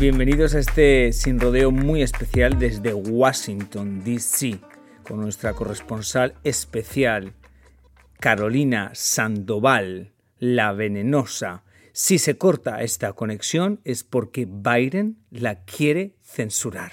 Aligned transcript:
Bienvenidos 0.00 0.54
a 0.54 0.60
este 0.60 1.12
sin 1.12 1.38
rodeo 1.38 1.70
muy 1.70 2.00
especial 2.00 2.58
desde 2.58 2.94
Washington, 2.94 4.02
D.C 4.02 4.58
con 5.02 5.20
nuestra 5.20 5.52
corresponsal 5.52 6.36
especial, 6.42 7.34
Carolina 8.18 8.92
Sandoval, 8.94 10.12
la 10.38 10.72
venenosa. 10.72 11.64
Si 11.92 12.18
se 12.18 12.38
corta 12.38 12.80
esta 12.80 13.12
conexión 13.12 13.80
es 13.84 14.04
porque 14.04 14.46
Biden 14.48 15.18
la 15.30 15.64
quiere 15.64 16.14
censurar. 16.22 16.92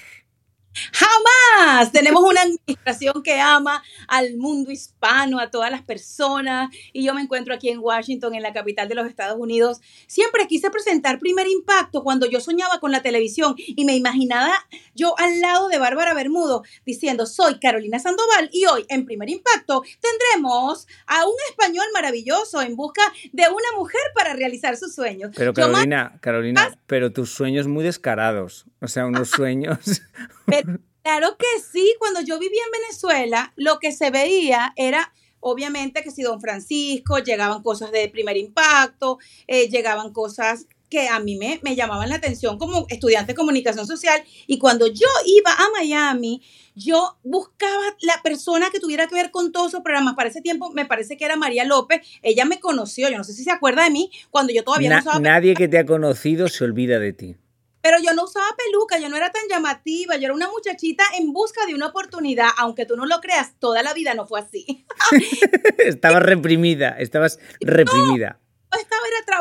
Jamás. 0.92 1.92
Tenemos 1.92 2.22
una 2.22 2.42
administración 2.42 3.22
que 3.22 3.40
ama 3.40 3.82
al 4.06 4.36
mundo 4.36 4.70
hispano, 4.70 5.38
a 5.38 5.50
todas 5.50 5.70
las 5.70 5.82
personas. 5.82 6.70
Y 6.92 7.04
yo 7.04 7.14
me 7.14 7.22
encuentro 7.22 7.54
aquí 7.54 7.68
en 7.68 7.78
Washington, 7.78 8.34
en 8.34 8.42
la 8.42 8.52
capital 8.52 8.88
de 8.88 8.94
los 8.94 9.06
Estados 9.06 9.38
Unidos. 9.38 9.80
Siempre 10.06 10.46
quise 10.46 10.70
presentar 10.70 11.18
Primer 11.18 11.46
Impacto 11.48 12.02
cuando 12.02 12.26
yo 12.26 12.40
soñaba 12.40 12.80
con 12.80 12.92
la 12.92 13.02
televisión 13.02 13.54
y 13.56 13.84
me 13.84 13.96
imaginaba 13.96 14.52
yo 14.94 15.14
al 15.18 15.40
lado 15.40 15.68
de 15.68 15.78
Bárbara 15.78 16.14
Bermudo 16.14 16.62
diciendo, 16.84 17.26
soy 17.26 17.58
Carolina 17.58 17.98
Sandoval 17.98 18.50
y 18.52 18.66
hoy 18.66 18.84
en 18.88 19.04
Primer 19.04 19.30
Impacto 19.30 19.82
tendremos 20.00 20.86
a 21.06 21.24
un 21.24 21.34
español 21.50 21.86
maravilloso 21.92 22.62
en 22.62 22.76
busca 22.76 23.02
de 23.32 23.44
una 23.44 23.76
mujer 23.76 24.00
para 24.14 24.34
realizar 24.34 24.76
sus 24.76 24.94
sueños. 24.94 25.32
Pero 25.36 25.52
Carolina, 25.52 26.18
Carolina, 26.20 26.78
pero 26.86 27.12
tus 27.12 27.30
sueños 27.30 27.66
muy 27.66 27.84
descarados. 27.84 28.66
O 28.80 28.88
sea, 28.88 29.06
unos 29.06 29.30
sueños... 29.38 30.02
claro 31.08 31.38
que 31.38 31.46
sí, 31.72 31.94
cuando 31.98 32.20
yo 32.20 32.38
vivía 32.38 32.60
en 32.66 32.82
Venezuela, 32.82 33.54
lo 33.56 33.78
que 33.78 33.92
se 33.92 34.10
veía 34.10 34.74
era 34.76 35.10
obviamente 35.40 36.02
que 36.02 36.10
si 36.10 36.22
don 36.22 36.38
Francisco, 36.38 37.18
llegaban 37.18 37.62
cosas 37.62 37.92
de 37.92 38.10
primer 38.10 38.36
impacto, 38.36 39.18
eh, 39.46 39.70
llegaban 39.70 40.12
cosas 40.12 40.66
que 40.90 41.08
a 41.08 41.18
mí 41.18 41.36
me, 41.36 41.60
me, 41.62 41.76
llamaban 41.76 42.10
la 42.10 42.16
atención 42.16 42.58
como 42.58 42.84
estudiante 42.90 43.32
de 43.32 43.36
comunicación 43.36 43.86
social 43.86 44.22
y 44.46 44.58
cuando 44.58 44.86
yo 44.86 45.06
iba 45.24 45.50
a 45.50 45.70
Miami, 45.78 46.42
yo 46.74 47.16
buscaba 47.22 47.96
la 48.02 48.20
persona 48.22 48.68
que 48.70 48.80
tuviera 48.80 49.06
que 49.06 49.14
ver 49.14 49.30
con 49.30 49.50
todos 49.50 49.68
esos 49.68 49.82
programas. 49.82 50.14
Para 50.14 50.28
ese 50.28 50.42
tiempo 50.42 50.70
me 50.72 50.84
parece 50.84 51.16
que 51.16 51.24
era 51.24 51.36
María 51.36 51.64
López, 51.64 52.02
ella 52.22 52.44
me 52.44 52.60
conoció, 52.60 53.08
yo 53.08 53.16
no 53.16 53.24
sé 53.24 53.32
si 53.32 53.44
se 53.44 53.50
acuerda 53.50 53.84
de 53.84 53.90
mí, 53.90 54.10
cuando 54.30 54.52
yo 54.52 54.62
todavía 54.62 54.90
no 54.90 54.98
usaba... 54.98 55.20
Nadie 55.20 55.54
que 55.54 55.68
te 55.68 55.78
ha 55.78 55.86
conocido 55.86 56.48
se 56.48 56.64
olvida 56.64 56.98
de 56.98 57.14
ti. 57.14 57.36
Pero 57.88 58.02
yo 58.02 58.12
no 58.12 58.24
usaba 58.24 58.44
peluca, 58.54 58.98
yo 58.98 59.08
no 59.08 59.16
era 59.16 59.32
tan 59.32 59.40
llamativa, 59.48 60.16
yo 60.18 60.26
era 60.26 60.34
una 60.34 60.50
muchachita 60.50 61.04
en 61.18 61.32
busca 61.32 61.64
de 61.64 61.74
una 61.74 61.86
oportunidad, 61.86 62.48
aunque 62.58 62.84
tú 62.84 62.98
no 62.98 63.06
lo 63.06 63.18
creas, 63.20 63.54
toda 63.58 63.82
la 63.82 63.94
vida 63.94 64.12
no 64.12 64.26
fue 64.26 64.40
así. 64.40 64.84
estabas 65.78 66.22
reprimida, 66.22 66.90
estabas 66.98 67.38
reprimida 67.62 68.40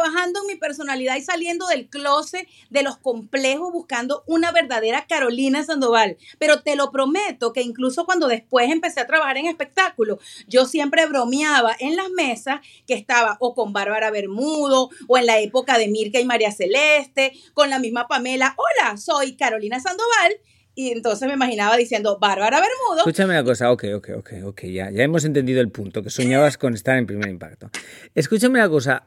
trabajando 0.08 0.42
en 0.42 0.48
mi 0.48 0.56
personalidad 0.56 1.16
y 1.18 1.22
saliendo 1.22 1.68
del 1.68 1.88
closet, 1.88 2.48
de 2.70 2.84
los 2.84 2.98
complejos, 2.98 3.72
buscando 3.72 4.24
una 4.26 4.52
verdadera 4.52 5.06
Carolina 5.08 5.64
Sandoval. 5.64 6.18
Pero 6.40 6.62
te 6.62 6.76
lo 6.76 6.92
prometo 6.92 7.54
que 7.54 7.62
incluso 7.62 8.06
cuando 8.06 8.28
después 8.28 8.72
empecé 8.72 9.02
a 9.02 9.08
trabajar 9.08 9.38
en 9.38 9.48
espectáculo, 9.48 10.20
yo 10.48 10.66
siempre 10.66 11.06
bromeaba 11.06 11.76
en 11.80 11.96
las 11.96 12.10
mesas 12.10 12.62
que 12.86 12.94
estaba 12.94 13.38
o 13.40 13.54
con 13.54 13.74
Bárbara 13.74 14.12
Bermudo 14.12 14.90
o 15.08 15.18
en 15.18 15.26
la 15.26 15.40
época 15.40 15.78
de 15.78 15.88
Mirka 15.88 16.20
y 16.20 16.26
María 16.26 16.52
Celeste, 16.52 17.34
con 17.54 17.70
la 17.70 17.80
misma 17.80 18.08
Pamela. 18.08 18.56
Hola, 18.58 18.98
soy 18.98 19.36
Carolina 19.36 19.80
Sandoval 19.80 20.38
y 20.74 20.92
entonces 20.92 21.28
me 21.28 21.34
imaginaba 21.34 21.76
diciendo 21.76 22.20
Bárbara 22.20 22.62
Bermudo. 22.62 23.00
Escúchame 23.00 23.34
una 23.34 23.44
cosa, 23.44 23.72
ok, 23.72 23.86
ok, 23.96 24.10
ok, 24.18 24.30
ok, 24.46 24.62
ya, 24.66 24.92
ya 24.92 25.04
hemos 25.04 25.26
entendido 25.26 25.60
el 25.60 25.70
punto, 25.72 26.04
que 26.04 26.12
soñabas 26.12 26.58
con 26.58 26.76
estar 26.76 26.98
en 26.98 27.08
primer 27.08 27.30
impacto. 27.30 27.72
Escúchame 28.14 28.60
una 28.60 28.70
cosa, 28.70 29.04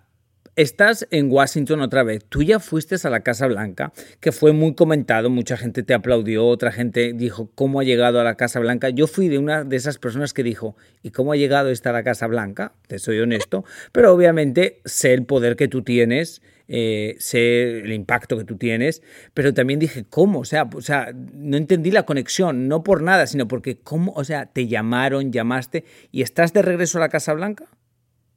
Estás 0.56 1.06
en 1.12 1.31
Washington 1.31 1.81
otra 1.81 2.03
vez. 2.03 2.25
Tú 2.28 2.43
ya 2.43 2.59
fuiste 2.59 2.97
a 3.03 3.11
la 3.11 3.21
Casa 3.21 3.47
Blanca, 3.47 3.93
que 4.19 4.33
fue 4.33 4.53
muy 4.53 4.75
comentado. 4.75 5.31
Mucha 5.31 5.56
gente 5.56 5.84
te 5.84 5.94
aplaudió, 5.94 6.44
otra 6.47 6.72
gente 6.72 7.12
dijo 7.15 7.50
cómo 7.55 7.78
ha 7.78 7.84
llegado 7.84 8.21
a 8.21 8.25
la 8.25 8.34
Casa 8.34 8.59
Blanca. 8.59 8.91
Yo 8.91 9.06
fui 9.06 9.28
de 9.28 9.38
una 9.38 9.62
de 9.62 9.77
esas 9.77 9.99
personas 9.99 10.34
que 10.34 10.43
dijo, 10.43 10.77
¿y 11.05 11.11
cómo 11.12 11.33
ha 11.33 11.37
llegado 11.37 11.71
esta 11.71 11.91
a 11.91 11.93
la 11.93 12.03
Casa 12.03 12.27
Blanca? 12.27 12.72
Te 12.88 12.99
soy 12.99 13.21
honesto. 13.21 13.65
Pero 13.93 14.12
obviamente 14.12 14.81
sé 14.84 15.15
el 15.15 15.25
poder 15.25 15.55
que 15.55 15.69
tú 15.69 15.83
tienes. 15.83 16.43
Eh, 16.72 17.17
sé 17.19 17.81
el 17.81 17.93
impacto 17.93 18.38
que 18.38 18.44
tú 18.44 18.56
tienes, 18.56 19.03
pero 19.34 19.53
también 19.53 19.81
dije, 19.81 20.05
¿cómo? 20.09 20.38
O 20.38 20.44
sea, 20.44 20.71
o 20.72 20.81
sea, 20.81 21.12
no 21.12 21.56
entendí 21.56 21.91
la 21.91 22.05
conexión, 22.05 22.69
no 22.69 22.84
por 22.84 23.03
nada, 23.03 23.27
sino 23.27 23.49
porque, 23.49 23.78
¿cómo? 23.78 24.12
O 24.12 24.22
sea, 24.22 24.47
te 24.47 24.69
llamaron, 24.69 25.32
llamaste 25.32 25.84
y 26.12 26.22
estás 26.22 26.53
de 26.53 26.62
regreso 26.62 26.99
a 26.99 27.00
la 27.00 27.09
Casa 27.09 27.34
Blanca. 27.34 27.67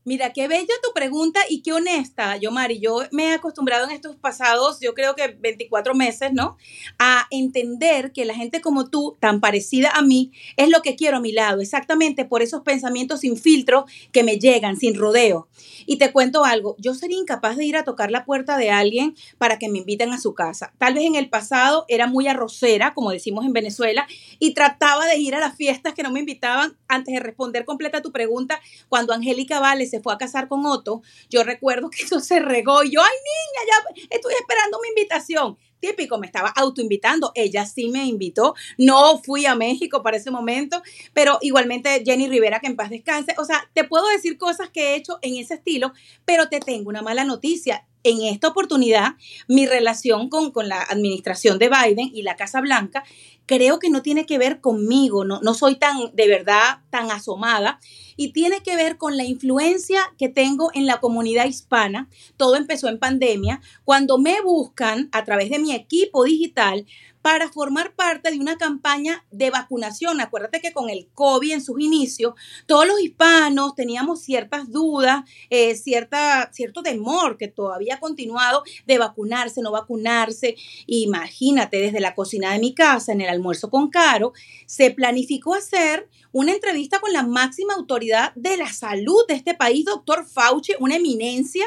Mira, 0.06 0.34
qué 0.34 0.50
bella 0.50 0.74
tu 0.84 0.92
pregunta 0.94 1.40
y 1.48 1.62
qué 1.62 1.72
honesta, 1.72 2.36
Yomari. 2.36 2.78
Yo 2.82 3.04
me 3.12 3.28
he 3.28 3.34
acostumbrado 3.34 3.86
en 3.86 3.92
estos 3.92 4.18
pasados, 4.18 4.80
yo 4.82 4.94
creo 4.94 5.16
que 5.16 5.30
24 5.30 5.96
meses, 5.96 6.34
¿no? 6.34 6.58
A 7.00 7.26
entender 7.32 8.12
que 8.12 8.26
la 8.26 8.36
gente 8.36 8.60
como 8.60 8.90
tú, 8.90 9.16
tan 9.22 9.40
parecida 9.40 9.92
a 9.92 10.02
mí, 10.02 10.34
es 10.58 10.68
lo 10.68 10.82
que 10.82 10.98
quiero 10.98 11.18
a 11.18 11.22
mi 11.22 11.32
lado, 11.32 11.62
exactamente 11.62 12.26
por 12.26 12.42
esos 12.42 12.64
pensamientos 12.64 13.22
sin 13.22 13.38
filtro 13.38 13.86
que 14.12 14.24
me 14.24 14.40
llegan, 14.40 14.76
sin 14.76 14.96
rodeo. 14.96 15.48
Y 15.86 15.98
te 16.00 16.12
cuento 16.12 16.44
algo, 16.44 16.76
yo 16.80 16.94
sería 16.96 17.18
incapaz 17.18 17.56
de 17.56 17.64
ir 17.64 17.78
a 17.78 17.86
tocar 17.86 18.12
la 18.12 18.26
puerta 18.26 18.58
de 18.58 18.72
alguien 18.72 19.16
para 19.38 19.58
que 19.58 19.70
me 19.70 19.80
inviten 19.80 20.12
a 20.12 20.20
su 20.20 20.34
casa. 20.34 20.74
Tal 20.80 20.96
vez 20.96 21.06
en 21.06 21.16
el 21.16 21.30
pasado 21.30 21.86
era 21.88 22.08
muy 22.08 22.28
arrocera, 22.28 22.94
como 22.94 23.12
decimos 23.12 23.46
en 23.46 23.54
Venezuela, 23.54 24.06
y 24.38 24.54
trataba 24.54 25.06
de 25.06 25.18
ir 25.18 25.34
a 25.34 25.40
las 25.40 25.56
fiestas 25.56 25.94
que 25.94 26.04
no 26.04 26.12
me 26.12 26.20
invitaban 26.20 26.78
antes 26.90 27.14
de 27.14 27.22
responder 27.22 27.64
completa 27.64 28.02
tu 28.02 28.12
pregunta, 28.12 28.60
cuando 28.90 29.14
Angélica 29.14 29.62
Vales 29.62 29.93
se 29.94 30.02
fue 30.02 30.12
a 30.12 30.18
casar 30.18 30.48
con 30.48 30.66
Otto, 30.66 31.04
yo 31.30 31.44
recuerdo 31.44 31.92
que 31.92 32.02
eso 32.04 32.20
se 32.20 32.40
regó 32.40 32.84
y 32.84 32.92
yo, 32.92 33.02
ay 33.02 33.12
niña, 33.12 34.02
ya 34.08 34.16
estoy 34.16 34.34
esperando 34.34 34.80
mi 34.82 34.88
invitación. 34.88 35.56
Típico, 35.84 36.18
me 36.18 36.28
estaba 36.28 36.48
autoinvitando. 36.48 37.34
Ella 37.36 37.66
sí 37.66 37.90
me 37.90 38.06
invitó. 38.06 38.56
No 38.78 39.22
fui 39.22 39.46
a 39.46 39.54
México 39.54 40.02
para 40.02 40.16
ese 40.16 40.32
momento, 40.32 40.82
pero 41.14 41.40
igualmente 41.42 42.02
Jenny 42.06 42.30
Rivera, 42.30 42.62
que 42.62 42.68
en 42.68 42.78
paz 42.78 42.90
descanse. 42.90 43.36
O 43.38 43.44
sea, 43.44 43.70
te 43.74 43.84
puedo 43.84 44.08
decir 44.08 44.38
cosas 44.38 44.70
que 44.70 44.94
he 44.94 44.96
hecho 44.96 45.20
en 45.22 45.36
ese 45.36 45.56
estilo, 45.56 45.92
pero 46.24 46.48
te 46.48 46.62
tengo 46.62 46.88
una 46.88 47.02
mala 47.02 47.26
noticia 47.26 47.86
en 48.06 48.22
esta 48.22 48.50
oportunidad, 48.50 49.16
mi 49.48 49.66
relación 49.66 50.28
con, 50.28 50.52
con, 50.52 50.68
la 50.68 50.82
administración 50.82 51.58
de 51.58 51.70
Biden 51.70 52.12
y 52.14 52.24
la 52.24 52.36
Casa 52.36 52.60
Blanca 52.60 53.04
creo 53.46 53.80
que 53.80 53.90
no 53.90 54.02
tiene 54.02 54.26
que 54.26 54.38
ver 54.38 54.62
conmigo, 54.62 55.26
no, 55.26 55.40
no 55.42 55.54
soy 55.54 55.76
tan 55.76 56.14
de 56.14 56.28
verdad 56.28 56.80
tan 56.90 57.12
asomada 57.12 57.80
y 58.16 58.32
tiene 58.32 58.62
que 58.62 58.76
ver 58.76 58.98
con 58.98 59.18
la 59.18 59.26
influencia 59.26 60.00
que 60.18 60.30
tengo 60.30 60.70
en 60.74 60.86
la 60.86 61.00
comunidad 61.00 61.46
hispana. 61.46 62.10
Todo 62.38 62.56
empezó 62.56 62.88
en 62.88 63.00
pandemia, 63.00 63.62
cuando 63.86 64.18
me 64.18 64.42
buscan 64.42 65.10
a 65.12 65.24
través 65.24 65.50
de 65.50 65.60
mi 65.60 65.73
equipo 65.76 66.24
digital 66.24 66.86
para 67.24 67.50
formar 67.50 67.96
parte 67.96 68.30
de 68.32 68.38
una 68.38 68.58
campaña 68.58 69.26
de 69.32 69.50
vacunación. 69.50 70.20
Acuérdate 70.20 70.60
que 70.60 70.74
con 70.74 70.90
el 70.90 71.08
COVID 71.14 71.54
en 71.54 71.64
sus 71.64 71.80
inicios, 71.80 72.34
todos 72.68 72.86
los 72.86 73.00
hispanos 73.00 73.76
teníamos 73.76 74.22
ciertas 74.22 74.70
dudas, 74.70 75.24
eh, 75.50 75.74
cierta, 75.76 76.52
cierto 76.52 76.84
temor 76.84 77.38
que 77.38 77.48
todavía 77.48 77.96
ha 77.96 78.00
continuado 78.02 78.64
de 78.86 78.98
vacunarse, 78.98 79.62
no 79.62 79.72
vacunarse. 79.72 80.56
Imagínate, 80.86 81.78
desde 81.78 82.02
la 82.02 82.14
cocina 82.14 82.52
de 82.52 82.60
mi 82.60 82.74
casa, 82.76 83.14
en 83.14 83.22
el 83.22 83.30
almuerzo 83.30 83.70
con 83.70 83.90
Caro, 83.90 84.34
se 84.66 84.92
planificó 84.92 85.56
hacer 85.56 86.10
una 86.34 86.52
entrevista 86.52 87.00
con 87.00 87.14
la 87.14 87.24
máxima 87.24 87.76
autoridad 87.76 88.34
de 88.36 88.58
la 88.58 88.68
salud 88.74 89.26
de 89.30 89.36
este 89.36 89.54
país, 89.54 89.86
doctor 89.86 90.26
Fauci, 90.26 90.74
una 90.80 90.98
eminencia 90.98 91.66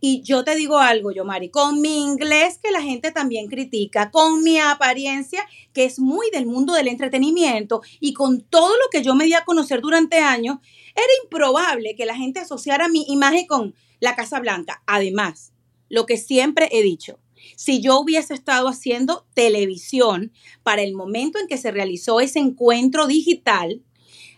y 0.00 0.22
yo 0.22 0.44
te 0.44 0.54
digo 0.54 0.78
algo, 0.78 1.10
yo, 1.10 1.24
Mari, 1.24 1.48
con 1.48 1.80
mi 1.80 2.02
inglés 2.02 2.58
que 2.62 2.70
la 2.70 2.82
gente 2.82 3.12
también 3.12 3.48
critica, 3.48 4.10
con 4.10 4.42
mi 4.42 4.58
apariencia 4.58 5.46
que 5.72 5.84
es 5.84 5.98
muy 5.98 6.30
del 6.30 6.46
mundo 6.46 6.74
del 6.74 6.88
entretenimiento 6.88 7.80
y 7.98 8.12
con 8.12 8.42
todo 8.42 8.74
lo 8.74 8.88
que 8.90 9.02
yo 9.02 9.14
me 9.14 9.24
di 9.24 9.32
a 9.32 9.44
conocer 9.44 9.80
durante 9.80 10.18
años, 10.18 10.58
era 10.94 11.06
improbable 11.22 11.94
que 11.96 12.06
la 12.06 12.16
gente 12.16 12.40
asociara 12.40 12.88
mi 12.88 13.04
imagen 13.08 13.46
con 13.46 13.74
la 14.00 14.14
Casa 14.14 14.38
Blanca. 14.40 14.82
Además, 14.86 15.52
lo 15.88 16.04
que 16.04 16.18
siempre 16.18 16.68
he 16.72 16.82
dicho, 16.82 17.18
si 17.56 17.80
yo 17.80 17.98
hubiese 17.98 18.34
estado 18.34 18.68
haciendo 18.68 19.26
televisión 19.34 20.32
para 20.62 20.82
el 20.82 20.94
momento 20.94 21.38
en 21.38 21.46
que 21.46 21.58
se 21.58 21.70
realizó 21.70 22.20
ese 22.20 22.38
encuentro 22.38 23.06
digital, 23.06 23.82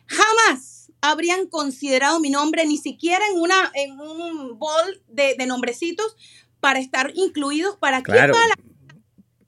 jamás 0.06 0.77
habrían 1.00 1.46
considerado 1.46 2.20
mi 2.20 2.30
nombre 2.30 2.66
ni 2.66 2.76
siquiera 2.76 3.24
en, 3.32 3.40
una, 3.40 3.70
en 3.74 4.00
un 4.00 4.58
bol 4.58 5.02
de, 5.08 5.36
nombrecitos 5.46 6.16
para 6.60 6.78
estar 6.78 7.12
incluidos 7.14 7.76
para 7.76 8.02
que 8.02 8.12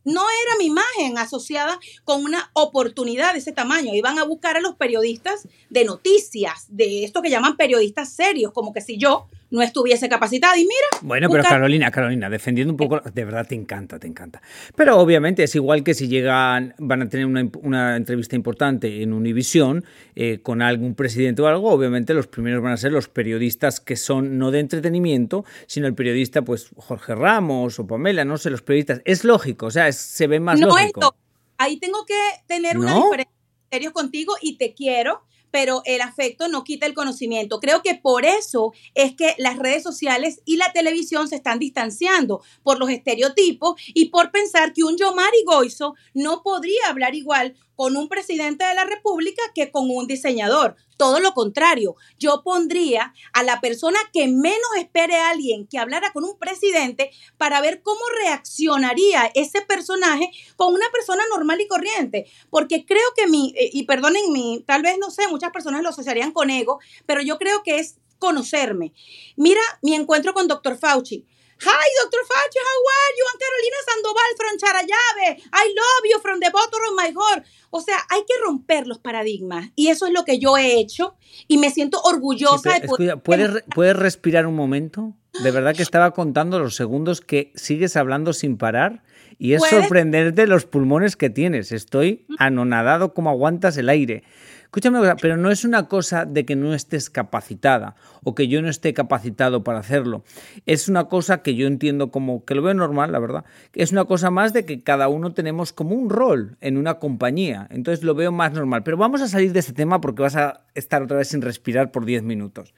no 0.04 0.22
era 0.22 0.56
mi 0.58 0.66
imagen 0.66 1.18
asociada 1.18 1.78
con 2.04 2.24
una 2.24 2.50
oportunidad 2.54 3.32
de 3.32 3.40
ese 3.40 3.52
tamaño. 3.52 3.94
Iban 3.94 4.18
a 4.18 4.24
buscar 4.24 4.56
a 4.56 4.60
los 4.60 4.76
periodistas 4.76 5.46
de 5.68 5.84
noticias, 5.84 6.66
de 6.68 7.04
esto 7.04 7.22
que 7.22 7.30
llaman 7.30 7.56
periodistas 7.56 8.12
serios, 8.12 8.52
como 8.52 8.72
que 8.72 8.80
si 8.80 8.96
yo 8.96 9.26
no 9.50 9.62
estuviese 9.62 10.08
capacitada. 10.08 10.56
Y 10.56 10.62
mira. 10.62 10.72
Bueno, 11.02 11.28
pero 11.30 11.42
Carolina, 11.42 11.90
Carolina, 11.90 12.30
defendiendo 12.30 12.72
un 12.72 12.76
poco, 12.76 13.00
de 13.00 13.24
verdad 13.24 13.46
te 13.46 13.54
encanta, 13.54 13.98
te 13.98 14.06
encanta. 14.06 14.40
Pero 14.74 14.98
obviamente 14.98 15.42
es 15.42 15.54
igual 15.54 15.82
que 15.82 15.94
si 15.94 16.08
llegan, 16.08 16.74
van 16.78 17.02
a 17.02 17.08
tener 17.08 17.26
una, 17.26 17.96
entrevista 17.96 18.36
importante 18.36 19.02
en 19.02 19.12
Univisión 19.12 19.84
eh, 20.14 20.40
con 20.42 20.62
algún 20.62 20.94
presidente 20.94 21.42
o 21.42 21.46
algo, 21.46 21.70
obviamente 21.70 22.14
los 22.14 22.26
primeros 22.26 22.62
van 22.62 22.72
a 22.72 22.76
ser 22.76 22.92
los 22.92 23.08
periodistas 23.08 23.80
que 23.80 23.96
son 23.96 24.38
no 24.38 24.50
de 24.50 24.60
entretenimiento, 24.60 25.44
sino 25.66 25.86
el 25.86 25.94
periodista, 25.94 26.42
pues 26.42 26.70
Jorge 26.76 27.14
Ramos 27.14 27.78
o 27.78 27.86
Pamela, 27.86 28.24
no 28.24 28.38
sé, 28.38 28.50
los 28.50 28.62
periodistas. 28.62 29.02
Es 29.04 29.24
lógico, 29.24 29.66
o 29.66 29.70
sea, 29.70 29.90
se 29.92 30.26
ve 30.26 30.40
más 30.40 30.60
lógico. 30.60 31.14
Ahí 31.58 31.78
tengo 31.78 32.06
que 32.06 32.14
tener 32.46 32.78
una 32.78 32.94
diferencia 32.94 33.92
contigo 33.92 34.34
y 34.40 34.56
te 34.56 34.72
quiero 34.72 35.22
pero 35.50 35.82
el 35.84 36.00
afecto 36.00 36.48
no 36.48 36.64
quita 36.64 36.86
el 36.86 36.94
conocimiento. 36.94 37.60
Creo 37.60 37.82
que 37.82 37.94
por 37.94 38.24
eso 38.24 38.72
es 38.94 39.14
que 39.14 39.34
las 39.38 39.58
redes 39.58 39.82
sociales 39.82 40.40
y 40.44 40.56
la 40.56 40.72
televisión 40.72 41.28
se 41.28 41.36
están 41.36 41.58
distanciando 41.58 42.42
por 42.62 42.78
los 42.78 42.90
estereotipos 42.90 43.80
y 43.88 44.06
por 44.06 44.30
pensar 44.30 44.72
que 44.72 44.84
un 44.84 44.96
Yomari 44.96 45.44
Goizo 45.44 45.94
no 46.14 46.42
podría 46.42 46.88
hablar 46.88 47.14
igual 47.14 47.56
con 47.80 47.96
un 47.96 48.10
presidente 48.10 48.62
de 48.62 48.74
la 48.74 48.84
República 48.84 49.40
que 49.54 49.70
con 49.70 49.88
un 49.88 50.06
diseñador. 50.06 50.76
Todo 50.98 51.18
lo 51.18 51.32
contrario, 51.32 51.96
yo 52.18 52.42
pondría 52.44 53.14
a 53.32 53.42
la 53.42 53.62
persona 53.62 53.98
que 54.12 54.28
menos 54.28 54.68
espere 54.76 55.16
a 55.16 55.30
alguien 55.30 55.66
que 55.66 55.78
hablara 55.78 56.12
con 56.12 56.24
un 56.24 56.38
presidente 56.38 57.10
para 57.38 57.62
ver 57.62 57.80
cómo 57.80 58.02
reaccionaría 58.22 59.30
ese 59.34 59.62
personaje 59.62 60.30
con 60.56 60.74
una 60.74 60.84
persona 60.92 61.22
normal 61.30 61.58
y 61.62 61.68
corriente. 61.68 62.26
Porque 62.50 62.84
creo 62.84 63.14
que 63.16 63.26
mi, 63.26 63.54
eh, 63.56 63.70
y 63.72 63.84
perdonen 63.84 64.30
mi, 64.30 64.62
tal 64.66 64.82
vez 64.82 64.98
no 64.98 65.10
sé, 65.10 65.26
muchas 65.28 65.50
personas 65.50 65.82
lo 65.82 65.88
asociarían 65.88 66.32
con 66.32 66.50
ego, 66.50 66.80
pero 67.06 67.22
yo 67.22 67.38
creo 67.38 67.62
que 67.62 67.78
es 67.78 67.96
conocerme. 68.18 68.92
Mira 69.36 69.62
mi 69.80 69.94
encuentro 69.94 70.34
con 70.34 70.48
Dr. 70.48 70.76
Fauci. 70.76 71.24
Hi, 71.62 71.88
Dr. 72.02 72.22
Fauci, 72.24 72.58
how 72.68 72.80
are 72.96 73.12
you? 73.18 73.24
I'm 73.28 73.38
Carolina 73.38 73.80
Sandoval 73.88 74.32
from 74.40 74.54
Charayave. 74.62 75.42
I 75.52 75.74
love 75.76 76.04
you 76.08 76.18
from 76.20 76.40
the 76.40 76.50
bottom 76.50 76.80
of 76.88 76.94
my 76.96 77.12
heart. 77.14 77.44
O 77.70 77.82
sea, 77.82 77.98
hay 78.08 78.20
que 78.20 78.34
romper 78.42 78.86
los 78.86 78.98
paradigmas. 78.98 79.70
Y 79.76 79.88
eso 79.88 80.06
es 80.06 80.12
lo 80.14 80.24
que 80.24 80.38
yo 80.38 80.56
he 80.56 80.80
hecho. 80.80 81.16
Y 81.48 81.58
me 81.58 81.70
siento 81.70 82.00
orgullosa 82.02 82.78
de 82.78 82.86
poder. 82.86 83.18
¿puedes, 83.18 83.64
¿Puedes 83.74 83.94
respirar 83.94 84.46
un 84.46 84.56
momento? 84.56 85.14
De 85.42 85.50
verdad 85.50 85.74
que 85.74 85.82
estaba 85.82 86.12
contando 86.12 86.58
los 86.58 86.76
segundos 86.76 87.20
que 87.20 87.52
sigues 87.54 87.94
hablando 87.94 88.32
sin 88.32 88.56
parar. 88.56 89.02
Y 89.38 89.52
es 89.52 89.62
sorprenderte 89.62 90.46
los 90.46 90.64
pulmones 90.64 91.16
que 91.16 91.28
tienes. 91.28 91.72
Estoy 91.72 92.26
anonadado 92.38 93.12
como 93.12 93.28
aguantas 93.28 93.76
el 93.76 93.88
aire. 93.90 94.22
Escúchame 94.70 95.00
pero 95.20 95.36
no 95.36 95.50
es 95.50 95.64
una 95.64 95.88
cosa 95.88 96.24
de 96.24 96.44
que 96.44 96.54
no 96.54 96.74
estés 96.74 97.10
capacitada 97.10 97.96
o 98.22 98.36
que 98.36 98.46
yo 98.46 98.62
no 98.62 98.68
esté 98.68 98.94
capacitado 98.94 99.64
para 99.64 99.80
hacerlo. 99.80 100.22
Es 100.64 100.86
una 100.86 101.06
cosa 101.06 101.42
que 101.42 101.56
yo 101.56 101.66
entiendo 101.66 102.12
como, 102.12 102.44
que 102.44 102.54
lo 102.54 102.62
veo 102.62 102.72
normal, 102.72 103.10
la 103.10 103.18
verdad. 103.18 103.44
Es 103.74 103.90
una 103.90 104.04
cosa 104.04 104.30
más 104.30 104.52
de 104.52 104.64
que 104.64 104.80
cada 104.80 105.08
uno 105.08 105.34
tenemos 105.34 105.72
como 105.72 105.96
un 105.96 106.08
rol 106.08 106.56
en 106.60 106.76
una 106.76 107.00
compañía. 107.00 107.66
Entonces 107.70 108.04
lo 108.04 108.14
veo 108.14 108.30
más 108.30 108.52
normal. 108.52 108.84
Pero 108.84 108.96
vamos 108.96 109.22
a 109.22 109.26
salir 109.26 109.52
de 109.52 109.58
este 109.58 109.72
tema 109.72 110.00
porque 110.00 110.22
vas 110.22 110.36
a 110.36 110.60
estar 110.76 111.02
otra 111.02 111.16
vez 111.16 111.26
sin 111.26 111.42
respirar 111.42 111.90
por 111.90 112.04
10 112.04 112.22
minutos. 112.22 112.72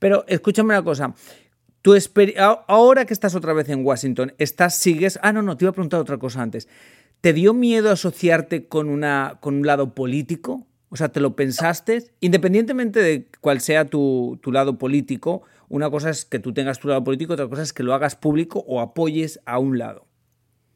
Pero 0.00 0.24
escúchame 0.26 0.74
una 0.74 0.82
cosa. 0.82 1.14
Tú 1.80 1.94
ahora 2.66 3.04
que 3.04 3.12
estás 3.12 3.36
otra 3.36 3.52
vez 3.52 3.68
en 3.68 3.86
Washington, 3.86 4.34
estás, 4.38 4.74
sigues. 4.74 5.16
Ah, 5.22 5.32
no, 5.32 5.42
no, 5.42 5.56
te 5.56 5.64
iba 5.64 5.70
a 5.70 5.74
preguntar 5.74 6.00
otra 6.00 6.18
cosa 6.18 6.42
antes. 6.42 6.66
¿Te 7.20 7.32
dio 7.32 7.54
miedo 7.54 7.92
asociarte 7.92 8.66
con, 8.66 8.88
una, 8.88 9.38
con 9.40 9.54
un 9.54 9.66
lado 9.66 9.94
político? 9.94 10.66
O 10.96 10.98
sea, 10.98 11.10
¿te 11.10 11.20
lo 11.20 11.36
pensaste? 11.36 12.06
Independientemente 12.20 13.02
de 13.02 13.28
cuál 13.42 13.60
sea 13.60 13.84
tu, 13.84 14.38
tu, 14.42 14.50
lado 14.50 14.78
político, 14.78 15.42
una 15.68 15.90
cosa 15.90 16.08
es 16.08 16.24
que 16.24 16.38
tú 16.38 16.54
tengas 16.54 16.78
tu 16.78 16.88
lado 16.88 17.04
político, 17.04 17.34
otra 17.34 17.48
cosa 17.48 17.60
es 17.60 17.74
que 17.74 17.82
lo 17.82 17.92
hagas 17.92 18.16
público 18.16 18.64
o 18.66 18.80
apoyes 18.80 19.38
a 19.44 19.58
un 19.58 19.76
lado. 19.76 20.05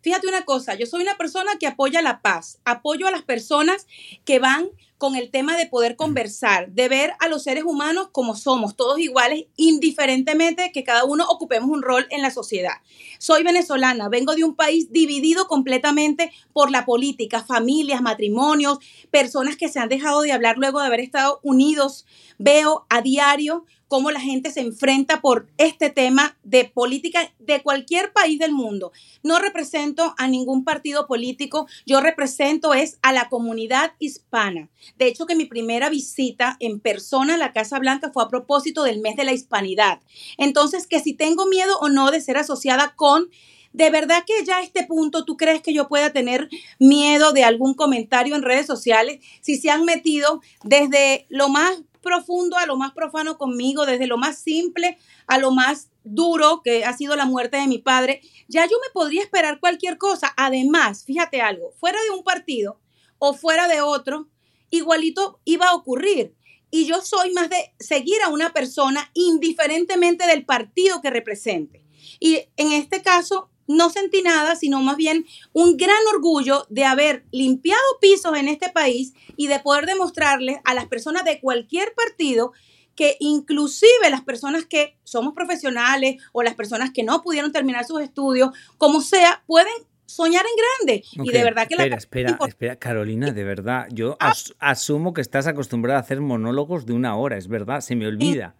Fíjate 0.02 0.26
una 0.28 0.44
cosa, 0.44 0.74
yo 0.74 0.86
soy 0.86 1.02
una 1.02 1.16
persona 1.16 1.56
que 1.58 1.66
apoya 1.66 2.00
la 2.00 2.22
paz, 2.22 2.58
apoyo 2.64 3.06
a 3.06 3.10
las 3.10 3.22
personas 3.22 3.86
que 4.24 4.38
van 4.38 4.70
con 4.96 5.16
el 5.16 5.30
tema 5.30 5.56
de 5.56 5.66
poder 5.66 5.96
conversar, 5.96 6.72
de 6.72 6.88
ver 6.88 7.14
a 7.20 7.28
los 7.28 7.42
seres 7.42 7.64
humanos 7.64 8.08
como 8.12 8.36
somos, 8.36 8.76
todos 8.76 8.98
iguales, 8.98 9.46
indiferentemente 9.56 10.72
que 10.72 10.84
cada 10.84 11.04
uno 11.04 11.26
ocupemos 11.26 11.70
un 11.70 11.82
rol 11.82 12.06
en 12.10 12.20
la 12.20 12.30
sociedad. 12.30 12.74
Soy 13.18 13.42
venezolana, 13.42 14.10
vengo 14.10 14.34
de 14.34 14.44
un 14.44 14.54
país 14.54 14.92
dividido 14.92 15.48
completamente 15.48 16.30
por 16.52 16.70
la 16.70 16.84
política, 16.84 17.42
familias, 17.42 18.02
matrimonios, 18.02 18.78
personas 19.10 19.56
que 19.56 19.70
se 19.70 19.80
han 19.80 19.88
dejado 19.88 20.20
de 20.20 20.32
hablar 20.32 20.58
luego 20.58 20.80
de 20.80 20.86
haber 20.86 21.00
estado 21.00 21.40
unidos. 21.42 22.04
Veo 22.38 22.84
a 22.90 23.00
diario 23.00 23.64
cómo 23.90 24.12
la 24.12 24.20
gente 24.20 24.52
se 24.52 24.60
enfrenta 24.60 25.20
por 25.20 25.48
este 25.58 25.90
tema 25.90 26.38
de 26.44 26.64
política 26.64 27.34
de 27.40 27.60
cualquier 27.60 28.12
país 28.12 28.38
del 28.38 28.52
mundo. 28.52 28.92
No 29.24 29.40
represento 29.40 30.14
a 30.16 30.28
ningún 30.28 30.62
partido 30.62 31.08
político, 31.08 31.66
yo 31.86 32.00
represento 32.00 32.72
es 32.72 33.00
a 33.02 33.12
la 33.12 33.28
comunidad 33.28 33.94
hispana. 33.98 34.68
De 34.96 35.08
hecho, 35.08 35.26
que 35.26 35.34
mi 35.34 35.44
primera 35.44 35.90
visita 35.90 36.56
en 36.60 36.78
persona 36.78 37.34
a 37.34 37.38
la 37.38 37.52
Casa 37.52 37.80
Blanca 37.80 38.12
fue 38.14 38.22
a 38.22 38.28
propósito 38.28 38.84
del 38.84 39.00
mes 39.00 39.16
de 39.16 39.24
la 39.24 39.32
hispanidad. 39.32 39.98
Entonces, 40.38 40.86
que 40.86 41.00
si 41.00 41.12
tengo 41.12 41.46
miedo 41.46 41.76
o 41.80 41.88
no 41.88 42.12
de 42.12 42.20
ser 42.20 42.36
asociada 42.36 42.94
con 42.94 43.28
¿De 43.72 43.88
verdad 43.88 44.24
que 44.26 44.44
ya 44.44 44.58
a 44.58 44.62
este 44.62 44.84
punto 44.84 45.24
tú 45.24 45.36
crees 45.36 45.62
que 45.62 45.72
yo 45.72 45.86
pueda 45.86 46.12
tener 46.12 46.48
miedo 46.80 47.32
de 47.32 47.44
algún 47.44 47.74
comentario 47.74 48.34
en 48.34 48.42
redes 48.42 48.66
sociales 48.66 49.20
si 49.42 49.58
se 49.58 49.70
han 49.70 49.84
metido 49.84 50.40
desde 50.64 51.24
lo 51.28 51.48
más 51.48 51.80
profundo 52.00 52.56
a 52.56 52.66
lo 52.66 52.76
más 52.76 52.92
profano 52.92 53.38
conmigo, 53.38 53.86
desde 53.86 54.06
lo 54.06 54.18
más 54.18 54.38
simple 54.38 54.98
a 55.26 55.38
lo 55.38 55.50
más 55.50 55.90
duro, 56.02 56.62
que 56.62 56.84
ha 56.84 56.96
sido 56.96 57.14
la 57.16 57.26
muerte 57.26 57.56
de 57.58 57.66
mi 57.66 57.78
padre, 57.78 58.20
ya 58.48 58.64
yo 58.64 58.76
me 58.82 58.90
podría 58.92 59.22
esperar 59.22 59.60
cualquier 59.60 59.98
cosa. 59.98 60.32
Además, 60.36 61.04
fíjate 61.04 61.40
algo, 61.40 61.72
fuera 61.78 61.98
de 62.02 62.16
un 62.16 62.24
partido 62.24 62.80
o 63.18 63.34
fuera 63.34 63.68
de 63.68 63.80
otro, 63.80 64.28
igualito 64.70 65.40
iba 65.44 65.66
a 65.68 65.74
ocurrir. 65.74 66.34
Y 66.70 66.86
yo 66.86 67.00
soy 67.00 67.32
más 67.32 67.50
de 67.50 67.74
seguir 67.78 68.22
a 68.24 68.28
una 68.28 68.52
persona 68.52 69.10
indiferentemente 69.14 70.26
del 70.26 70.44
partido 70.44 71.02
que 71.02 71.10
represente. 71.10 71.84
Y 72.20 72.44
en 72.56 72.72
este 72.72 73.02
caso, 73.02 73.49
no 73.70 73.88
sentí 73.90 74.22
nada, 74.22 74.56
sino 74.56 74.80
más 74.82 74.96
bien 74.96 75.26
un 75.52 75.76
gran 75.76 76.00
orgullo 76.12 76.66
de 76.70 76.84
haber 76.84 77.24
limpiado 77.30 77.80
pisos 78.00 78.36
en 78.36 78.48
este 78.48 78.68
país 78.68 79.14
y 79.36 79.46
de 79.46 79.60
poder 79.60 79.86
demostrarles 79.86 80.58
a 80.64 80.74
las 80.74 80.86
personas 80.86 81.24
de 81.24 81.40
cualquier 81.40 81.94
partido 81.94 82.52
que 82.96 83.16
inclusive 83.20 84.10
las 84.10 84.22
personas 84.22 84.66
que 84.66 84.98
somos 85.04 85.34
profesionales 85.34 86.16
o 86.32 86.42
las 86.42 86.54
personas 86.54 86.90
que 86.90 87.04
no 87.04 87.22
pudieron 87.22 87.52
terminar 87.52 87.84
sus 87.84 88.02
estudios, 88.02 88.50
como 88.76 89.00
sea, 89.00 89.42
pueden 89.46 89.72
soñar 90.04 90.44
en 90.44 90.88
grande. 90.88 91.04
Y 91.12 91.32
de 91.32 91.44
verdad 91.44 91.68
que 91.68 91.74
espera, 91.74 91.96
Espera, 91.96 92.38
espera, 92.46 92.76
Carolina, 92.76 93.30
de 93.30 93.44
verdad, 93.44 93.86
yo 93.92 94.16
ah. 94.20 94.34
asumo 94.58 95.14
que 95.14 95.20
estás 95.20 95.46
acostumbrada 95.46 96.00
a 96.00 96.02
hacer 96.02 96.20
monólogos 96.20 96.84
de 96.84 96.92
una 96.92 97.16
hora, 97.16 97.38
es 97.38 97.46
verdad, 97.46 97.80
se 97.80 97.94
me 97.94 98.06
olvida. 98.06 98.56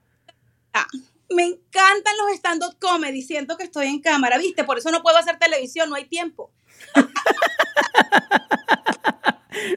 Ah 0.73 0.87
me 1.31 1.45
encantan 1.45 2.17
los 2.19 2.37
stand-up 2.37 2.77
comedy, 2.79 3.23
siento 3.23 3.57
que 3.57 3.65
estoy 3.65 3.87
en 3.87 4.01
cámara, 4.01 4.39
¿viste? 4.39 4.65
Por 4.65 4.79
eso 4.79 4.91
no 4.91 5.03
puedo 5.03 5.17
hacer 5.17 5.39
televisión, 5.39 5.89
no 5.89 5.97
hay 5.97 6.07
tiempo. 6.07 6.53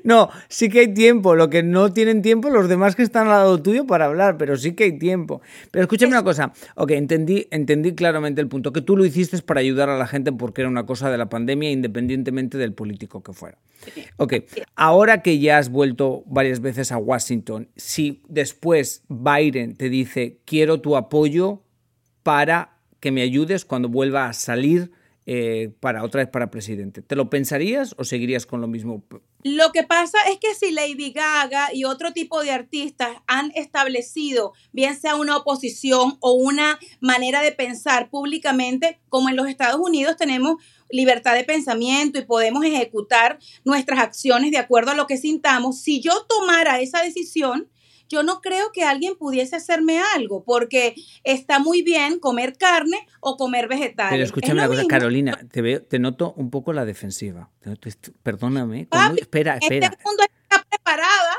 No, 0.04 0.30
sí 0.48 0.70
que 0.70 0.80
hay 0.80 0.94
tiempo. 0.94 1.36
Lo 1.36 1.50
que 1.50 1.64
no 1.64 1.92
tienen 1.94 2.22
tiempo 2.22 2.50
los 2.50 2.70
demás 2.70 2.96
que 2.96 3.04
están 3.04 3.28
al 3.28 3.34
lado 3.34 3.62
tuyo 3.62 3.86
para 3.86 4.06
hablar, 4.06 4.38
pero 4.38 4.58
sí 4.58 4.74
que 4.74 4.86
hay 4.86 4.98
tiempo. 4.98 5.42
Pero 5.72 5.84
escúchame 5.84 6.12
una 6.12 6.24
cosa. 6.24 6.54
Ok, 6.76 6.92
entendí, 6.92 7.48
entendí 7.52 7.94
claramente 7.94 8.42
el 8.42 8.48
punto. 8.48 8.74
Que 8.74 8.82
tú 8.82 8.98
lo 8.98 9.06
hiciste 9.06 9.42
para 9.42 9.60
ayudar 9.60 9.90
a 9.90 9.98
la 9.98 10.08
gente 10.08 10.32
porque 10.32 10.62
era 10.62 10.70
una 10.70 10.86
cosa 10.86 11.10
de 11.10 11.18
la 11.18 11.30
pandemia, 11.30 11.72
independientemente 11.72 12.58
del 12.58 12.74
político 12.74 13.24
que 13.24 13.34
fuera. 13.34 13.58
Ok, 14.18 14.36
ahora 14.76 15.22
que 15.22 15.40
ya 15.40 15.58
has 15.58 15.70
vuelto 15.70 16.24
varias 16.26 16.62
veces 16.62 16.92
a 16.92 16.98
Washington, 16.98 17.70
si 17.76 18.24
después 18.30 19.04
Biden 19.10 19.76
te 19.76 19.90
dice, 19.90 20.40
quiero 20.46 20.80
tu 20.80 20.96
apoyo 20.96 21.64
para 22.22 22.78
que 23.00 23.12
me 23.12 23.22
ayudes 23.22 23.66
cuando 23.66 23.90
vuelva 23.90 24.30
a 24.30 24.34
salir 24.34 24.92
eh, 25.26 25.72
para 25.80 26.04
otra 26.04 26.22
vez 26.22 26.30
para 26.30 26.52
presidente. 26.52 27.02
¿Te 27.02 27.16
lo 27.16 27.30
pensarías 27.30 27.96
o 27.98 28.04
seguirías 28.04 28.46
con 28.46 28.60
lo 28.60 28.68
mismo? 28.68 29.04
Lo 29.44 29.72
que 29.72 29.84
pasa 29.84 30.18
es 30.30 30.38
que 30.38 30.54
si 30.54 30.72
Lady 30.72 31.12
Gaga 31.12 31.74
y 31.74 31.86
otro 31.86 32.12
tipo 32.12 32.42
de 32.42 32.52
artistas 32.52 33.10
han 33.28 33.52
establecido, 33.56 34.54
bien 34.74 35.00
sea 35.00 35.16
una 35.16 35.38
oposición 35.38 36.18
o 36.20 36.34
una 36.34 36.78
manera 37.00 37.42
de 37.42 37.54
pensar 37.54 38.10
públicamente, 38.10 39.00
como 39.08 39.30
en 39.30 39.36
los 39.36 39.48
Estados 39.48 39.80
Unidos 39.80 40.18
tenemos 40.18 40.58
libertad 40.90 41.36
de 41.36 41.44
pensamiento 41.44 42.20
y 42.20 42.26
podemos 42.26 42.64
ejecutar 42.66 43.40
nuestras 43.64 44.00
acciones 44.00 44.52
de 44.52 44.58
acuerdo 44.58 44.92
a 44.92 44.96
lo 44.96 45.08
que 45.08 45.18
sintamos, 45.18 45.80
si 45.80 46.02
yo 46.02 46.26
tomara 46.28 46.82
esa 46.82 47.02
decisión, 47.02 47.70
yo 48.14 48.24
no 48.24 48.42
creo 48.42 48.72
que 48.72 48.84
alguien 48.84 49.16
pudiese 49.16 49.56
hacerme 49.56 50.00
algo, 50.16 50.44
porque 50.44 50.96
está 51.24 51.60
muy 51.60 51.82
bien 51.82 52.20
comer 52.20 52.58
carne 52.58 53.08
o 53.20 53.38
comer 53.38 53.68
vegetales. 53.68 54.12
Pero 54.12 54.24
escúchame 54.24 54.54
una 54.60 54.68
cosa, 54.68 54.84
Carolina, 54.88 55.40
te, 55.52 55.62
veo, 55.62 55.82
te 55.82 56.00
noto 56.00 56.34
un 56.38 56.52
poco 56.52 56.74
la 56.74 56.86
defensiva. 56.86 57.50
Perdóname. 58.22 58.88
espera, 59.18 59.58
espera. 59.58 59.88
Este 59.88 60.04
mundo 60.06 60.24
está 60.24 60.64
preparada. 60.70 61.34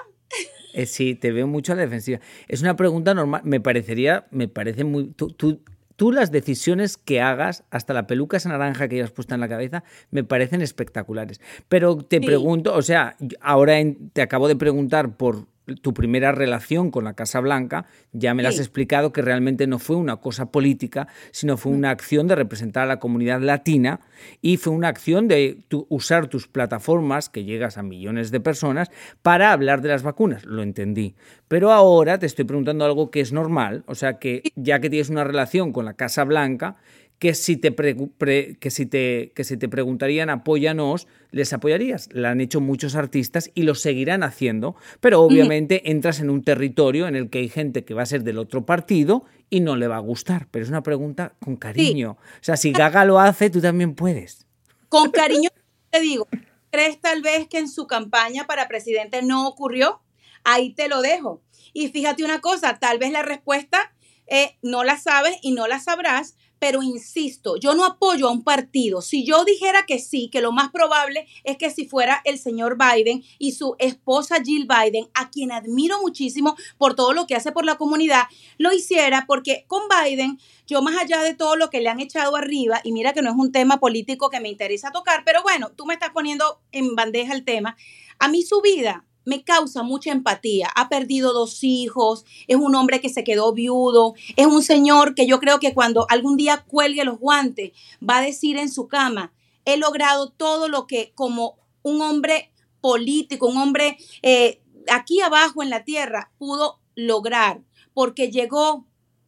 Eh, 0.73 0.87
sí, 0.87 1.14
te 1.14 1.31
veo 1.31 1.47
mucho 1.47 1.73
a 1.73 1.76
la 1.76 1.83
defensiva. 1.83 2.19
Es 2.49 2.61
una 2.61 2.75
pregunta 2.75 3.14
normal. 3.14 3.43
Me 3.45 3.61
parecería, 3.61 4.26
me 4.33 4.49
parece 4.49 4.83
muy. 4.83 5.12
Tú, 5.12 5.28
tú, 5.28 5.61
tú, 5.95 6.11
las 6.11 6.33
decisiones 6.33 6.97
que 6.97 7.21
hagas, 7.21 7.62
hasta 7.71 7.95
la 7.95 8.09
peluca 8.09 8.37
esa 8.37 8.49
naranja 8.49 8.88
que 8.88 8.97
hayas 8.97 9.12
puesto 9.12 9.35
en 9.35 9.40
la 9.40 9.49
cabeza, 9.49 9.85
me 10.11 10.25
parecen 10.25 10.61
espectaculares. 10.62 11.40
Pero 11.69 11.99
te 11.99 12.21
pregunto, 12.21 12.75
o 12.75 12.83
sea, 12.83 13.16
ahora 13.40 13.76
te 14.12 14.23
acabo 14.23 14.49
de 14.49 14.57
preguntar 14.57 15.16
por 15.16 15.47
tu 15.80 15.94
primera 15.94 16.33
relación 16.33 16.90
con 16.90 17.04
la 17.04 17.14
Casa 17.14 17.40
Blanca, 17.40 17.87
ya 18.12 18.35
me 18.35 18.42
la 18.42 18.50
has 18.50 18.59
explicado 18.59 19.12
que 19.12 19.23
realmente 19.23 19.66
no 19.66 19.78
fue 19.78 19.97
una 19.97 20.16
cosa 20.16 20.47
política, 20.50 21.09
sino 21.30 21.56
fue 21.56 21.73
una 21.73 21.90
acción 21.90 22.28
de 22.28 22.35
representar 22.35 22.85
a 22.85 22.87
la 22.87 22.99
comunidad 22.99 23.40
latina 23.40 24.00
y 24.42 24.59
fue 24.59 24.73
una 24.73 24.88
acción 24.88 25.28
de 25.28 25.64
usar 25.88 26.26
tus 26.28 26.49
plataformas, 26.49 27.28
que 27.28 27.44
llegas 27.44 27.78
a 27.78 27.83
millones 27.83 28.30
de 28.30 28.40
personas, 28.40 28.90
para 29.23 29.52
hablar 29.52 29.80
de 29.80 29.88
las 29.88 30.02
vacunas. 30.02 30.44
Lo 30.44 30.62
entendí. 30.62 31.14
Pero 31.49 31.73
ahora 31.73 32.18
te 32.18 32.26
estoy 32.26 32.44
preguntando 32.44 32.85
algo 32.85 33.11
que 33.11 33.21
es 33.21 33.33
normal, 33.33 33.85
o 33.87 33.94
sea 33.94 34.18
que 34.18 34.42
ya 34.56 34.80
que 34.80 34.90
tienes 34.90 35.11
una 35.11 35.25
relación 35.25 35.73
con 35.73 35.85
la 35.85 35.94
Casa 35.94 36.25
Blanca, 36.25 36.76
que 37.25 37.33
si 37.33 37.57
te, 37.57 37.75
que 37.75 38.71
si 38.71 38.85
te, 38.85 39.33
que 39.35 39.45
si 39.45 39.57
te 39.57 39.66
preguntarían 39.66 40.28
apóyanos, 40.28 41.09
les 41.31 41.54
apoyarías. 41.54 42.11
La 42.12 42.33
han 42.33 42.43
hecho 42.43 42.61
muchos 42.61 42.97
artistas 42.97 43.50
y 43.54 43.62
lo 43.62 43.75
seguirán 43.75 44.23
haciendo, 44.23 44.76
pero 45.00 45.23
obviamente 45.23 45.90
entras 45.90 46.21
en 46.21 46.28
un 46.28 46.45
territorio 46.45 47.09
en 47.09 47.16
el 47.16 47.31
que 47.31 47.38
hay 47.38 47.49
gente 47.49 47.83
que 47.87 47.95
va 47.95 48.02
a 48.02 48.07
ser 48.07 48.25
del 48.25 48.37
otro 48.37 48.66
partido 48.66 49.25
y 49.49 49.61
no 49.61 49.75
le 49.75 49.88
va 49.88 49.97
a 49.97 50.00
gustar. 50.00 50.49
Pero 50.50 50.64
es 50.64 50.69
una 50.69 50.83
pregunta 50.83 51.33
con 51.40 51.57
cariño. 51.57 52.19
O 52.19 52.43
sea, 52.43 52.59
si 52.59 52.73
Gaga 52.73 53.07
lo 53.07 53.19
hace, 53.19 53.49
tú 53.49 53.62
también 53.62 53.95
puedes. 53.95 54.47
Con 54.90 55.11
cariño 55.11 55.49
te 55.90 56.00
digo, 56.00 56.28
¿crees 56.71 57.00
tal 57.00 57.23
vez 57.23 57.49
que 57.49 57.57
en 57.57 57.71
su 57.71 57.87
campaña 57.87 58.47
para 58.47 58.69
presidente 58.69 59.23
no 59.23 59.49
ocurrió? 59.49 60.02
Ahí 60.45 60.75
te 60.75 60.88
lo 60.88 61.00
dejo. 61.00 61.40
Y 61.73 61.88
fíjate 61.88 62.23
una 62.23 62.43
cosa, 62.43 62.78
tal 62.78 62.99
vez 62.99 63.12
la 63.12 63.23
respuesta 63.23 63.95
eh, 64.26 64.59
no 64.62 64.85
la 64.85 64.99
sabes 64.99 65.37
y 65.43 65.52
no 65.52 65.66
la 65.66 65.81
sabrás, 65.81 66.37
pero 66.64 66.83
insisto, 66.83 67.59
yo 67.59 67.75
no 67.75 67.85
apoyo 67.85 68.26
a 68.26 68.33
un 68.33 68.42
partido. 68.42 69.02
Si 69.02 69.23
yo 69.23 69.44
dijera 69.44 69.85
que 69.85 69.99
sí, 69.99 70.30
que 70.33 70.40
lo 70.40 70.50
más 70.50 70.71
probable 70.71 71.28
es 71.42 71.59
que 71.59 71.68
si 71.68 71.87
fuera 71.87 72.23
el 72.25 72.38
señor 72.38 72.78
Biden 72.78 73.23
y 73.38 73.52
su 73.52 73.76
esposa 73.78 74.42
Jill 74.42 74.66
Biden, 74.66 75.11
a 75.12 75.28
quien 75.28 75.52
admiro 75.52 76.00
muchísimo 76.00 76.56
por 76.78 76.94
todo 76.94 77.12
lo 77.12 77.26
que 77.26 77.35
hace 77.35 77.52
por 77.52 77.66
la 77.66 77.76
comunidad, 77.76 78.23
lo 78.56 78.73
hiciera 78.73 79.26
porque 79.26 79.66
con 79.68 79.83
Biden, 79.90 80.40
yo 80.66 80.80
más 80.80 80.97
allá 80.97 81.23
de 81.23 81.35
todo 81.35 81.54
lo 81.56 81.68
que 81.68 81.83
le 81.83 81.90
han 81.90 82.00
echado 82.00 82.35
arriba, 82.35 82.80
y 82.83 82.92
mira 82.92 83.12
que 83.12 83.21
no 83.21 83.28
es 83.28 83.37
un 83.37 83.52
tema 83.52 83.78
político 83.78 84.30
que 84.30 84.40
me 84.40 84.49
interesa 84.49 84.90
tocar, 84.90 85.23
pero 85.26 85.42
bueno, 85.42 85.71
tú 85.76 85.85
me 85.85 85.92
estás 85.92 86.12
poniendo 86.14 86.62
en 86.73 86.94
bandeja 86.94 87.35
el 87.35 87.44
tema, 87.44 87.76
a 88.18 88.28
mí 88.28 88.42
su 88.42 88.62
vida 88.62 89.04
me 89.25 89.43
causa 89.43 89.83
mucha 89.83 90.12
empatía. 90.12 90.69
Ha 90.75 90.88
perdido 90.88 91.33
dos 91.33 91.62
hijos, 91.62 92.25
es 92.47 92.57
un 92.57 92.75
hombre 92.75 93.00
que 93.00 93.09
se 93.09 93.25
quedó 93.25 93.52
viudo, 93.52 94.14
es 94.37 94.47
un 94.47 94.62
señor 94.62 95.14
que 95.14 95.26
yo 95.26 95.40
creo 95.40 95.59
que 95.61 95.75
cuando 95.75 96.07
algún 96.09 96.37
día 96.37 96.64
cuelgue 96.66 97.04
los 97.04 97.19
guantes 97.19 97.73
va 98.09 98.19
a 98.19 98.23
decir 98.23 98.57
en 98.59 98.71
su 98.71 98.88
cama, 98.88 99.33
he 99.64 99.76
logrado 99.76 100.31
todo 100.31 100.69
lo 100.69 100.87
que 100.87 101.12
como 101.14 101.57
un 101.83 102.00
hombre 102.02 102.52
político, 102.81 103.47
un 103.47 103.57
hombre 103.57 103.97
eh, 104.23 104.61
aquí 104.90 105.21
abajo 105.21 105.62
en 105.62 105.71
la 105.71 105.85
tierra 105.85 106.31
pudo 106.38 106.81
lograr, 106.95 107.62
porque 107.93 108.31
llegó, 108.31 108.87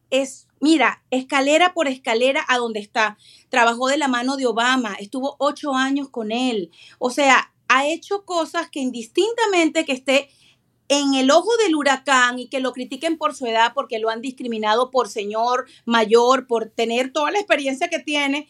es, 0.09 0.47
mira, 0.59 1.03
escalera 1.11 1.73
por 1.73 1.87
escalera 1.87 2.45
a 2.47 2.57
donde 2.57 2.79
está. 2.79 3.17
Trabajó 3.49 3.87
de 3.87 3.97
la 3.97 4.07
mano 4.07 4.37
de 4.37 4.45
Obama, 4.45 4.95
estuvo 4.99 5.35
ocho 5.39 5.73
años 5.73 6.09
con 6.09 6.31
él. 6.31 6.71
O 6.99 7.09
sea, 7.09 7.53
ha 7.67 7.87
hecho 7.87 8.25
cosas 8.25 8.69
que 8.69 8.79
indistintamente 8.79 9.85
que 9.85 9.93
esté 9.93 10.29
en 10.89 11.15
el 11.15 11.31
ojo 11.31 11.49
del 11.57 11.75
huracán 11.75 12.39
y 12.39 12.47
que 12.47 12.59
lo 12.59 12.71
critiquen 12.71 13.17
por 13.17 13.35
su 13.35 13.45
edad 13.45 13.73
porque 13.73 13.99
lo 13.99 14.09
han 14.09 14.21
discriminado 14.21 14.89
por 14.89 15.09
señor 15.09 15.65
mayor, 15.85 16.47
por 16.47 16.69
tener 16.69 17.11
toda 17.11 17.31
la 17.31 17.39
experiencia 17.39 17.89
que 17.89 17.99
tiene. 17.99 18.47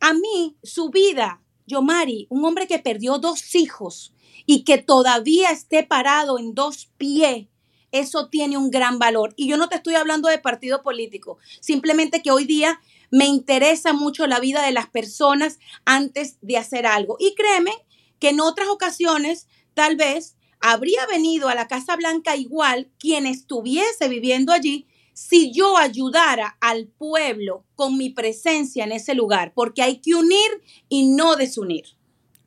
A 0.00 0.12
mí, 0.12 0.56
su 0.62 0.90
vida, 0.90 1.42
Yomari, 1.66 2.26
un 2.28 2.44
hombre 2.44 2.66
que 2.66 2.78
perdió 2.78 3.18
dos 3.18 3.54
hijos 3.54 4.12
y 4.46 4.64
que 4.64 4.78
todavía 4.78 5.50
esté 5.50 5.84
parado 5.84 6.38
en 6.38 6.54
dos 6.54 6.90
pies, 6.96 7.46
eso 7.92 8.28
tiene 8.28 8.56
un 8.56 8.70
gran 8.70 8.98
valor. 8.98 9.32
Y 9.36 9.48
yo 9.48 9.56
no 9.56 9.68
te 9.68 9.76
estoy 9.76 9.94
hablando 9.94 10.28
de 10.28 10.38
partido 10.38 10.82
político, 10.82 11.38
simplemente 11.60 12.20
que 12.20 12.30
hoy 12.30 12.44
día 12.44 12.80
me 13.10 13.26
interesa 13.26 13.92
mucho 13.92 14.26
la 14.26 14.40
vida 14.40 14.64
de 14.64 14.72
las 14.72 14.88
personas 14.88 15.58
antes 15.84 16.38
de 16.42 16.56
hacer 16.56 16.86
algo. 16.86 17.16
Y 17.20 17.34
créeme 17.34 17.72
que 18.18 18.30
en 18.30 18.40
otras 18.40 18.68
ocasiones 18.68 19.46
tal 19.74 19.96
vez 19.96 20.36
habría 20.60 21.06
venido 21.06 21.48
a 21.48 21.54
la 21.54 21.68
Casa 21.68 21.96
Blanca 21.96 22.36
igual 22.36 22.90
quien 22.98 23.26
estuviese 23.26 24.08
viviendo 24.08 24.52
allí 24.52 24.86
si 25.12 25.50
yo 25.50 25.78
ayudara 25.78 26.58
al 26.60 26.88
pueblo 26.88 27.64
con 27.74 27.96
mi 27.96 28.10
presencia 28.10 28.84
en 28.84 28.92
ese 28.92 29.14
lugar, 29.14 29.52
porque 29.54 29.80
hay 29.80 29.98
que 30.02 30.14
unir 30.14 30.62
y 30.90 31.08
no 31.08 31.36
desunir. 31.36 31.84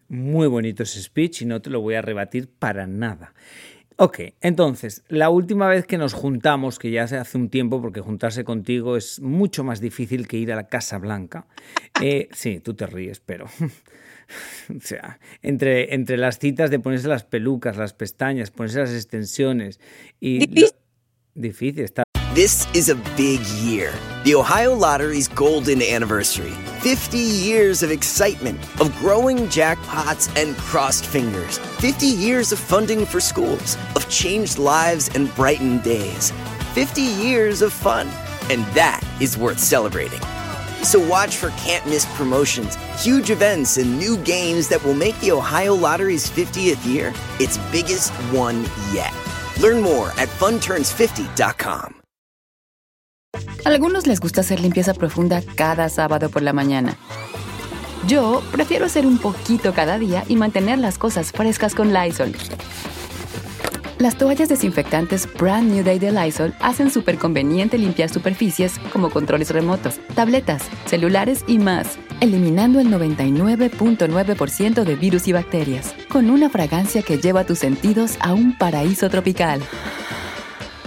Muy 0.07 0.47
bonito 0.47 0.83
ese 0.83 1.01
speech 1.01 1.41
y 1.41 1.45
no 1.45 1.61
te 1.61 1.71
lo 1.71 1.81
voy 1.81 1.95
a 1.95 2.03
rebatir 2.03 2.47
para 2.47 2.85
nada. 2.85 3.33
Ok, 4.01 4.19
entonces, 4.39 5.03
la 5.09 5.29
última 5.29 5.67
vez 5.67 5.85
que 5.85 5.97
nos 5.97 6.13
juntamos, 6.13 6.79
que 6.79 6.91
ya 6.91 7.03
hace 7.03 7.37
un 7.37 7.49
tiempo, 7.49 7.81
porque 7.81 8.01
juntarse 8.01 8.43
contigo 8.45 8.95
es 8.95 9.19
mucho 9.19 9.63
más 9.63 9.81
difícil 9.81 10.27
que 10.27 10.37
ir 10.37 10.53
a 10.53 10.55
la 10.55 10.67
Casa 10.67 10.97
Blanca. 10.99 11.47
Eh, 12.01 12.29
sí, 12.31 12.61
tú 12.61 12.75
te 12.75 12.87
ríes, 12.87 13.19
pero 13.19 13.47
O 14.75 14.79
sea, 14.81 15.19
entre, 15.41 15.93
entre 15.93 16.17
las 16.17 16.39
citas 16.39 16.69
de 16.69 16.79
ponerse 16.79 17.07
las 17.07 17.23
pelucas, 17.23 17.77
las 17.77 17.93
pestañas, 17.93 18.51
ponerse 18.51 18.79
las 18.79 18.93
extensiones 18.93 19.79
y... 20.19 20.39
Difícil. 20.39 20.75
Difícil 21.35 21.83
está. 21.85 22.03
This 22.33 22.67
is 22.75 22.89
a 22.89 22.95
big 23.15 23.41
year. 23.61 23.93
The 24.23 24.35
Ohio 24.35 24.75
Lottery's 24.75 25.27
golden 25.27 25.81
anniversary. 25.81 26.51
50 26.81 27.17
years 27.17 27.81
of 27.81 27.91
excitement, 27.91 28.59
of 28.79 28.95
growing 28.99 29.47
jackpots 29.47 30.29
and 30.41 30.55
crossed 30.57 31.05
fingers. 31.05 31.57
50 31.79 32.05
years 32.05 32.51
of 32.51 32.59
funding 32.59 33.05
for 33.05 33.19
schools, 33.19 33.77
of 33.95 34.07
changed 34.09 34.57
lives 34.57 35.09
and 35.15 35.33
brightened 35.35 35.83
days. 35.83 36.31
50 36.73 37.01
years 37.01 37.61
of 37.61 37.73
fun. 37.73 38.07
And 38.49 38.63
that 38.73 39.03
is 39.19 39.37
worth 39.37 39.59
celebrating. 39.59 40.21
So 40.83 40.99
watch 40.99 41.37
for 41.37 41.51
can't 41.51 41.85
miss 41.85 42.05
promotions, 42.17 42.77
huge 43.01 43.29
events, 43.29 43.77
and 43.77 43.97
new 43.97 44.17
games 44.17 44.67
that 44.69 44.83
will 44.83 44.95
make 44.95 45.19
the 45.19 45.31
Ohio 45.31 45.75
Lottery's 45.75 46.29
50th 46.29 46.85
year 46.85 47.13
its 47.39 47.57
biggest 47.71 48.11
one 48.33 48.65
yet. 48.93 49.13
Learn 49.59 49.81
more 49.81 50.09
at 50.17 50.29
funturns50.com. 50.39 51.95
Algunos 53.65 54.07
les 54.07 54.19
gusta 54.19 54.41
hacer 54.41 54.59
limpieza 54.59 54.93
profunda 54.93 55.41
cada 55.55 55.89
sábado 55.89 56.29
por 56.29 56.41
la 56.41 56.53
mañana. 56.53 56.97
Yo 58.07 58.41
prefiero 58.51 58.85
hacer 58.85 59.05
un 59.05 59.17
poquito 59.17 59.73
cada 59.73 59.99
día 59.99 60.23
y 60.27 60.35
mantener 60.35 60.79
las 60.79 60.97
cosas 60.97 61.31
frescas 61.31 61.75
con 61.75 61.93
Lysol. 61.93 62.33
Las 63.99 64.17
toallas 64.17 64.47
desinfectantes 64.47 65.27
Brand 65.37 65.69
New 65.69 65.83
Day 65.83 65.99
de 65.99 66.13
Lysol 66.13 66.53
hacen 66.61 66.89
súper 66.89 67.17
conveniente 67.17 67.77
limpiar 67.77 68.07
superficies 68.07 68.79
como 68.93 69.09
controles 69.09 69.49
remotos, 69.49 69.99
tabletas, 70.15 70.63
celulares 70.85 71.43
y 71.47 71.59
más, 71.59 71.99
eliminando 72.21 72.79
el 72.79 72.87
99.9% 72.87 74.85
de 74.85 74.95
virus 74.95 75.27
y 75.27 75.33
bacterias, 75.33 75.93
con 76.07 76.29
una 76.29 76.49
fragancia 76.49 77.01
que 77.01 77.17
lleva 77.17 77.43
tus 77.43 77.59
sentidos 77.59 78.15
a 78.21 78.33
un 78.33 78.57
paraíso 78.57 79.09
tropical. 79.09 79.59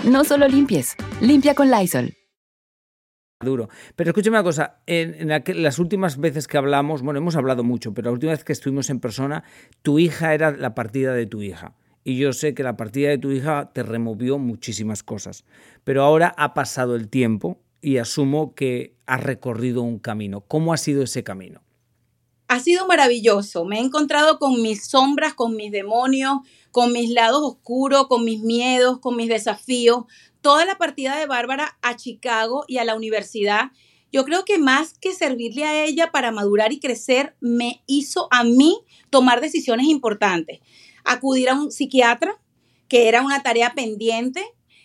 No 0.04 0.24
solo 0.24 0.48
limpies, 0.48 0.96
limpia 1.20 1.54
con 1.54 1.70
Lysol. 1.70 2.14
Duro. 3.42 3.68
Pero 3.94 4.08
escúchame 4.08 4.38
una 4.38 4.42
cosa, 4.42 4.80
en, 4.86 5.28
las 5.28 5.78
últimas 5.78 6.18
veces 6.18 6.48
que 6.48 6.56
hablamos, 6.56 7.02
bueno, 7.02 7.18
hemos 7.18 7.36
hablado 7.36 7.62
mucho, 7.62 7.92
pero 7.92 8.06
la 8.06 8.12
última 8.12 8.32
vez 8.32 8.42
que 8.42 8.54
estuvimos 8.54 8.88
en 8.88 9.00
persona, 9.00 9.44
tu 9.82 9.98
hija 9.98 10.32
era 10.32 10.50
la 10.50 10.74
partida 10.74 11.12
de 11.12 11.26
tu 11.26 11.42
hija 11.42 11.74
y 12.04 12.16
yo 12.16 12.32
sé 12.32 12.54
que 12.54 12.62
la 12.62 12.76
partida 12.76 13.10
de 13.10 13.18
tu 13.18 13.30
hija 13.30 13.70
te 13.72 13.82
removió 13.82 14.38
muchísimas 14.38 15.02
cosas. 15.02 15.44
Pero 15.84 16.02
ahora 16.02 16.34
ha 16.36 16.54
pasado 16.54 16.96
el 16.96 17.08
tiempo 17.08 17.60
y 17.80 17.98
asumo 17.98 18.54
que 18.54 18.94
has 19.06 19.22
recorrido 19.22 19.82
un 19.82 19.98
camino. 19.98 20.40
¿Cómo 20.40 20.72
ha 20.72 20.76
sido 20.76 21.02
ese 21.02 21.22
camino? 21.22 21.62
Ha 22.48 22.60
sido 22.60 22.86
maravilloso. 22.86 23.64
Me 23.64 23.78
he 23.78 23.80
encontrado 23.82 24.38
con 24.38 24.60
mis 24.62 24.86
sombras, 24.86 25.34
con 25.34 25.56
mis 25.56 25.72
demonios, 25.72 26.38
con 26.70 26.92
mis 26.92 27.10
lados 27.10 27.40
oscuros, 27.42 28.08
con 28.08 28.24
mis 28.24 28.40
miedos, 28.40 28.98
con 28.98 29.16
mis 29.16 29.28
desafíos. 29.28 30.04
Toda 30.40 30.64
la 30.64 30.76
partida 30.76 31.16
de 31.16 31.26
Bárbara 31.26 31.78
a 31.82 31.96
Chicago 31.96 32.64
y 32.66 32.78
a 32.78 32.84
la 32.84 32.96
universidad, 32.96 33.70
yo 34.10 34.24
creo 34.24 34.44
que 34.44 34.58
más 34.58 34.98
que 34.98 35.14
servirle 35.14 35.64
a 35.64 35.84
ella 35.84 36.10
para 36.10 36.32
madurar 36.32 36.72
y 36.72 36.80
crecer, 36.80 37.36
me 37.40 37.82
hizo 37.86 38.28
a 38.30 38.44
mí 38.44 38.80
tomar 39.08 39.40
decisiones 39.40 39.86
importantes 39.86 40.60
acudir 41.04 41.48
a 41.50 41.54
un 41.54 41.70
psiquiatra, 41.70 42.40
que 42.88 43.08
era 43.08 43.22
una 43.22 43.42
tarea 43.42 43.74
pendiente, 43.74 44.44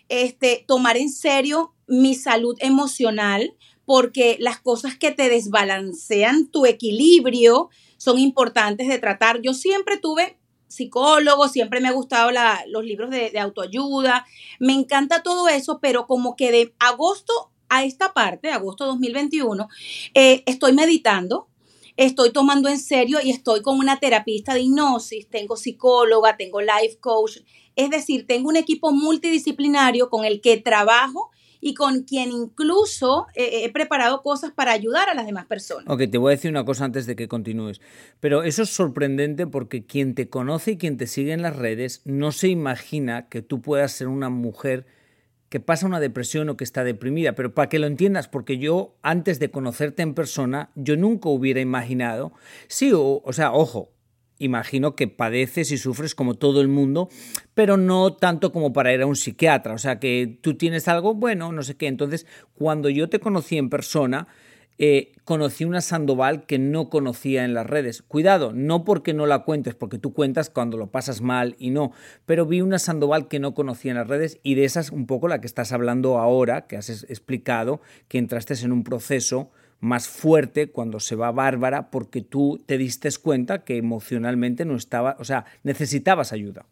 este, 0.09 0.63
tomar 0.67 0.97
en 0.97 1.09
serio 1.09 1.73
mi 1.87 2.15
salud 2.15 2.55
emocional, 2.59 3.53
porque 3.85 4.37
las 4.39 4.59
cosas 4.59 4.97
que 4.97 5.11
te 5.11 5.29
desbalancean 5.29 6.47
tu 6.47 6.65
equilibrio 6.65 7.69
son 7.97 8.19
importantes 8.19 8.87
de 8.87 8.99
tratar. 8.99 9.41
Yo 9.41 9.53
siempre 9.53 9.97
tuve 9.97 10.37
psicólogo, 10.67 11.47
siempre 11.47 11.79
me 11.79 11.87
ha 11.87 11.93
gustado 11.93 12.31
los 12.67 12.83
libros 12.83 13.09
de, 13.09 13.37
autoayuda, 13.39 14.25
me 14.59 14.73
encanta 14.73 15.23
todo 15.23 15.47
eso, 15.47 15.79
pero 15.81 16.05
como 16.07 16.35
que 16.35 16.51
de 16.51 16.73
agosto 16.79 17.51
a 17.69 17.83
esta 17.83 18.13
parte, 18.13 18.51
agosto 18.51 18.85
2021, 18.85 19.67
eh, 20.13 20.43
estoy 20.45 20.73
meditando, 20.73 21.47
estoy 21.97 22.31
tomando 22.31 22.69
en 22.69 22.79
serio 22.79 23.19
y 23.21 23.31
estoy 23.31 23.61
con 23.61 23.77
una 23.79 23.99
terapista 23.99 24.53
de 24.53 24.61
hipnosis, 24.61 25.27
tengo 25.29 25.57
psicóloga, 25.57 26.37
tengo 26.37 26.61
life 26.61 26.97
coach, 26.99 27.39
es 27.75 27.89
decir, 27.89 28.25
tengo 28.25 28.49
un 28.49 28.55
equipo 28.55 28.91
multidisciplinario 28.91 30.09
con 30.09 30.23
el 30.23 30.39
que 30.41 30.57
trabajo 30.57 31.31
y 31.59 31.73
con 31.73 32.03
quien 32.03 32.31
incluso 32.31 33.25
he 33.35 33.69
preparado 33.71 34.21
cosas 34.21 34.51
para 34.51 34.71
ayudar 34.71 35.09
a 35.09 35.15
las 35.15 35.25
demás 35.25 35.47
personas. 35.47 35.85
Ok, 35.87 36.03
te 36.11 36.17
voy 36.17 36.31
a 36.31 36.35
decir 36.35 36.51
una 36.51 36.65
cosa 36.65 36.85
antes 36.85 37.07
de 37.07 37.15
que 37.15 37.27
continúes, 37.27 37.81
pero 38.19 38.43
eso 38.43 38.63
es 38.63 38.69
sorprendente 38.69 39.47
porque 39.47 39.85
quien 39.85 40.13
te 40.13 40.29
conoce 40.29 40.71
y 40.71 40.77
quien 40.77 40.97
te 40.97 41.07
sigue 41.07 41.33
en 41.33 41.41
las 41.41 41.55
redes 41.55 42.01
no 42.05 42.31
se 42.31 42.49
imagina 42.49 43.27
que 43.27 43.41
tú 43.41 43.61
puedas 43.61 43.91
ser 43.91 44.07
una 44.07 44.29
mujer 44.29 44.85
que 45.49 45.59
pasa 45.59 45.85
una 45.85 45.99
depresión 45.99 46.49
o 46.49 46.57
que 46.57 46.63
está 46.63 46.83
deprimida, 46.83 47.33
pero 47.33 47.53
para 47.53 47.69
que 47.69 47.79
lo 47.79 47.87
entiendas, 47.87 48.27
porque 48.27 48.57
yo 48.57 48.97
antes 49.01 49.39
de 49.39 49.51
conocerte 49.51 50.03
en 50.03 50.13
persona, 50.13 50.71
yo 50.75 50.97
nunca 50.97 51.29
hubiera 51.29 51.61
imaginado, 51.61 52.33
sí, 52.67 52.91
o, 52.93 53.21
o 53.23 53.33
sea, 53.33 53.53
ojo, 53.53 53.91
imagino 54.39 54.95
que 54.95 55.07
padeces 55.07 55.71
y 55.71 55.77
sufres 55.77 56.15
como 56.15 56.35
todo 56.35 56.61
el 56.61 56.67
mundo, 56.67 57.09
pero 57.53 57.77
no 57.77 58.13
tanto 58.13 58.51
como 58.51 58.73
para 58.73 58.93
ir 58.93 59.01
a 59.01 59.05
un 59.05 59.15
psiquiatra, 59.15 59.73
o 59.73 59.77
sea, 59.77 59.99
que 59.99 60.37
tú 60.41 60.55
tienes 60.55 60.87
algo, 60.87 61.13
bueno, 61.13 61.51
no 61.51 61.63
sé 61.63 61.75
qué, 61.75 61.87
entonces 61.87 62.25
cuando 62.53 62.89
yo 62.89 63.09
te 63.09 63.19
conocí 63.19 63.57
en 63.57 63.69
persona, 63.69 64.27
eh, 64.79 65.13
conocí 65.23 65.65
una 65.65 65.81
Sandoval 65.81 66.45
que 66.45 66.59
no 66.59 66.89
conocía 66.89 67.45
en 67.45 67.53
las 67.53 67.65
redes. 67.65 68.01
Cuidado, 68.01 68.53
no 68.53 68.83
porque 68.83 69.13
no 69.13 69.25
la 69.25 69.39
cuentes, 69.39 69.75
porque 69.75 69.97
tú 69.97 70.13
cuentas 70.13 70.49
cuando 70.49 70.77
lo 70.77 70.87
pasas 70.87 71.21
mal 71.21 71.55
y 71.57 71.71
no, 71.71 71.91
pero 72.25 72.45
vi 72.45 72.61
una 72.61 72.79
Sandoval 72.79 73.27
que 73.27 73.39
no 73.39 73.53
conocía 73.53 73.91
en 73.91 73.97
las 73.97 74.07
redes 74.07 74.39
y 74.43 74.55
de 74.55 74.65
esas 74.65 74.91
un 74.91 75.07
poco 75.07 75.27
la 75.27 75.41
que 75.41 75.47
estás 75.47 75.71
hablando 75.71 76.19
ahora, 76.19 76.67
que 76.67 76.77
has 76.77 76.89
explicado, 76.89 77.81
que 78.07 78.17
entraste 78.17 78.53
en 78.63 78.71
un 78.71 78.83
proceso 78.83 79.51
más 79.79 80.07
fuerte 80.07 80.71
cuando 80.71 80.99
se 80.99 81.15
va 81.15 81.31
Bárbara 81.31 81.91
porque 81.91 82.21
tú 82.21 82.63
te 82.65 82.77
diste 82.77 83.09
cuenta 83.21 83.63
que 83.63 83.77
emocionalmente 83.77 84.65
no 84.65 84.75
estaba, 84.75 85.15
o 85.19 85.23
sea, 85.23 85.45
necesitabas 85.63 86.33
ayuda. 86.33 86.65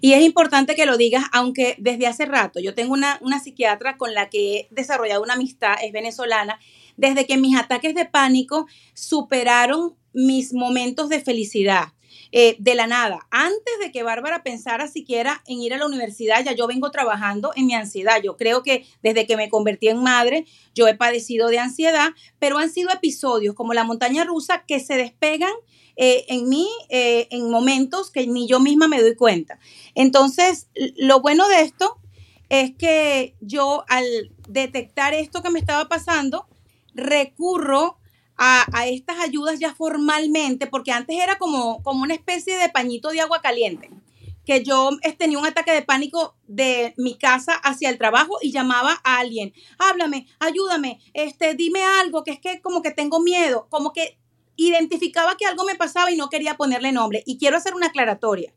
Y 0.00 0.12
es 0.12 0.22
importante 0.22 0.74
que 0.74 0.86
lo 0.86 0.96
digas, 0.96 1.24
aunque 1.32 1.74
desde 1.78 2.06
hace 2.06 2.26
rato 2.26 2.60
yo 2.60 2.74
tengo 2.74 2.92
una, 2.92 3.18
una 3.22 3.40
psiquiatra 3.40 3.96
con 3.96 4.14
la 4.14 4.28
que 4.28 4.56
he 4.56 4.68
desarrollado 4.70 5.22
una 5.22 5.34
amistad, 5.34 5.74
es 5.82 5.92
venezolana, 5.92 6.58
desde 6.96 7.26
que 7.26 7.36
mis 7.36 7.56
ataques 7.56 7.94
de 7.94 8.04
pánico 8.04 8.66
superaron 8.94 9.96
mis 10.12 10.52
momentos 10.52 11.08
de 11.08 11.20
felicidad. 11.20 11.92
Eh, 12.30 12.56
de 12.58 12.74
la 12.74 12.86
nada. 12.86 13.26
Antes 13.30 13.74
de 13.80 13.90
que 13.90 14.02
Bárbara 14.02 14.42
pensara 14.42 14.86
siquiera 14.86 15.42
en 15.46 15.62
ir 15.62 15.72
a 15.72 15.78
la 15.78 15.86
universidad, 15.86 16.44
ya 16.44 16.52
yo 16.52 16.66
vengo 16.66 16.90
trabajando 16.90 17.52
en 17.56 17.66
mi 17.66 17.74
ansiedad. 17.74 18.20
Yo 18.22 18.36
creo 18.36 18.62
que 18.62 18.84
desde 19.02 19.26
que 19.26 19.36
me 19.38 19.48
convertí 19.48 19.88
en 19.88 20.02
madre, 20.02 20.44
yo 20.74 20.86
he 20.88 20.94
padecido 20.94 21.48
de 21.48 21.58
ansiedad, 21.58 22.10
pero 22.38 22.58
han 22.58 22.70
sido 22.70 22.90
episodios 22.90 23.54
como 23.54 23.72
la 23.72 23.84
montaña 23.84 24.24
rusa 24.24 24.64
que 24.66 24.78
se 24.78 24.96
despegan 24.96 25.52
eh, 25.96 26.26
en 26.28 26.48
mí 26.48 26.68
eh, 26.90 27.28
en 27.30 27.50
momentos 27.50 28.10
que 28.10 28.26
ni 28.26 28.46
yo 28.46 28.60
misma 28.60 28.88
me 28.88 29.00
doy 29.00 29.16
cuenta. 29.16 29.58
Entonces, 29.94 30.68
lo 30.96 31.20
bueno 31.20 31.48
de 31.48 31.62
esto 31.62 31.98
es 32.50 32.74
que 32.76 33.36
yo 33.40 33.84
al 33.88 34.04
detectar 34.48 35.14
esto 35.14 35.42
que 35.42 35.50
me 35.50 35.58
estaba 35.58 35.88
pasando, 35.88 36.46
recurro 36.94 37.98
a, 38.38 38.86
estas 38.86 39.18
ayudas 39.18 39.58
ya 39.58 39.74
formalmente, 39.74 40.68
porque 40.68 40.92
antes 40.92 41.18
era 41.18 41.38
como, 41.38 41.82
como 41.82 42.02
una 42.02 42.14
especie 42.14 42.56
de 42.56 42.68
pañito 42.68 43.10
de 43.10 43.20
agua 43.20 43.40
caliente, 43.42 43.90
que 44.46 44.62
yo 44.62 44.90
tenía 45.18 45.38
un 45.38 45.46
ataque 45.46 45.72
de 45.72 45.82
pánico 45.82 46.36
de 46.46 46.94
mi 46.96 47.18
casa 47.18 47.52
hacia 47.54 47.90
el 47.90 47.98
trabajo 47.98 48.38
y 48.40 48.52
llamaba 48.52 49.00
a 49.04 49.18
alguien, 49.18 49.52
háblame, 49.78 50.26
ayúdame, 50.38 51.00
este, 51.12 51.54
dime 51.54 51.82
algo, 51.82 52.22
que 52.22 52.30
es 52.30 52.40
que 52.40 52.60
como 52.60 52.80
que 52.80 52.92
tengo 52.92 53.20
miedo, 53.20 53.66
como 53.70 53.92
que 53.92 54.18
identificaba 54.56 55.36
que 55.36 55.46
algo 55.46 55.64
me 55.64 55.74
pasaba 55.74 56.10
y 56.10 56.16
no 56.16 56.28
quería 56.28 56.56
ponerle 56.56 56.92
nombre. 56.92 57.22
Y 57.26 57.38
quiero 57.38 57.56
hacer 57.56 57.74
una 57.74 57.88
aclaratoria. 57.88 58.54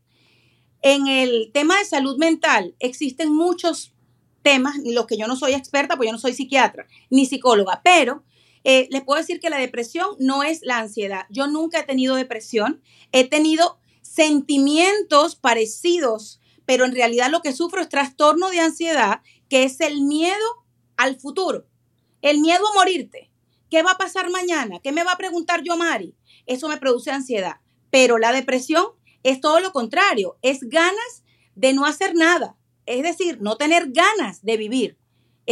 En 0.80 1.06
el 1.06 1.50
tema 1.52 1.78
de 1.78 1.84
salud 1.84 2.18
mental 2.18 2.74
existen 2.80 3.32
muchos 3.32 3.92
temas, 4.42 4.76
los 4.84 5.06
que 5.06 5.16
yo 5.16 5.28
no 5.28 5.36
soy 5.36 5.54
experta, 5.54 5.96
pues 5.96 6.08
yo 6.08 6.12
no 6.12 6.18
soy 6.18 6.32
psiquiatra 6.32 6.86
ni 7.10 7.26
psicóloga, 7.26 7.80
pero 7.84 8.24
eh, 8.64 8.88
les 8.90 9.02
puedo 9.02 9.20
decir 9.20 9.40
que 9.40 9.50
la 9.50 9.58
depresión 9.58 10.06
no 10.18 10.42
es 10.42 10.60
la 10.62 10.78
ansiedad. 10.78 11.26
Yo 11.30 11.46
nunca 11.46 11.80
he 11.80 11.84
tenido 11.84 12.14
depresión, 12.14 12.82
he 13.10 13.28
tenido 13.28 13.78
sentimientos 14.02 15.36
parecidos, 15.36 16.40
pero 16.64 16.84
en 16.84 16.94
realidad 16.94 17.30
lo 17.30 17.42
que 17.42 17.52
sufro 17.52 17.80
es 17.80 17.88
trastorno 17.88 18.50
de 18.50 18.60
ansiedad, 18.60 19.20
que 19.48 19.64
es 19.64 19.80
el 19.80 20.02
miedo 20.02 20.36
al 20.96 21.18
futuro, 21.18 21.66
el 22.20 22.40
miedo 22.40 22.66
a 22.68 22.74
morirte. 22.74 23.30
¿Qué 23.68 23.82
va 23.82 23.92
a 23.92 23.98
pasar 23.98 24.30
mañana? 24.30 24.80
¿Qué 24.80 24.92
me 24.92 25.02
va 25.02 25.12
a 25.12 25.18
preguntar 25.18 25.62
yo, 25.64 25.76
Mari? 25.76 26.14
Eso 26.46 26.68
me 26.68 26.76
produce 26.76 27.10
ansiedad. 27.10 27.56
Pero 27.90 28.18
la 28.18 28.32
depresión 28.32 28.84
es 29.22 29.40
todo 29.40 29.60
lo 29.60 29.72
contrario, 29.72 30.36
es 30.42 30.68
ganas 30.68 31.24
de 31.54 31.72
no 31.72 31.84
hacer 31.84 32.14
nada, 32.14 32.56
es 32.86 33.02
decir, 33.02 33.40
no 33.40 33.56
tener 33.56 33.92
ganas 33.92 34.42
de 34.42 34.56
vivir 34.56 34.98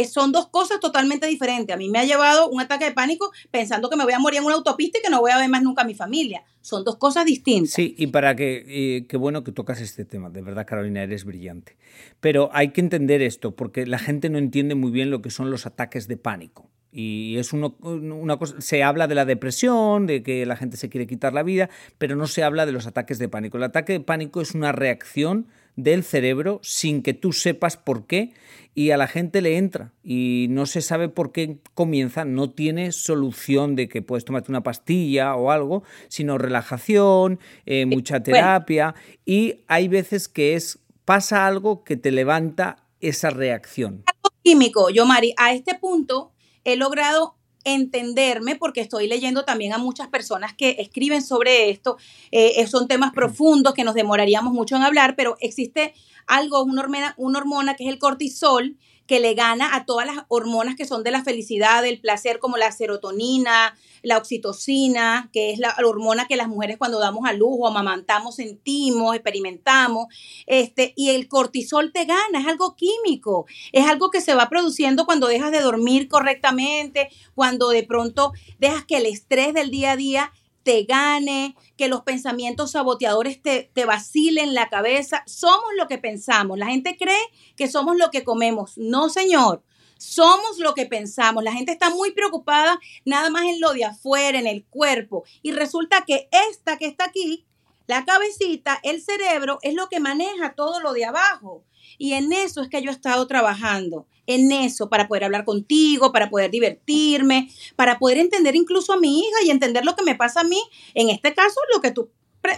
son 0.09 0.31
dos 0.31 0.47
cosas 0.49 0.79
totalmente 0.79 1.27
diferentes. 1.27 1.73
A 1.73 1.77
mí 1.77 1.89
me 1.89 1.99
ha 1.99 2.05
llevado 2.05 2.49
un 2.49 2.61
ataque 2.61 2.85
de 2.85 2.91
pánico 2.91 3.31
pensando 3.51 3.89
que 3.89 3.95
me 3.95 4.03
voy 4.03 4.13
a 4.13 4.19
morir 4.19 4.39
en 4.39 4.45
una 4.45 4.55
autopista 4.55 4.99
y 4.99 5.01
que 5.01 5.09
no 5.09 5.19
voy 5.19 5.31
a 5.31 5.37
ver 5.37 5.49
más 5.49 5.63
nunca 5.63 5.83
a 5.83 5.85
mi 5.85 5.93
familia. 5.95 6.43
Son 6.61 6.83
dos 6.83 6.97
cosas 6.97 7.25
distintas. 7.25 7.73
Sí, 7.73 7.95
y 7.97 8.07
para 8.07 8.35
que, 8.35 9.05
qué 9.09 9.17
bueno 9.17 9.43
que 9.43 9.51
tocas 9.51 9.81
este 9.81 10.05
tema. 10.05 10.29
De 10.29 10.41
verdad, 10.41 10.65
Carolina, 10.65 11.01
eres 11.01 11.25
brillante. 11.25 11.77
Pero 12.19 12.49
hay 12.53 12.69
que 12.69 12.81
entender 12.81 13.21
esto, 13.21 13.55
porque 13.55 13.85
la 13.85 13.99
gente 13.99 14.29
no 14.29 14.37
entiende 14.37 14.75
muy 14.75 14.91
bien 14.91 15.09
lo 15.09 15.21
que 15.21 15.31
son 15.31 15.49
los 15.49 15.65
ataques 15.65 16.07
de 16.07 16.17
pánico. 16.17 16.69
Y 16.93 17.37
es 17.37 17.53
uno, 17.53 17.77
una 17.79 18.37
cosa, 18.37 18.59
se 18.59 18.83
habla 18.83 19.07
de 19.07 19.15
la 19.15 19.23
depresión, 19.23 20.07
de 20.07 20.23
que 20.23 20.45
la 20.45 20.57
gente 20.57 20.75
se 20.75 20.89
quiere 20.89 21.07
quitar 21.07 21.33
la 21.33 21.41
vida, 21.41 21.69
pero 21.97 22.15
no 22.15 22.27
se 22.27 22.43
habla 22.43 22.65
de 22.65 22.73
los 22.73 22.85
ataques 22.85 23.17
de 23.17 23.29
pánico. 23.29 23.57
El 23.57 23.63
ataque 23.63 23.93
de 23.93 24.01
pánico 24.01 24.41
es 24.41 24.53
una 24.53 24.73
reacción 24.73 25.47
del 25.83 26.03
cerebro 26.03 26.59
sin 26.63 27.01
que 27.03 27.13
tú 27.13 27.33
sepas 27.33 27.77
por 27.77 28.07
qué 28.07 28.33
y 28.73 28.91
a 28.91 28.97
la 28.97 29.07
gente 29.07 29.41
le 29.41 29.57
entra 29.57 29.91
y 30.03 30.47
no 30.49 30.65
se 30.65 30.81
sabe 30.81 31.09
por 31.09 31.31
qué 31.31 31.57
comienza, 31.73 32.23
no 32.23 32.51
tiene 32.51 32.91
solución 32.91 33.75
de 33.75 33.89
que 33.89 34.01
puedes 34.01 34.23
tomarte 34.23 34.51
una 34.51 34.63
pastilla 34.63 35.35
o 35.35 35.51
algo, 35.51 35.83
sino 36.07 36.37
relajación, 36.37 37.39
eh, 37.65 37.85
mucha 37.85 38.23
terapia 38.23 38.95
y 39.25 39.61
hay 39.67 39.87
veces 39.87 40.27
que 40.27 40.55
es 40.55 40.79
pasa 41.05 41.45
algo 41.45 41.83
que 41.83 41.97
te 41.97 42.11
levanta 42.11 42.85
esa 43.01 43.29
reacción. 43.29 44.03
Químico, 44.43 44.89
yo 44.89 45.05
Mari, 45.05 45.33
a 45.37 45.53
este 45.53 45.75
punto 45.75 46.31
he 46.63 46.75
logrado 46.75 47.35
entenderme, 47.63 48.55
porque 48.55 48.81
estoy 48.81 49.07
leyendo 49.07 49.45
también 49.45 49.73
a 49.73 49.77
muchas 49.77 50.07
personas 50.07 50.53
que 50.53 50.77
escriben 50.79 51.21
sobre 51.21 51.69
esto. 51.69 51.97
Eh, 52.31 52.65
son 52.67 52.87
temas 52.87 53.11
profundos 53.11 53.73
que 53.73 53.83
nos 53.83 53.95
demoraríamos 53.95 54.53
mucho 54.53 54.75
en 54.75 54.83
hablar, 54.83 55.15
pero 55.15 55.37
existe 55.39 55.93
algo, 56.27 56.63
una 56.63 57.15
una 57.17 57.39
hormona 57.39 57.75
que 57.75 57.85
es 57.85 57.89
el 57.89 57.99
cortisol, 57.99 58.77
que 59.11 59.19
le 59.19 59.33
gana 59.33 59.75
a 59.75 59.83
todas 59.83 60.07
las 60.07 60.23
hormonas 60.29 60.77
que 60.77 60.85
son 60.85 61.03
de 61.03 61.11
la 61.11 61.21
felicidad, 61.21 61.83
del 61.83 61.99
placer, 61.99 62.39
como 62.39 62.55
la 62.55 62.71
serotonina, 62.71 63.75
la 64.03 64.17
oxitocina, 64.17 65.29
que 65.33 65.51
es 65.51 65.59
la 65.59 65.75
hormona 65.83 66.27
que 66.27 66.37
las 66.37 66.47
mujeres 66.47 66.77
cuando 66.77 66.97
damos 66.97 67.27
a 67.27 67.33
luz 67.33 67.57
o 67.59 67.67
amamantamos 67.67 68.37
sentimos, 68.37 69.13
experimentamos, 69.13 70.05
este, 70.45 70.93
y 70.95 71.09
el 71.09 71.27
cortisol 71.27 71.91
te 71.91 72.05
gana, 72.05 72.39
es 72.39 72.47
algo 72.47 72.77
químico, 72.77 73.47
es 73.73 73.85
algo 73.85 74.11
que 74.11 74.21
se 74.21 74.33
va 74.33 74.47
produciendo 74.47 75.05
cuando 75.05 75.27
dejas 75.27 75.51
de 75.51 75.59
dormir 75.59 76.07
correctamente, 76.07 77.09
cuando 77.35 77.67
de 77.67 77.83
pronto 77.83 78.31
dejas 78.59 78.85
que 78.85 78.95
el 78.95 79.07
estrés 79.07 79.53
del 79.53 79.71
día 79.71 79.91
a 79.91 79.97
día 79.97 80.31
te 80.63 80.83
gane, 80.83 81.55
que 81.77 81.87
los 81.87 82.01
pensamientos 82.01 82.71
saboteadores 82.71 83.41
te, 83.41 83.69
vacilen 83.85 84.53
la 84.53 84.69
cabeza. 84.69 85.23
Somos 85.25 85.69
lo 85.77 85.87
que 85.87 85.97
pensamos. 85.97 86.57
La 86.57 86.67
gente 86.67 86.97
cree 86.97 87.19
que 87.55 87.67
somos 87.67 87.97
lo 87.97 88.11
que 88.11 88.23
comemos. 88.23 88.77
No, 88.77 89.09
señor. 89.09 89.63
Somos 89.97 90.57
lo 90.57 90.73
que 90.73 90.85
pensamos. 90.85 91.43
La 91.43 91.53
gente 91.53 91.71
está 91.71 91.89
muy 91.89 92.11
preocupada 92.11 92.79
nada 93.05 93.29
más 93.29 93.43
en 93.43 93.59
lo 93.61 93.73
de 93.73 93.85
afuera, 93.85 94.39
en 94.39 94.47
el 94.47 94.65
cuerpo. 94.65 95.23
Y 95.41 95.51
resulta 95.51 96.05
que 96.05 96.27
esta 96.49 96.77
que 96.77 96.87
está 96.87 97.05
aquí, 97.05 97.45
la 97.87 98.05
cabecita, 98.05 98.79
el 98.83 99.01
cerebro, 99.01 99.59
es 99.61 99.75
lo 99.75 99.89
que 99.89 99.99
maneja 99.99 100.53
todo 100.55 100.79
lo 100.79 100.93
de 100.93 101.05
abajo. 101.05 101.63
Y 101.97 102.13
en 102.13 102.33
eso 102.33 102.61
es 102.61 102.69
que 102.69 102.81
yo 102.81 102.89
he 102.89 102.93
estado 102.93 103.27
trabajando, 103.27 104.07
en 104.27 104.51
eso, 104.51 104.89
para 104.89 105.07
poder 105.07 105.25
hablar 105.25 105.45
contigo, 105.45 106.11
para 106.11 106.29
poder 106.29 106.51
divertirme, 106.51 107.49
para 107.75 107.99
poder 107.99 108.17
entender 108.17 108.55
incluso 108.55 108.93
a 108.93 108.99
mi 108.99 109.19
hija 109.19 109.43
y 109.43 109.51
entender 109.51 109.85
lo 109.85 109.95
que 109.95 110.03
me 110.03 110.15
pasa 110.15 110.41
a 110.41 110.43
mí. 110.43 110.61
En 110.93 111.09
este 111.09 111.33
caso, 111.33 111.59
lo 111.73 111.81
que 111.81 111.91
tú 111.91 112.09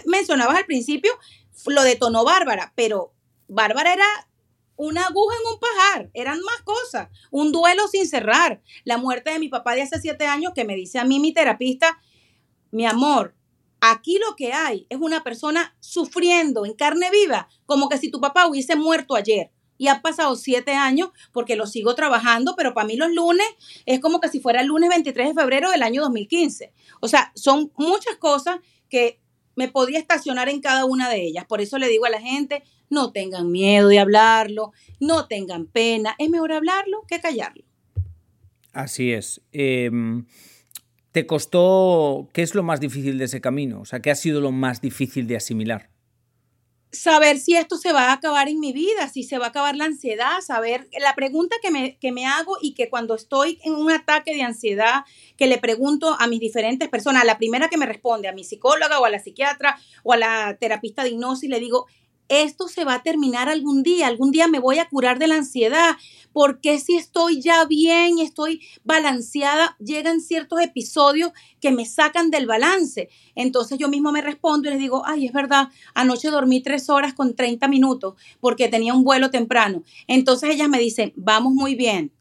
mencionabas 0.06 0.56
al 0.56 0.66
principio, 0.66 1.12
lo 1.66 1.82
detonó 1.82 2.24
Bárbara, 2.24 2.72
pero 2.74 3.12
Bárbara 3.48 3.92
era 3.92 4.06
una 4.76 5.06
aguja 5.06 5.36
en 5.40 5.52
un 5.52 5.60
pajar, 5.60 6.10
eran 6.14 6.40
más 6.40 6.62
cosas, 6.62 7.08
un 7.30 7.52
duelo 7.52 7.86
sin 7.88 8.08
cerrar, 8.08 8.60
la 8.84 8.98
muerte 8.98 9.30
de 9.30 9.38
mi 9.38 9.48
papá 9.48 9.74
de 9.74 9.82
hace 9.82 10.00
siete 10.00 10.26
años 10.26 10.52
que 10.54 10.64
me 10.64 10.74
dice 10.74 10.98
a 10.98 11.04
mí 11.04 11.20
mi 11.20 11.32
terapista, 11.32 12.00
mi 12.70 12.86
amor, 12.86 13.34
Aquí 13.86 14.18
lo 14.18 14.34
que 14.34 14.54
hay 14.54 14.86
es 14.88 14.98
una 14.98 15.22
persona 15.22 15.76
sufriendo 15.78 16.64
en 16.64 16.72
carne 16.72 17.10
viva, 17.10 17.48
como 17.66 17.90
que 17.90 17.98
si 17.98 18.10
tu 18.10 18.18
papá 18.18 18.46
hubiese 18.46 18.76
muerto 18.76 19.14
ayer. 19.14 19.50
Y 19.76 19.88
ha 19.88 20.00
pasado 20.00 20.36
siete 20.36 20.72
años 20.72 21.10
porque 21.32 21.54
lo 21.54 21.66
sigo 21.66 21.94
trabajando, 21.94 22.54
pero 22.56 22.72
para 22.72 22.86
mí 22.86 22.96
los 22.96 23.12
lunes 23.12 23.46
es 23.84 24.00
como 24.00 24.20
que 24.20 24.30
si 24.30 24.40
fuera 24.40 24.62
el 24.62 24.68
lunes 24.68 24.88
23 24.88 25.28
de 25.28 25.34
febrero 25.34 25.70
del 25.70 25.82
año 25.82 26.00
2015. 26.00 26.72
O 27.00 27.08
sea, 27.08 27.30
son 27.34 27.72
muchas 27.76 28.16
cosas 28.16 28.60
que 28.88 29.20
me 29.54 29.68
podría 29.68 29.98
estacionar 29.98 30.48
en 30.48 30.62
cada 30.62 30.86
una 30.86 31.10
de 31.10 31.22
ellas. 31.22 31.44
Por 31.44 31.60
eso 31.60 31.76
le 31.76 31.88
digo 31.88 32.06
a 32.06 32.10
la 32.10 32.22
gente, 32.22 32.62
no 32.88 33.12
tengan 33.12 33.50
miedo 33.50 33.88
de 33.88 33.98
hablarlo, 33.98 34.72
no 34.98 35.26
tengan 35.26 35.66
pena. 35.66 36.14
Es 36.18 36.30
mejor 36.30 36.52
hablarlo 36.52 37.02
que 37.06 37.20
callarlo. 37.20 37.64
Así 38.72 39.12
es. 39.12 39.42
Em, 39.52 40.24
¿Te 41.14 41.28
costó, 41.28 42.28
qué 42.32 42.42
es 42.42 42.56
lo 42.56 42.64
más 42.64 42.80
difícil 42.80 43.18
de 43.18 43.26
ese 43.26 43.40
camino? 43.40 43.82
O 43.82 43.84
sea, 43.84 44.00
¿qué 44.00 44.10
ha 44.10 44.16
sido 44.16 44.40
lo 44.40 44.50
más 44.50 44.80
difícil 44.80 45.28
de 45.28 45.36
asimilar? 45.36 45.88
Saber 46.90 47.38
si 47.38 47.54
esto 47.54 47.76
se 47.76 47.92
va 47.92 48.06
a 48.08 48.14
acabar 48.14 48.48
en 48.48 48.58
mi 48.58 48.72
vida, 48.72 49.08
si 49.08 49.22
se 49.22 49.38
va 49.38 49.46
a 49.46 49.48
acabar 49.50 49.76
la 49.76 49.84
ansiedad, 49.84 50.40
saber, 50.40 50.88
la 51.00 51.14
pregunta 51.14 51.54
que 51.62 51.70
me, 51.70 51.98
que 51.98 52.10
me 52.10 52.26
hago 52.26 52.56
y 52.60 52.74
que 52.74 52.90
cuando 52.90 53.14
estoy 53.14 53.60
en 53.62 53.74
un 53.74 53.92
ataque 53.92 54.34
de 54.34 54.42
ansiedad, 54.42 55.04
que 55.36 55.46
le 55.46 55.58
pregunto 55.58 56.16
a 56.18 56.26
mis 56.26 56.40
diferentes 56.40 56.88
personas, 56.88 57.24
la 57.24 57.38
primera 57.38 57.68
que 57.68 57.78
me 57.78 57.86
responde, 57.86 58.26
a 58.26 58.32
mi 58.32 58.42
psicóloga 58.42 58.98
o 58.98 59.04
a 59.04 59.10
la 59.10 59.20
psiquiatra 59.20 59.78
o 60.02 60.14
a 60.14 60.16
la 60.16 60.56
terapista 60.58 61.04
de 61.04 61.10
hipnosis, 61.10 61.48
le 61.48 61.60
digo, 61.60 61.86
esto 62.28 62.68
se 62.68 62.84
va 62.84 62.94
a 62.94 63.02
terminar 63.02 63.48
algún 63.48 63.82
día, 63.82 64.06
algún 64.06 64.30
día 64.30 64.48
me 64.48 64.58
voy 64.58 64.78
a 64.78 64.88
curar 64.88 65.18
de 65.18 65.26
la 65.26 65.36
ansiedad, 65.36 65.96
porque 66.32 66.78
si 66.80 66.96
estoy 66.96 67.40
ya 67.40 67.64
bien 67.64 68.18
estoy 68.18 68.60
balanceada, 68.82 69.76
llegan 69.78 70.20
ciertos 70.20 70.60
episodios 70.60 71.32
que 71.60 71.70
me 71.70 71.86
sacan 71.86 72.30
del 72.30 72.46
balance. 72.46 73.08
Entonces 73.34 73.78
yo 73.78 73.88
mismo 73.88 74.10
me 74.10 74.22
respondo 74.22 74.68
y 74.68 74.72
les 74.72 74.80
digo, 74.80 75.02
ay, 75.06 75.26
es 75.26 75.32
verdad, 75.32 75.68
anoche 75.94 76.30
dormí 76.30 76.60
tres 76.60 76.90
horas 76.90 77.14
con 77.14 77.36
30 77.36 77.68
minutos 77.68 78.14
porque 78.40 78.68
tenía 78.68 78.94
un 78.94 79.04
vuelo 79.04 79.30
temprano. 79.30 79.82
Entonces 80.08 80.50
ellas 80.50 80.68
me 80.68 80.78
dicen, 80.78 81.12
vamos 81.16 81.52
muy 81.52 81.74
bien. 81.74 82.12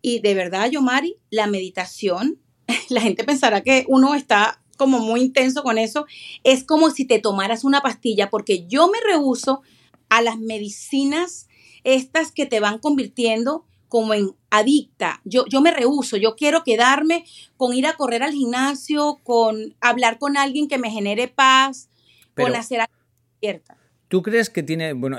Y 0.00 0.20
de 0.20 0.34
verdad, 0.34 0.70
yo, 0.70 0.82
Mari, 0.82 1.16
la 1.30 1.46
meditación, 1.46 2.40
la 2.88 3.00
gente 3.00 3.24
pensará 3.24 3.60
que 3.60 3.84
uno 3.88 4.14
está 4.14 4.61
como 4.76 4.98
muy 4.98 5.20
intenso 5.20 5.62
con 5.62 5.78
eso, 5.78 6.06
es 6.44 6.64
como 6.64 6.90
si 6.90 7.04
te 7.04 7.18
tomaras 7.18 7.64
una 7.64 7.80
pastilla, 7.80 8.30
porque 8.30 8.66
yo 8.66 8.88
me 8.88 8.98
rehuso 9.00 9.62
a 10.08 10.22
las 10.22 10.38
medicinas 10.38 11.48
estas 11.84 12.32
que 12.32 12.46
te 12.46 12.60
van 12.60 12.78
convirtiendo 12.78 13.64
como 13.88 14.14
en 14.14 14.30
adicta. 14.50 15.20
Yo, 15.24 15.44
yo 15.50 15.60
me 15.60 15.70
rehuso, 15.70 16.16
yo 16.16 16.34
quiero 16.34 16.64
quedarme 16.64 17.24
con 17.56 17.74
ir 17.74 17.86
a 17.86 17.94
correr 17.94 18.22
al 18.22 18.32
gimnasio, 18.32 19.20
con 19.22 19.74
hablar 19.80 20.18
con 20.18 20.36
alguien 20.36 20.68
que 20.68 20.78
me 20.78 20.90
genere 20.90 21.28
paz, 21.28 21.90
con 22.34 22.54
hacer 22.54 22.80
algo 22.80 22.94
cierta. 23.40 23.76
¿Tú 24.08 24.22
crees 24.22 24.48
que 24.48 24.62
tiene, 24.62 24.94
bueno, 24.94 25.18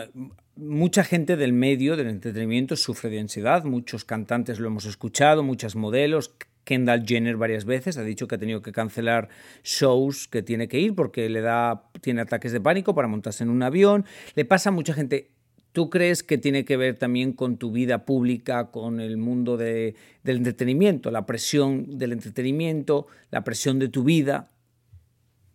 mucha 0.55 1.03
gente 1.03 1.35
del 1.35 1.53
medio 1.53 1.95
del 1.95 2.07
entretenimiento 2.07 2.75
sufre 2.75 3.09
de 3.09 3.19
ansiedad, 3.19 3.63
muchos 3.63 4.05
cantantes 4.05 4.59
lo 4.59 4.67
hemos 4.67 4.85
escuchado, 4.85 5.43
muchos 5.43 5.75
modelos, 5.75 6.33
Kendall 6.63 7.05
Jenner 7.05 7.37
varias 7.37 7.65
veces 7.65 7.97
ha 7.97 8.03
dicho 8.03 8.27
que 8.27 8.35
ha 8.35 8.37
tenido 8.37 8.61
que 8.61 8.71
cancelar 8.71 9.29
shows 9.63 10.27
que 10.27 10.41
tiene 10.41 10.67
que 10.67 10.79
ir 10.79 10.95
porque 10.95 11.29
le 11.29 11.41
da 11.41 11.89
tiene 12.01 12.21
ataques 12.21 12.51
de 12.51 12.61
pánico 12.61 12.95
para 12.95 13.07
montarse 13.07 13.43
en 13.43 13.49
un 13.49 13.63
avión. 13.63 14.05
Le 14.35 14.45
pasa 14.45 14.69
a 14.69 14.71
mucha 14.71 14.93
gente. 14.93 15.31
¿Tú 15.71 15.89
crees 15.89 16.21
que 16.21 16.37
tiene 16.37 16.65
que 16.65 16.77
ver 16.77 16.99
también 16.99 17.33
con 17.33 17.57
tu 17.57 17.71
vida 17.71 18.05
pública, 18.05 18.69
con 18.69 18.99
el 18.99 19.17
mundo 19.17 19.57
del 19.57 19.95
entretenimiento, 20.23 21.09
la 21.09 21.25
presión 21.25 21.97
del 21.97 22.11
entretenimiento, 22.11 23.07
la 23.31 23.43
presión 23.43 23.79
de 23.79 23.87
tu 23.89 24.03
vida? 24.03 24.49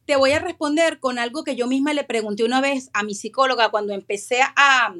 Te 0.06 0.16
voy 0.16 0.32
a 0.32 0.40
responder 0.40 0.98
con 0.98 1.20
algo 1.20 1.44
que 1.44 1.54
yo 1.54 1.68
misma 1.68 1.92
le 1.92 2.02
pregunté 2.02 2.42
una 2.42 2.60
vez 2.60 2.90
a 2.94 3.04
mi 3.04 3.14
psicóloga 3.14 3.70
cuando 3.70 3.92
empecé 3.92 4.40
a, 4.56 4.92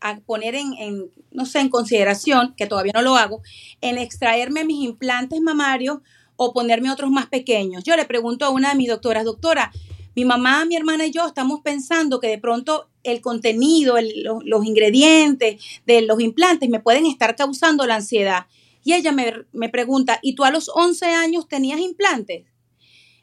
a 0.00 0.18
poner 0.20 0.54
en, 0.54 1.10
no 1.30 1.46
sé, 1.46 1.60
en 1.60 1.68
consideración, 1.68 2.54
que 2.56 2.66
todavía 2.66 2.92
no 2.94 3.02
lo 3.02 3.16
hago, 3.16 3.42
en 3.80 3.98
extraerme 3.98 4.64
mis 4.64 4.84
implantes 4.84 5.40
mamarios 5.40 5.98
o 6.36 6.52
ponerme 6.52 6.90
otros 6.90 7.10
más 7.10 7.26
pequeños. 7.26 7.84
Yo 7.84 7.96
le 7.96 8.04
pregunto 8.04 8.44
a 8.44 8.50
una 8.50 8.70
de 8.70 8.76
mis 8.76 8.88
doctoras, 8.88 9.24
doctora, 9.24 9.72
mi 10.14 10.24
mamá, 10.24 10.64
mi 10.64 10.76
hermana 10.76 11.06
y 11.06 11.10
yo 11.10 11.26
estamos 11.26 11.60
pensando 11.60 12.20
que 12.20 12.28
de 12.28 12.38
pronto 12.38 12.88
el 13.02 13.20
contenido, 13.20 13.96
los, 14.44 14.64
ingredientes 14.64 15.62
de 15.84 16.02
los 16.02 16.20
implantes 16.20 16.70
me 16.70 16.80
pueden 16.80 17.06
estar 17.06 17.36
causando 17.36 17.86
la 17.86 17.96
ansiedad. 17.96 18.46
Y 18.82 18.94
ella 18.94 19.12
me, 19.12 19.44
me 19.52 19.68
pregunta, 19.68 20.18
¿y 20.22 20.34
tú 20.34 20.44
a 20.44 20.50
los 20.50 20.70
11 20.74 21.06
años 21.06 21.48
tenías 21.48 21.80
implantes? 21.80 22.46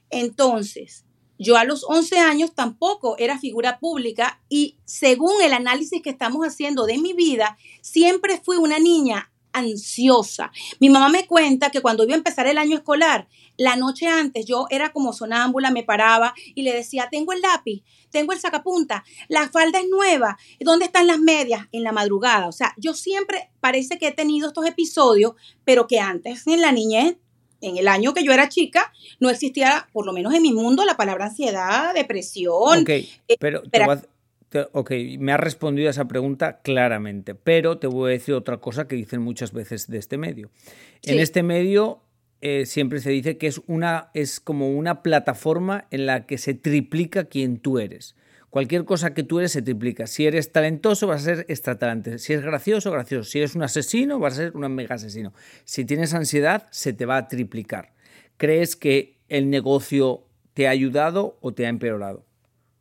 Entonces, 0.10 1.06
yo 1.38 1.58
a 1.58 1.64
los 1.64 1.84
11 1.84 2.20
años 2.20 2.54
tampoco 2.54 3.16
era 3.18 3.40
figura 3.40 3.80
pública 3.80 4.42
y 4.50 4.78
según 4.86 5.42
el 5.42 5.54
análisis 5.54 6.02
que 6.02 6.12
estamos 6.12 6.46
haciendo 6.46 6.86
de 6.86 6.98
mi 6.98 7.14
vida, 7.14 7.58
siempre 7.82 8.40
fui 8.44 8.58
una 8.58 8.80
niña 8.80 9.32
ansiosa. 9.54 10.52
Mi 10.80 10.90
mamá 10.90 11.10
me 11.10 11.28
cuenta 11.28 11.70
que 11.70 11.82
cuando 11.82 12.04
iba 12.04 12.14
a 12.14 12.18
empezar 12.18 12.48
el 12.48 12.58
año 12.58 12.76
escolar, 12.76 13.28
la 13.56 13.76
noche 13.76 14.08
antes 14.08 14.46
yo 14.46 14.66
era 14.70 14.92
como 14.92 15.14
sonámbula, 15.14 15.70
me 15.70 15.84
paraba 15.84 16.34
y 16.56 16.64
le 16.64 16.74
decía, 16.74 17.08
tengo 17.10 17.34
el 17.34 17.42
lápiz, 17.42 17.84
tengo 18.10 18.34
el 18.34 18.40
sacapunta, 18.40 19.04
la 19.30 19.50
falda 19.50 19.80
es 19.80 19.88
nueva, 19.90 20.38
¿dónde 20.60 20.86
están 20.86 21.08
las 21.08 21.20
medias? 21.20 21.68
En 21.72 21.84
la 21.84 21.92
madrugada. 21.92 22.48
O 22.48 22.52
sea, 22.52 22.74
yo 22.78 22.94
siempre 22.94 23.52
parece 23.60 24.00
que 24.00 24.08
he 24.08 24.12
tenido 24.12 24.48
estos 24.48 24.66
episodios, 24.66 25.34
pero 25.64 25.88
que 25.88 26.00
antes 26.00 26.46
en 26.48 26.62
la 26.62 26.72
niñez 26.72 27.18
en 27.64 27.78
el 27.78 27.88
año 27.88 28.14
que 28.14 28.24
yo 28.24 28.32
era 28.34 28.50
chica, 28.50 28.92
no 29.20 29.30
existía, 29.30 29.88
por 29.92 30.06
lo 30.06 30.14
menos 30.14 30.34
en 30.34 30.42
mi 30.42 30.54
mundo, 30.54 30.86
la 30.86 30.98
palabra 30.98 31.26
ansiedad, 31.26 31.94
depresión. 31.94 32.82
Ok, 32.82 32.90
eh, 32.90 33.08
pero, 33.40 33.64
me 35.20 35.32
has 35.32 35.40
respondido 35.40 35.88
a 35.88 35.92
esa 35.92 36.08
pregunta 36.08 36.62
claramente, 36.62 37.36
pero 37.36 37.80
te 37.80 37.88
voy 37.88 38.12
a 38.12 38.14
decir 38.14 38.36
otra 38.36 38.58
cosa 38.58 38.88
que 38.88 38.96
dicen 38.96 39.22
muchas 39.22 39.52
veces 39.52 39.88
de 39.88 39.98
este 39.98 40.18
medio. 40.18 40.52
En 41.04 41.20
este 41.20 41.42
medio 41.42 42.02
eh, 42.42 42.66
siempre 42.66 43.00
se 43.00 43.10
dice 43.10 43.38
que 43.38 43.48
es, 43.48 43.62
una, 43.68 44.12
es 44.14 44.40
como 44.40 44.70
una 44.70 45.02
plataforma 45.02 45.88
en 45.92 46.06
la 46.06 46.26
que 46.26 46.38
se 46.38 46.54
triplica 46.54 47.26
quien 47.26 47.58
tú 47.58 47.80
eres. 47.80 48.16
Cualquier 48.54 48.86
cosa 48.86 49.16
que 49.16 49.24
tú 49.24 49.40
eres 49.40 49.52
se 49.52 49.64
triplica. 49.64 50.06
Si 50.06 50.28
eres 50.28 50.52
talentoso, 50.52 51.08
vas 51.08 51.24
a 51.24 51.26
ser 51.26 51.46
extra 51.50 51.80
talante. 51.80 52.20
Si 52.20 52.34
eres 52.34 52.46
gracioso, 52.46 52.92
gracioso. 52.92 53.28
Si 53.28 53.40
eres 53.40 53.56
un 53.56 53.64
asesino, 53.64 54.20
vas 54.20 54.34
a 54.34 54.36
ser 54.36 54.56
un 54.56 54.72
mega 54.76 54.94
asesino. 54.94 55.34
Si 55.64 55.86
tienes 55.86 56.14
ansiedad, 56.14 56.68
se 56.70 56.94
te 56.94 57.08
va 57.08 57.18
a 57.18 57.28
triplicar. 57.28 57.96
¿Crees 58.38 58.76
que 58.76 59.18
el 59.28 59.50
negocio 59.50 60.28
te 60.54 60.68
ha 60.68 60.70
ayudado 60.70 61.40
o 61.42 61.56
te 61.56 61.66
ha 61.66 61.70
empeorado? 61.70 62.28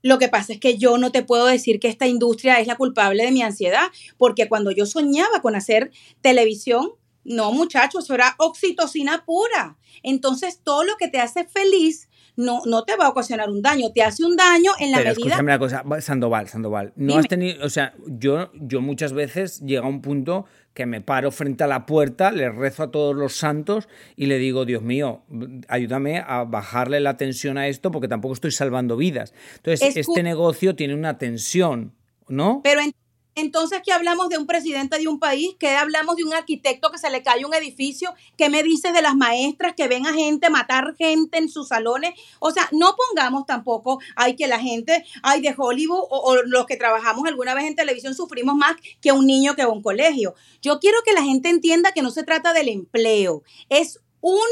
Lo 0.02 0.18
que 0.18 0.28
pasa 0.28 0.52
es 0.52 0.60
que 0.60 0.76
yo 0.76 0.98
no 0.98 1.10
te 1.10 1.22
puedo 1.22 1.46
decir 1.46 1.80
que 1.80 1.88
esta 1.88 2.06
industria 2.06 2.60
es 2.60 2.66
la 2.66 2.76
culpable 2.76 3.24
de 3.24 3.32
mi 3.32 3.40
ansiedad, 3.40 3.86
porque 4.18 4.50
cuando 4.50 4.72
yo 4.72 4.84
soñaba 4.84 5.40
con 5.40 5.54
hacer 5.56 5.90
televisión, 6.20 6.90
No, 7.24 7.52
muchachos, 7.52 8.04
eso 8.04 8.14
era 8.14 8.34
oxitocina 8.38 9.24
pura. 9.24 9.78
Entonces, 10.02 10.60
todo 10.62 10.82
lo 10.82 10.96
que 10.96 11.08
te 11.08 11.20
hace 11.20 11.44
feliz 11.44 12.08
no, 12.36 12.60
no 12.66 12.82
te 12.84 12.96
va 12.96 13.06
a 13.06 13.08
ocasionar 13.10 13.50
un 13.50 13.60
daño, 13.62 13.90
te 13.94 14.02
hace 14.02 14.24
un 14.24 14.36
daño 14.36 14.72
en 14.78 14.90
la 14.90 14.98
Pero 14.98 15.10
medida. 15.10 15.12
escúchame 15.26 15.42
una 15.42 15.58
cosa, 15.58 15.84
Sandoval, 16.00 16.48
Sandoval, 16.48 16.92
no 16.96 17.08
Dime. 17.08 17.20
has 17.20 17.28
tenido, 17.28 17.64
o 17.64 17.68
sea, 17.68 17.94
yo, 18.06 18.50
yo 18.54 18.80
muchas 18.80 19.12
veces 19.12 19.60
llega 19.60 19.86
un 19.86 20.00
punto 20.00 20.46
que 20.74 20.86
me 20.86 21.02
paro 21.02 21.30
frente 21.30 21.64
a 21.64 21.66
la 21.66 21.84
puerta, 21.84 22.32
le 22.32 22.48
rezo 22.50 22.84
a 22.84 22.90
todos 22.90 23.14
los 23.14 23.36
santos 23.36 23.88
y 24.16 24.26
le 24.26 24.38
digo, 24.38 24.64
Dios 24.64 24.82
mío, 24.82 25.22
ayúdame 25.68 26.18
a 26.26 26.44
bajarle 26.44 27.00
la 27.00 27.16
tensión 27.18 27.58
a 27.58 27.68
esto 27.68 27.90
porque 27.90 28.08
tampoco 28.08 28.32
estoy 28.34 28.52
salvando 28.52 28.96
vidas. 28.96 29.34
Entonces, 29.56 29.94
Escu- 29.94 30.00
este 30.00 30.22
negocio 30.22 30.74
tiene 30.74 30.94
una 30.94 31.18
tensión, 31.18 31.92
¿no? 32.28 32.60
Pero 32.64 32.80
en- 32.80 32.94
entonces, 33.34 33.80
¿qué 33.84 33.92
hablamos 33.92 34.28
de 34.28 34.36
un 34.36 34.46
presidente 34.46 34.98
de 34.98 35.08
un 35.08 35.18
país? 35.18 35.56
¿Qué 35.58 35.70
hablamos 35.70 36.16
de 36.16 36.24
un 36.24 36.34
arquitecto 36.34 36.90
que 36.90 36.98
se 36.98 37.10
le 37.10 37.22
cae 37.22 37.44
un 37.44 37.54
edificio? 37.54 38.14
¿Qué 38.36 38.50
me 38.50 38.62
dices 38.62 38.92
de 38.92 39.00
las 39.00 39.14
maestras 39.14 39.74
que 39.74 39.88
ven 39.88 40.06
a 40.06 40.12
gente 40.12 40.50
matar 40.50 40.94
gente 40.96 41.38
en 41.38 41.48
sus 41.48 41.68
salones? 41.68 42.12
O 42.40 42.50
sea, 42.50 42.68
no 42.72 42.94
pongamos 42.94 43.46
tampoco, 43.46 44.00
ay, 44.16 44.36
que 44.36 44.46
la 44.46 44.58
gente, 44.58 45.04
ay, 45.22 45.40
de 45.40 45.54
Hollywood 45.56 46.04
o, 46.10 46.18
o 46.18 46.42
los 46.42 46.66
que 46.66 46.76
trabajamos 46.76 47.26
alguna 47.26 47.54
vez 47.54 47.64
en 47.64 47.74
televisión 47.74 48.14
sufrimos 48.14 48.54
más 48.54 48.76
que 49.00 49.12
un 49.12 49.26
niño 49.26 49.54
que 49.54 49.64
va 49.64 49.70
a 49.70 49.74
un 49.74 49.82
colegio. 49.82 50.34
Yo 50.60 50.78
quiero 50.78 50.98
que 51.04 51.14
la 51.14 51.22
gente 51.22 51.48
entienda 51.48 51.92
que 51.92 52.02
no 52.02 52.10
se 52.10 52.24
trata 52.24 52.52
del 52.52 52.68
empleo, 52.68 53.42
es 53.70 54.00
uno 54.20 54.42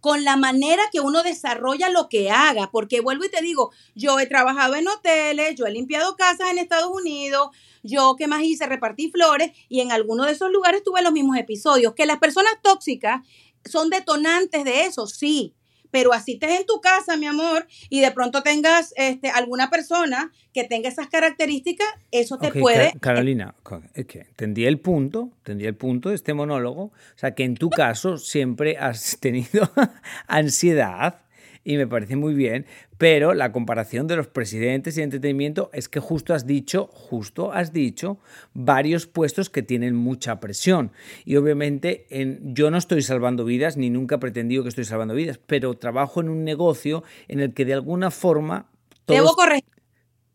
con 0.00 0.24
la 0.24 0.36
manera 0.36 0.82
que 0.92 1.00
uno 1.00 1.22
desarrolla 1.22 1.88
lo 1.90 2.08
que 2.08 2.30
haga, 2.30 2.70
porque 2.70 3.00
vuelvo 3.00 3.24
y 3.24 3.30
te 3.30 3.42
digo, 3.42 3.72
yo 3.94 4.18
he 4.20 4.26
trabajado 4.26 4.76
en 4.76 4.88
hoteles, 4.88 5.56
yo 5.56 5.66
he 5.66 5.70
limpiado 5.70 6.16
casas 6.16 6.50
en 6.50 6.58
Estados 6.58 6.90
Unidos, 6.90 7.48
yo 7.82 8.14
qué 8.16 8.26
más 8.26 8.42
hice, 8.42 8.66
repartí 8.66 9.10
flores 9.10 9.52
y 9.68 9.80
en 9.80 9.92
alguno 9.92 10.24
de 10.24 10.32
esos 10.32 10.50
lugares 10.50 10.82
tuve 10.82 11.02
los 11.02 11.12
mismos 11.12 11.36
episodios. 11.36 11.94
Que 11.94 12.06
las 12.06 12.18
personas 12.18 12.52
tóxicas 12.62 13.26
son 13.64 13.90
detonantes 13.90 14.64
de 14.64 14.84
eso, 14.84 15.06
sí. 15.06 15.54
Pero 15.90 16.12
así 16.12 16.34
estés 16.34 16.60
en 16.60 16.66
tu 16.66 16.80
casa, 16.80 17.16
mi 17.16 17.26
amor, 17.26 17.66
y 17.88 18.00
de 18.00 18.10
pronto 18.12 18.42
tengas 18.42 18.92
este, 18.96 19.30
alguna 19.30 19.70
persona 19.70 20.30
que 20.52 20.64
tenga 20.64 20.88
esas 20.88 21.08
características, 21.08 21.86
eso 22.10 22.38
te 22.38 22.50
puede... 22.52 22.92
Ca- 22.92 22.98
Carolina, 22.98 23.54
entendí 24.20 24.64
el 24.66 24.80
punto, 24.80 25.30
entendí 25.38 25.66
el 25.66 25.76
punto 25.76 26.08
de 26.10 26.14
este 26.14 26.34
monólogo. 26.34 26.82
O 26.84 26.92
sea, 27.16 27.34
que 27.34 27.44
en 27.44 27.54
tu 27.54 27.70
caso 27.70 28.18
siempre 28.18 28.76
has 28.78 29.18
tenido 29.20 29.70
ansiedad 30.26 31.20
y 31.64 31.76
me 31.76 31.86
parece 31.86 32.16
muy 32.16 32.34
bien, 32.34 32.66
pero 32.96 33.34
la 33.34 33.52
comparación 33.52 34.06
de 34.06 34.16
los 34.16 34.26
presidentes 34.28 34.96
y 34.96 35.02
entretenimiento 35.02 35.70
es 35.72 35.88
que 35.88 36.00
justo 36.00 36.34
has 36.34 36.46
dicho, 36.46 36.88
justo 36.92 37.52
has 37.52 37.72
dicho 37.72 38.18
varios 38.54 39.06
puestos 39.06 39.50
que 39.50 39.62
tienen 39.62 39.94
mucha 39.94 40.40
presión. 40.40 40.92
Y 41.24 41.36
obviamente 41.36 42.06
en, 42.10 42.54
yo 42.54 42.70
no 42.70 42.78
estoy 42.78 43.02
salvando 43.02 43.44
vidas, 43.44 43.76
ni 43.76 43.90
nunca 43.90 44.16
he 44.16 44.18
pretendido 44.18 44.62
que 44.62 44.70
estoy 44.70 44.84
salvando 44.84 45.14
vidas, 45.14 45.38
pero 45.46 45.74
trabajo 45.74 46.20
en 46.20 46.28
un 46.28 46.44
negocio 46.44 47.04
en 47.28 47.40
el 47.40 47.54
que 47.54 47.64
de 47.64 47.74
alguna 47.74 48.10
forma... 48.10 48.70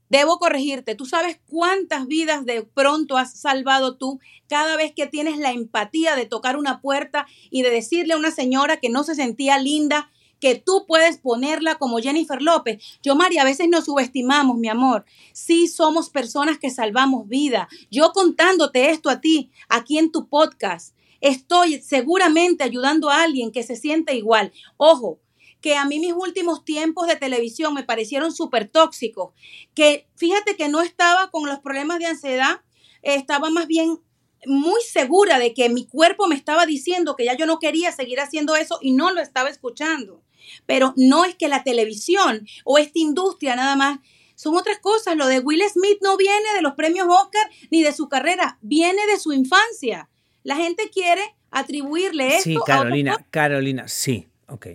Debo 0.09 0.38
corregirte. 0.38 0.93
¿Tú 0.93 1.07
sabes 1.07 1.39
cuántas 1.47 2.05
vidas 2.05 2.45
de 2.45 2.62
pronto 2.62 3.17
has 3.17 3.39
salvado 3.39 3.97
tú 3.97 4.19
cada 4.47 4.77
vez 4.77 4.93
que 4.95 5.07
tienes 5.07 5.39
la 5.39 5.51
empatía 5.51 6.15
de 6.15 6.27
tocar 6.27 6.55
una 6.55 6.81
puerta 6.81 7.25
y 7.49 7.63
de 7.63 7.71
decirle 7.71 8.13
a 8.13 8.17
una 8.17 8.29
señora 8.29 8.77
que 8.77 8.89
no 8.89 9.03
se 9.03 9.15
sentía 9.15 9.57
linda 9.57 10.12
que 10.43 10.56
tú 10.56 10.84
puedes 10.86 11.19
ponerla 11.19 11.75
como 11.75 11.99
Jennifer 11.99 12.41
López? 12.41 12.84
Yo, 13.01 13.15
María, 13.15 13.43
a 13.43 13.45
veces 13.45 13.69
nos 13.69 13.86
subestimamos, 13.86 14.58
mi 14.58 14.67
amor. 14.67 15.06
Sí 15.32 15.69
somos 15.69 16.10
personas 16.10 16.58
que 16.58 16.69
salvamos 16.69 17.29
vida. 17.29 17.69
Yo 17.89 18.12
contándote 18.12 18.89
esto 18.89 19.10
a 19.10 19.21
ti, 19.21 19.51
aquí 19.69 19.97
en 19.97 20.12
tu 20.12 20.27
podcast, 20.27 20.97
estoy 21.21 21.82
seguramente 21.82 22.65
ayudando 22.65 23.10
a 23.10 23.23
alguien 23.23 23.53
que 23.53 23.63
se 23.63 23.77
siente 23.77 24.17
igual. 24.17 24.51
Ojo, 24.75 25.21
que 25.62 25.77
a 25.77 25.86
mí 25.86 26.01
mis 26.01 26.12
últimos 26.12 26.65
tiempos 26.65 27.08
de 27.08 27.15
televisión 27.15 27.73
me 27.73 27.84
parecieron 27.84 28.34
súper 28.34 28.67
tóxicos, 28.67 29.32
que 29.73 30.10
fíjate 30.17 30.58
que 30.58 30.67
no 30.67 30.82
estaba 30.82 31.32
con 31.32 31.47
los 31.47 31.60
problemas 31.60 31.99
de 31.99 32.08
ansiedad, 32.08 32.60
estaba 33.01 33.49
más 33.49 33.67
bien 33.67 33.97
muy 34.45 34.82
segura 34.82 35.39
de 35.39 35.53
que 35.53 35.69
mi 35.69 35.88
cuerpo 35.88 36.27
me 36.27 36.36
estaba 36.36 36.65
diciendo 36.65 37.15
que 37.15 37.23
ya 37.23 37.38
yo 37.38 37.45
no 37.45 37.60
quería 37.60 37.93
seguir 37.93 38.19
haciendo 38.19 38.58
eso 38.58 38.77
y 38.82 38.91
no 38.91 39.13
lo 39.13 39.21
estaba 39.21 39.47
escuchando. 39.47 40.21
Pero 40.65 40.93
no 40.97 41.25
es 41.25 41.36
que 41.36 41.47
la 41.47 41.63
televisión 41.63 42.47
o 42.65 42.77
esta 42.77 42.99
industria 42.99 43.56
nada 43.56 43.75
más 43.75 43.99
son 44.36 44.56
otras 44.58 44.79
cosas. 44.79 45.15
Lo 45.15 45.27
de 45.27 45.39
Will 45.39 45.62
Smith 45.71 45.99
no 46.01 46.17
viene 46.17 46.53
de 46.56 46.62
los 46.62 46.73
premios 46.73 47.08
Oscar 47.10 47.49
ni 47.71 47.84
de 47.84 47.91
su 47.93 48.10
carrera, 48.10 48.58
viene 48.62 49.06
de 49.12 49.19
su 49.19 49.32
infancia. 49.34 50.10
La 50.43 50.56
gente 50.56 50.89
quiere 50.91 51.21
atribuirle 51.51 52.27
esto 52.36 52.43
Sí, 52.43 52.56
a 52.56 52.65
Carolina, 52.65 53.25
Carolina, 53.29 53.88
sí, 53.88 54.27
ok. 54.47 54.67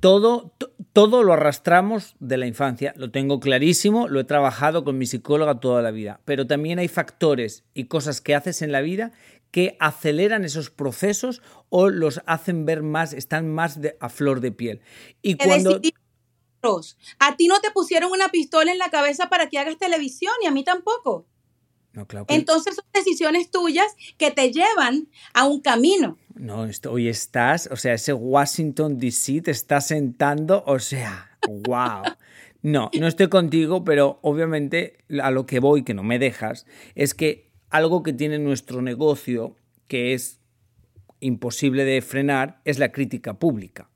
Todo, 0.00 0.54
to- 0.56 0.72
todo 0.94 1.22
lo 1.22 1.34
arrastramos 1.34 2.16
de 2.20 2.38
la 2.38 2.46
infancia, 2.46 2.94
lo 2.96 3.10
tengo 3.10 3.38
clarísimo, 3.38 4.08
lo 4.08 4.20
he 4.20 4.24
trabajado 4.24 4.82
con 4.82 4.96
mi 4.96 5.04
psicóloga 5.06 5.60
toda 5.60 5.82
la 5.82 5.90
vida, 5.90 6.20
pero 6.24 6.46
también 6.46 6.78
hay 6.78 6.88
factores 6.88 7.64
y 7.74 7.84
cosas 7.84 8.22
que 8.22 8.34
haces 8.34 8.62
en 8.62 8.72
la 8.72 8.80
vida 8.80 9.12
que 9.50 9.76
aceleran 9.80 10.44
esos 10.44 10.70
procesos 10.70 11.42
o 11.68 11.88
los 11.90 12.20
hacen 12.26 12.64
ver 12.66 12.82
más, 12.82 13.12
están 13.12 13.52
más 13.52 13.80
de- 13.80 13.96
a 14.00 14.08
flor 14.08 14.40
de 14.40 14.52
piel. 14.52 14.80
Y 15.22 15.36
cuando... 15.36 15.80
A 17.18 17.36
ti 17.36 17.46
no 17.48 17.60
te 17.60 17.70
pusieron 17.70 18.12
una 18.12 18.28
pistola 18.28 18.70
en 18.70 18.78
la 18.78 18.90
cabeza 18.90 19.28
para 19.30 19.48
que 19.48 19.58
hagas 19.58 19.78
televisión 19.78 20.32
y 20.42 20.46
a 20.46 20.50
mí 20.50 20.62
tampoco. 20.62 21.26
No, 21.92 22.06
claro 22.06 22.26
que- 22.26 22.34
Entonces 22.34 22.76
son 22.76 22.84
decisiones 22.92 23.50
tuyas 23.50 23.86
que 24.18 24.30
te 24.30 24.52
llevan 24.52 25.08
a 25.32 25.46
un 25.46 25.60
camino. 25.60 26.18
No, 26.34 26.66
esto- 26.66 26.92
hoy 26.92 27.08
estás, 27.08 27.68
o 27.72 27.76
sea, 27.76 27.94
ese 27.94 28.12
Washington 28.12 28.98
DC 28.98 29.40
te 29.42 29.50
está 29.50 29.80
sentando, 29.80 30.62
o 30.66 30.78
sea, 30.78 31.30
wow. 31.48 32.02
No, 32.62 32.90
no 32.98 33.06
estoy 33.06 33.28
contigo, 33.28 33.82
pero 33.84 34.18
obviamente 34.22 34.98
a 35.22 35.30
lo 35.30 35.46
que 35.46 35.60
voy, 35.60 35.82
que 35.82 35.94
no 35.94 36.02
me 36.02 36.18
dejas, 36.18 36.66
es 36.94 37.14
que 37.14 37.49
algo 37.70 38.02
que 38.02 38.12
tiene 38.12 38.38
nuestro 38.38 38.82
negocio, 38.82 39.56
que 39.88 40.14
es 40.14 40.40
imposible 41.20 41.84
de 41.84 42.02
frenar, 42.02 42.60
es 42.64 42.78
la 42.78 42.92
crítica 42.92 43.34
pública. 43.34 43.88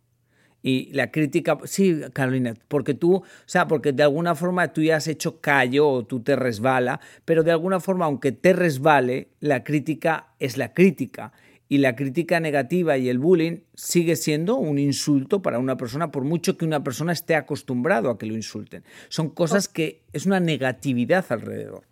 Y 0.63 0.91
la 0.95 1.11
crítica, 1.11 1.59
sí, 1.65 2.01
Carolina, 2.15 2.55
porque 2.69 2.95
tú, 2.95 3.17
o 3.17 3.25
sea, 3.45 3.69
porque 3.69 3.93
de 3.93 4.03
alguna 4.03 4.35
forma 4.35 4.73
tú 4.73 4.81
ya 4.81 4.97
has 4.97 5.09
hecho 5.09 5.43
callo 5.43 5.87
o 5.87 6.07
tú 6.07 6.21
te 6.21 6.37
resbala, 6.37 7.01
pero 7.27 7.43
de 7.43 7.51
alguna 7.51 7.81
forma, 7.81 8.07
aunque 8.07 8.33
te 8.33 8.55
resbale, 8.55 9.29
la 9.41 9.63
crítica 9.63 10.29
es 10.39 10.57
la 10.57 10.73
crítica. 10.73 11.33
Y 11.69 11.79
la 11.79 11.97
crítica 11.97 12.41
negativa 12.41 12.97
y 12.97 13.09
el 13.09 13.19
bullying 13.19 13.61
sigue 13.75 14.17
siendo 14.17 14.57
un 14.57 14.79
insulto 14.79 15.43
para 15.43 15.59
una 15.59 15.77
persona, 15.77 16.11
por 16.11 16.25
mucho 16.25 16.57
que 16.57 16.65
una 16.65 16.83
persona 16.83 17.13
esté 17.13 17.35
acostumbrado 17.35 18.09
a 18.09 18.17
que 18.17 18.27
lo 18.27 18.35
insulten. 18.35 18.85
Son 19.09 19.29
cosas 19.31 19.69
que 19.69 20.03
es 20.15 20.25
una 20.25 20.41
negatividad 20.41 21.27
alrededor. 21.29 21.85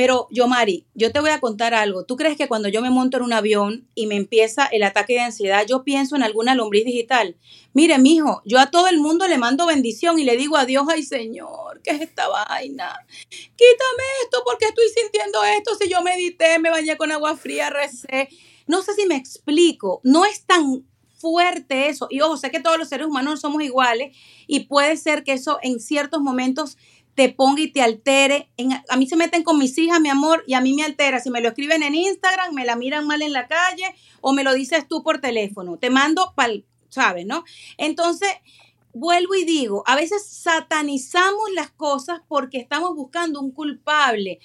Pero 0.00 0.28
yo, 0.30 0.48
Mari, 0.48 0.86
yo 0.94 1.12
te 1.12 1.20
voy 1.20 1.28
a 1.28 1.40
contar 1.40 1.74
algo. 1.74 2.06
¿Tú 2.06 2.16
crees 2.16 2.34
que 2.38 2.48
cuando 2.48 2.70
yo 2.70 2.80
me 2.80 2.88
monto 2.88 3.18
en 3.18 3.22
un 3.22 3.34
avión 3.34 3.86
y 3.94 4.06
me 4.06 4.16
empieza 4.16 4.64
el 4.64 4.82
ataque 4.82 5.12
de 5.12 5.20
ansiedad, 5.20 5.66
yo 5.68 5.84
pienso 5.84 6.16
en 6.16 6.22
alguna 6.22 6.54
lombriz 6.54 6.86
digital? 6.86 7.36
Mire, 7.74 7.98
mijo, 7.98 8.40
yo 8.46 8.58
a 8.60 8.70
todo 8.70 8.88
el 8.88 8.98
mundo 8.98 9.28
le 9.28 9.36
mando 9.36 9.66
bendición 9.66 10.18
y 10.18 10.24
le 10.24 10.38
digo 10.38 10.56
a 10.56 10.64
Dios, 10.64 10.86
ay 10.88 11.02
Señor, 11.02 11.82
¿qué 11.84 11.90
es 11.90 12.00
esta 12.00 12.28
vaina? 12.28 12.96
Quítame 13.28 14.04
esto 14.24 14.42
porque 14.42 14.64
estoy 14.64 14.86
sintiendo 14.88 15.44
esto. 15.44 15.74
Si 15.78 15.90
yo 15.90 16.00
medité, 16.00 16.58
me 16.58 16.70
bañé 16.70 16.96
con 16.96 17.12
agua 17.12 17.36
fría, 17.36 17.68
recé. 17.68 18.30
No 18.66 18.80
sé 18.80 18.94
si 18.94 19.04
me 19.04 19.16
explico. 19.16 20.00
No 20.02 20.24
es 20.24 20.46
tan 20.46 20.86
fuerte 21.20 21.90
eso. 21.90 22.06
Y 22.08 22.22
ojo, 22.22 22.38
sé 22.38 22.50
que 22.50 22.60
todos 22.60 22.78
los 22.78 22.88
seres 22.88 23.06
humanos 23.06 23.34
no 23.34 23.36
somos 23.36 23.62
iguales 23.62 24.16
y 24.46 24.60
puede 24.60 24.96
ser 24.96 25.24
que 25.24 25.34
eso 25.34 25.58
en 25.62 25.78
ciertos 25.78 26.22
momentos 26.22 26.78
te 27.20 27.28
ponga 27.28 27.60
y 27.60 27.70
te 27.70 27.82
altere. 27.82 28.48
A 28.88 28.96
mí 28.96 29.06
se 29.06 29.14
meten 29.14 29.42
con 29.42 29.58
mis 29.58 29.76
hijas, 29.76 30.00
mi 30.00 30.08
amor, 30.08 30.42
y 30.46 30.54
a 30.54 30.62
mí 30.62 30.72
me 30.72 30.84
altera. 30.84 31.20
Si 31.20 31.28
me 31.28 31.42
lo 31.42 31.48
escriben 31.48 31.82
en 31.82 31.94
Instagram, 31.94 32.54
me 32.54 32.64
la 32.64 32.76
miran 32.76 33.06
mal 33.06 33.20
en 33.20 33.34
la 33.34 33.46
calle 33.46 33.84
o 34.22 34.32
me 34.32 34.42
lo 34.42 34.54
dices 34.54 34.88
tú 34.88 35.02
por 35.02 35.20
teléfono. 35.20 35.76
Te 35.76 35.90
mando 35.90 36.32
pal, 36.34 36.64
¿sabes? 36.88 37.26
¿No? 37.26 37.44
Entonces, 37.76 38.30
vuelvo 38.94 39.34
y 39.34 39.44
digo, 39.44 39.82
a 39.86 39.96
veces 39.96 40.26
satanizamos 40.30 41.50
las 41.54 41.70
cosas 41.70 42.22
porque 42.26 42.56
estamos 42.56 42.96
buscando 42.96 43.38
un 43.38 43.50
culpable. 43.50 44.40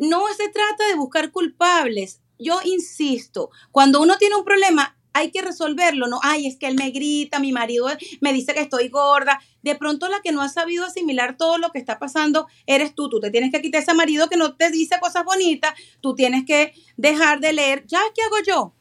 No 0.00 0.22
se 0.34 0.48
trata 0.48 0.88
de 0.88 0.94
buscar 0.94 1.30
culpables. 1.32 2.22
Yo 2.38 2.60
insisto, 2.64 3.50
cuando 3.72 4.00
uno 4.00 4.16
tiene 4.16 4.36
un 4.36 4.44
problema, 4.44 4.95
hay 5.16 5.30
que 5.30 5.40
resolverlo, 5.40 6.08
no, 6.08 6.20
ay, 6.22 6.46
es 6.46 6.58
que 6.58 6.66
él 6.66 6.74
me 6.74 6.90
grita, 6.90 7.38
mi 7.38 7.50
marido 7.50 7.88
me 8.20 8.34
dice 8.34 8.52
que 8.52 8.60
estoy 8.60 8.88
gorda. 8.88 9.40
De 9.62 9.74
pronto 9.74 10.08
la 10.08 10.20
que 10.20 10.30
no 10.30 10.42
ha 10.42 10.50
sabido 10.50 10.84
asimilar 10.84 11.38
todo 11.38 11.56
lo 11.56 11.70
que 11.70 11.78
está 11.78 11.98
pasando 11.98 12.46
eres 12.66 12.94
tú. 12.94 13.08
Tú 13.08 13.18
te 13.18 13.30
tienes 13.30 13.50
que 13.50 13.62
quitar 13.62 13.82
ese 13.82 13.94
marido 13.94 14.28
que 14.28 14.36
no 14.36 14.56
te 14.56 14.70
dice 14.70 15.00
cosas 15.00 15.24
bonitas, 15.24 15.72
tú 16.02 16.14
tienes 16.14 16.44
que 16.44 16.74
dejar 16.98 17.40
de 17.40 17.54
leer. 17.54 17.86
¿Ya 17.86 18.00
qué 18.14 18.22
hago 18.22 18.36
yo? 18.46 18.74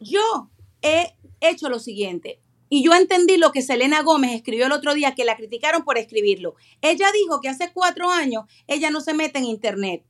Yo 0.00 0.50
he 0.82 1.14
hecho 1.40 1.68
lo 1.68 1.78
siguiente. 1.78 2.40
Y 2.68 2.82
yo 2.82 2.92
entendí 2.92 3.36
lo 3.36 3.52
que 3.52 3.62
Selena 3.62 4.02
Gómez 4.02 4.32
escribió 4.32 4.66
el 4.66 4.72
otro 4.72 4.92
día, 4.94 5.14
que 5.14 5.24
la 5.24 5.36
criticaron 5.36 5.84
por 5.84 5.98
escribirlo. 5.98 6.56
Ella 6.82 7.06
dijo 7.12 7.40
que 7.40 7.48
hace 7.48 7.70
cuatro 7.72 8.10
años 8.10 8.46
ella 8.66 8.90
no 8.90 9.00
se 9.00 9.14
mete 9.14 9.38
en 9.38 9.44
internet. 9.44 10.02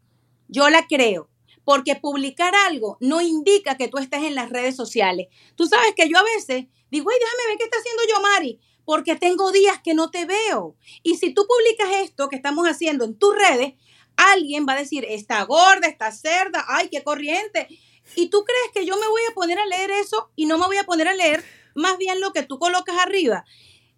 Yo 0.49 0.71
la 0.71 0.87
creo. 0.87 1.29
Porque 1.65 1.97
publicar 1.97 2.55
algo 2.67 2.99
no 3.01 3.21
indica 3.21 3.77
que 3.77 3.89
tú 3.89 3.99
estés 3.99 4.23
en 4.23 4.35
las 4.35 4.51
redes 4.51 4.77
sociales. 4.77 5.29
Tú 5.57 5.67
sabes 5.67 5.95
que 5.97 6.09
yo 6.09 6.19
a 6.19 6.23
veces 6.23 6.67
digo, 6.91 7.11
ay, 7.11 7.19
déjame 7.21 7.49
ver 7.49 7.59
qué 7.59 7.65
está 7.65 7.79
haciendo 7.79 8.03
yo, 8.09 8.21
Mari, 8.21 8.61
porque 8.85 9.17
tengo 9.17 9.51
días 9.51 9.81
que 9.83 9.95
no 9.95 10.11
te 10.11 10.27
veo. 10.27 10.77
Y 11.03 11.17
si 11.17 11.33
tú 11.33 11.47
publicas 11.47 12.03
esto 12.05 12.29
que 12.29 12.37
estamos 12.37 12.67
haciendo 12.67 13.05
en 13.05 13.19
tus 13.19 13.35
redes, 13.35 13.75
alguien 14.17 14.67
va 14.69 14.75
a 14.75 14.79
decir, 14.79 15.05
está 15.09 15.43
gorda, 15.45 15.89
está 15.89 16.13
cerda, 16.13 16.65
ay, 16.69 16.89
qué 16.91 17.03
corriente. 17.03 17.69
Y 18.15 18.29
tú 18.29 18.45
crees 18.45 18.71
que 18.75 18.87
yo 18.87 18.99
me 18.99 19.09
voy 19.09 19.23
a 19.31 19.35
poner 19.35 19.59
a 19.59 19.67
leer 19.67 19.91
eso 19.91 20.31
y 20.37 20.47
no 20.47 20.59
me 20.59 20.67
voy 20.67 20.77
a 20.77 20.85
poner 20.85 21.09
a 21.09 21.15
leer 21.15 21.45
más 21.75 21.99
bien 21.99 22.21
lo 22.21 22.33
que 22.33 22.43
tú 22.43 22.59
colocas 22.59 22.97
arriba. 22.99 23.45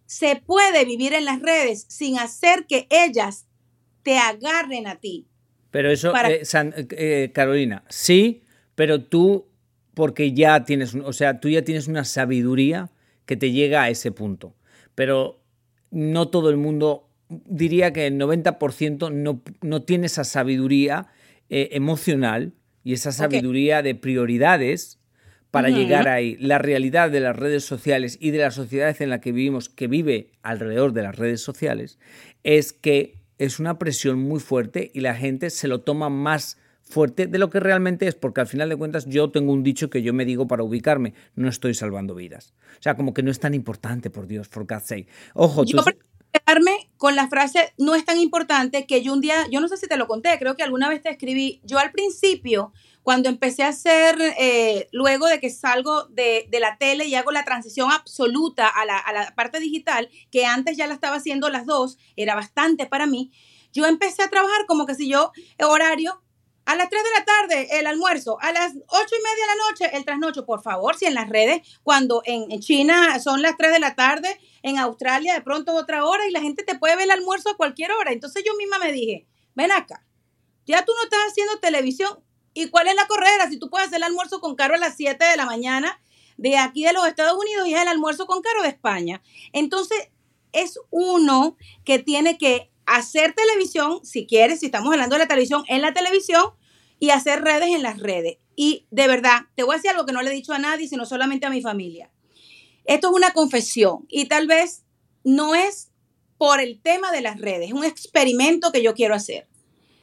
Se 0.06 0.36
puede 0.36 0.84
vivir 0.84 1.12
en 1.12 1.24
las 1.24 1.40
redes 1.40 1.86
sin 1.88 2.18
hacer 2.18 2.66
que 2.66 2.86
ellas 2.90 3.46
te 4.02 4.18
agarren 4.18 4.86
a 4.86 5.00
ti. 5.00 5.26
Pero 5.76 5.90
eso, 5.90 6.14
eh, 6.16 6.42
eh, 6.92 7.30
Carolina, 7.34 7.84
sí, 7.90 8.44
pero 8.74 9.02
tú, 9.02 9.44
porque 9.92 10.32
ya 10.32 10.64
tienes, 10.64 10.94
o 10.94 11.12
sea, 11.12 11.38
tú 11.38 11.50
ya 11.50 11.64
tienes 11.64 11.86
una 11.86 12.06
sabiduría 12.06 12.88
que 13.26 13.36
te 13.36 13.52
llega 13.52 13.82
a 13.82 13.90
ese 13.90 14.10
punto. 14.10 14.54
Pero 14.94 15.44
no 15.90 16.28
todo 16.28 16.48
el 16.48 16.56
mundo, 16.56 17.10
diría 17.28 17.92
que 17.92 18.06
el 18.06 18.18
90% 18.18 19.12
no, 19.12 19.42
no 19.60 19.82
tiene 19.82 20.06
esa 20.06 20.24
sabiduría 20.24 21.08
eh, 21.50 21.68
emocional 21.72 22.54
y 22.82 22.94
esa 22.94 23.12
sabiduría 23.12 23.82
de 23.82 23.94
prioridades 23.94 24.98
para 25.50 25.68
llegar 25.68 26.08
ahí. 26.08 26.38
La 26.40 26.56
realidad 26.56 27.10
de 27.10 27.20
las 27.20 27.36
redes 27.36 27.64
sociales 27.64 28.16
y 28.18 28.30
de 28.30 28.38
la 28.38 28.50
sociedad 28.50 28.96
en 29.02 29.10
la 29.10 29.20
que 29.20 29.30
vivimos, 29.30 29.68
que 29.68 29.88
vive 29.88 30.30
alrededor 30.40 30.94
de 30.94 31.02
las 31.02 31.16
redes 31.16 31.42
sociales, 31.42 31.98
es 32.44 32.72
que 32.72 33.25
es 33.38 33.58
una 33.58 33.78
presión 33.78 34.18
muy 34.18 34.40
fuerte 34.40 34.90
y 34.94 35.00
la 35.00 35.14
gente 35.14 35.50
se 35.50 35.68
lo 35.68 35.80
toma 35.80 36.08
más 36.08 36.58
fuerte 36.82 37.26
de 37.26 37.38
lo 37.38 37.50
que 37.50 37.60
realmente 37.60 38.06
es, 38.06 38.14
porque 38.14 38.40
al 38.40 38.46
final 38.46 38.68
de 38.68 38.76
cuentas 38.76 39.06
yo 39.06 39.30
tengo 39.30 39.52
un 39.52 39.62
dicho 39.62 39.90
que 39.90 40.02
yo 40.02 40.12
me 40.14 40.24
digo 40.24 40.46
para 40.46 40.62
ubicarme, 40.62 41.14
no 41.34 41.48
estoy 41.48 41.74
salvando 41.74 42.14
vidas. 42.14 42.54
O 42.78 42.82
sea, 42.82 42.94
como 42.94 43.12
que 43.12 43.22
no 43.22 43.30
es 43.30 43.40
tan 43.40 43.54
importante, 43.54 44.10
por 44.10 44.26
Dios, 44.26 44.48
for 44.48 44.66
God's 44.66 44.86
sake. 44.86 45.08
Ojo, 45.34 45.64
yo 45.64 45.82
tú... 45.82 45.90
quedarme 46.38 46.90
con 46.96 47.16
la 47.16 47.28
frase 47.28 47.72
no 47.78 47.94
es 47.94 48.04
tan 48.04 48.18
importante 48.18 48.86
que 48.86 49.02
yo 49.02 49.12
un 49.12 49.20
día, 49.20 49.46
yo 49.50 49.60
no 49.60 49.68
sé 49.68 49.76
si 49.76 49.86
te 49.86 49.96
lo 49.96 50.06
conté, 50.06 50.38
creo 50.38 50.56
que 50.56 50.62
alguna 50.62 50.88
vez 50.88 51.02
te 51.02 51.10
escribí, 51.10 51.60
yo 51.64 51.78
al 51.78 51.92
principio 51.92 52.72
cuando 53.02 53.28
empecé 53.28 53.62
a 53.62 53.68
hacer, 53.68 54.16
eh, 54.36 54.88
luego 54.90 55.26
de 55.26 55.38
que 55.38 55.48
salgo 55.48 56.06
de, 56.06 56.48
la 56.58 56.76
tele 56.76 57.06
y 57.06 57.14
hago 57.14 57.30
la 57.30 57.44
transición 57.44 57.92
absoluta 57.92 58.66
a 58.66 58.84
la, 58.84 58.98
a 58.98 59.12
la, 59.12 59.34
parte 59.36 59.60
digital, 59.60 60.10
que 60.32 60.44
antes 60.44 60.76
ya 60.76 60.88
la 60.88 60.94
estaba 60.94 61.14
haciendo 61.14 61.48
las 61.48 61.66
dos, 61.66 61.98
era 62.16 62.34
bastante 62.34 62.84
para 62.84 63.06
mí, 63.06 63.30
yo 63.72 63.86
empecé 63.86 64.24
a 64.24 64.30
trabajar 64.30 64.66
como 64.66 64.86
que 64.86 64.96
si 64.96 65.08
yo, 65.08 65.30
horario, 65.60 66.20
a 66.66 66.76
las 66.76 66.90
3 66.90 67.02
de 67.02 67.10
la 67.18 67.24
tarde 67.24 67.78
el 67.78 67.86
almuerzo, 67.86 68.38
a 68.40 68.52
las 68.52 68.72
8 68.72 68.78
y 68.78 69.22
media 69.22 69.46
de 69.46 69.46
la 69.46 69.70
noche 69.70 69.96
el 69.96 70.04
trasnocho, 70.04 70.44
por 70.44 70.62
favor, 70.62 70.96
si 70.96 71.06
en 71.06 71.14
las 71.14 71.28
redes, 71.28 71.62
cuando 71.82 72.22
en, 72.24 72.60
China 72.60 73.18
son 73.20 73.40
las 73.40 73.56
3 73.56 73.72
de 73.72 73.78
la 73.78 73.94
tarde, 73.94 74.38
en 74.62 74.78
Australia 74.78 75.34
de 75.34 75.40
pronto 75.40 75.74
otra 75.74 76.04
hora 76.04 76.26
y 76.28 76.32
la 76.32 76.40
gente 76.40 76.64
te 76.64 76.78
puede 76.78 76.96
ver 76.96 77.04
el 77.04 77.12
almuerzo 77.12 77.50
a 77.50 77.56
cualquier 77.56 77.92
hora. 77.92 78.12
Entonces 78.12 78.44
yo 78.44 78.54
misma 78.56 78.78
me 78.78 78.92
dije, 78.92 79.26
ven 79.54 79.72
acá, 79.72 80.04
ya 80.66 80.84
tú 80.84 80.92
no 80.96 81.04
estás 81.04 81.20
haciendo 81.30 81.58
televisión, 81.58 82.22
¿Y 82.58 82.70
cuál 82.70 82.88
es 82.88 82.94
la 82.94 83.06
correa? 83.06 83.50
Si 83.50 83.58
tú 83.58 83.68
puedes 83.68 83.88
hacer 83.88 83.98
el 83.98 84.04
almuerzo 84.04 84.40
con 84.40 84.56
Caro 84.56 84.76
a 84.76 84.78
las 84.78 84.96
7 84.96 85.22
de 85.22 85.36
la 85.36 85.44
mañana 85.44 86.00
de 86.38 86.56
aquí 86.56 86.84
de 86.84 86.94
los 86.94 87.06
Estados 87.06 87.38
Unidos 87.38 87.68
y 87.68 87.74
es 87.74 87.82
el 87.82 87.88
almuerzo 87.88 88.26
con 88.26 88.40
Caro 88.40 88.62
de 88.62 88.68
España. 88.68 89.22
Entonces, 89.52 90.08
es 90.52 90.80
uno 90.88 91.58
que 91.84 91.98
tiene 91.98 92.38
que 92.38 92.70
hacer 92.86 93.34
televisión, 93.34 94.00
si 94.04 94.26
quieres, 94.26 94.60
si 94.60 94.66
estamos 94.66 94.92
hablando 94.92 95.16
de 95.16 95.20
la 95.20 95.28
televisión, 95.28 95.64
en 95.68 95.82
la 95.82 95.92
televisión 95.92 96.50
y 96.98 97.10
hacer 97.10 97.42
redes 97.42 97.68
en 97.68 97.82
las 97.82 97.98
redes. 97.98 98.38
Y 98.54 98.86
de 98.90 99.06
verdad, 99.06 99.42
te 99.54 99.62
voy 99.62 99.74
a 99.74 99.76
decir 99.76 99.90
algo 99.90 100.06
que 100.06 100.12
no 100.12 100.22
le 100.22 100.30
he 100.30 100.34
dicho 100.34 100.52
a 100.52 100.58
nadie, 100.58 100.88
sino 100.88 101.04
solamente 101.04 101.46
a 101.46 101.50
mi 101.50 101.60
familia. 101.60 102.10
Esto 102.84 103.08
es 103.08 103.14
una 103.14 103.32
confesión 103.32 104.06
y 104.08 104.26
tal 104.26 104.46
vez 104.46 104.84
no 105.24 105.54
es 105.54 105.90
por 106.38 106.60
el 106.60 106.80
tema 106.80 107.12
de 107.12 107.20
las 107.20 107.40
redes, 107.40 107.68
es 107.68 107.74
un 107.74 107.84
experimento 107.84 108.72
que 108.72 108.82
yo 108.82 108.94
quiero 108.94 109.14
hacer. 109.14 109.48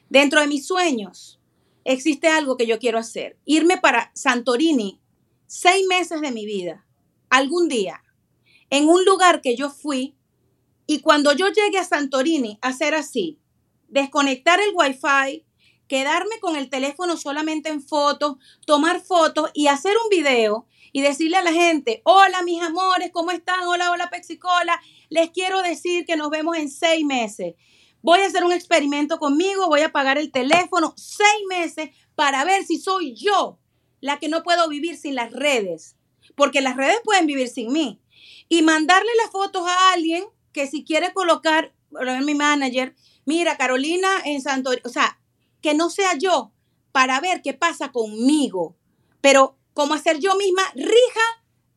Dentro 0.10 0.42
de 0.42 0.48
mis 0.48 0.68
sueños, 0.68 1.40
existe 1.86 2.28
algo 2.28 2.58
que 2.58 2.68
yo 2.68 2.80
quiero 2.80 3.00
hacer. 3.00 3.38
Irme 3.46 3.78
para 3.78 4.12
Santorini 4.14 5.00
seis 5.48 5.86
meses 5.88 6.22
de 6.22 6.32
mi 6.32 6.46
vida, 6.46 6.86
algún 7.30 7.68
día, 7.68 8.04
en 8.70 8.90
un 8.90 9.06
lugar 9.06 9.42
que 9.42 9.56
yo 9.56 9.70
fui. 9.70 10.16
Y 10.86 11.00
cuando 11.00 11.34
yo 11.34 11.48
llegue 11.48 11.78
a 11.80 11.84
Santorini, 11.84 12.60
hacer 12.62 12.96
así, 12.96 13.40
desconectar 13.88 14.60
el 14.60 14.74
wifi, 14.74 15.46
quedarme 15.88 16.40
con 16.40 16.56
el 16.56 16.70
teléfono 16.70 17.18
solamente 17.18 17.70
en 17.70 17.82
fotos, 17.82 18.38
tomar 18.66 19.02
fotos 19.02 19.50
y 19.54 19.68
hacer 19.68 19.96
un 20.04 20.10
video 20.10 20.68
y 20.92 21.02
decirle 21.02 21.38
a 21.38 21.44
la 21.44 21.54
gente, 21.54 22.02
hola 22.06 22.44
mis 22.44 22.62
amores, 22.62 23.12
¿cómo 23.12 23.32
están? 23.32 23.68
Hola, 23.68 23.92
hola 23.92 24.10
Pexicola, 24.10 24.80
les 25.10 25.32
quiero 25.32 25.62
decir 25.62 26.06
que 26.06 26.16
nos 26.16 26.30
vemos 26.30 26.58
en 26.58 26.70
seis 26.70 27.06
meses 27.06 27.56
voy 28.04 28.20
a 28.20 28.28
hacer 28.28 28.44
un 28.44 28.52
experimento 28.52 29.18
conmigo, 29.18 29.68
voy 29.68 29.82
a 29.82 29.92
pagar 29.92 30.20
el 30.20 30.32
teléfono 30.32 30.94
seis 30.98 31.42
meses 31.50 31.90
para 32.16 32.44
ver 32.44 32.64
si 32.66 32.78
soy 32.78 33.16
yo 33.16 33.58
la 34.02 34.20
que 34.20 34.28
no 34.28 34.44
puedo 34.44 34.68
vivir 34.68 34.98
sin 34.98 35.16
las 35.16 35.32
redes, 35.32 35.96
porque 36.36 36.62
las 36.62 36.76
redes 36.76 36.98
pueden 37.04 37.26
vivir 37.26 37.48
sin 37.48 37.72
mí. 37.72 38.02
Y 38.50 38.62
mandarle 38.62 39.10
las 39.24 39.32
fotos 39.32 39.66
a 39.66 39.94
alguien 39.94 40.26
que 40.54 40.68
si 40.68 40.86
quiere 40.86 41.14
colocar, 41.14 41.74
mi 42.26 42.36
manager, 42.36 42.96
mira, 43.26 43.58
Carolina 43.58 44.08
en 44.26 44.42
Santo, 44.42 44.72
o 44.84 44.90
sea, 44.90 45.20
que 45.62 45.74
no 45.74 45.90
sea 45.90 46.18
yo 46.18 46.52
para 46.92 47.20
ver 47.20 47.42
qué 47.42 47.54
pasa 47.54 47.92
conmigo, 47.92 48.76
pero 49.22 49.58
como 49.74 49.96
hacer 49.96 50.20
yo 50.20 50.36
misma, 50.36 50.62
rija 50.76 51.22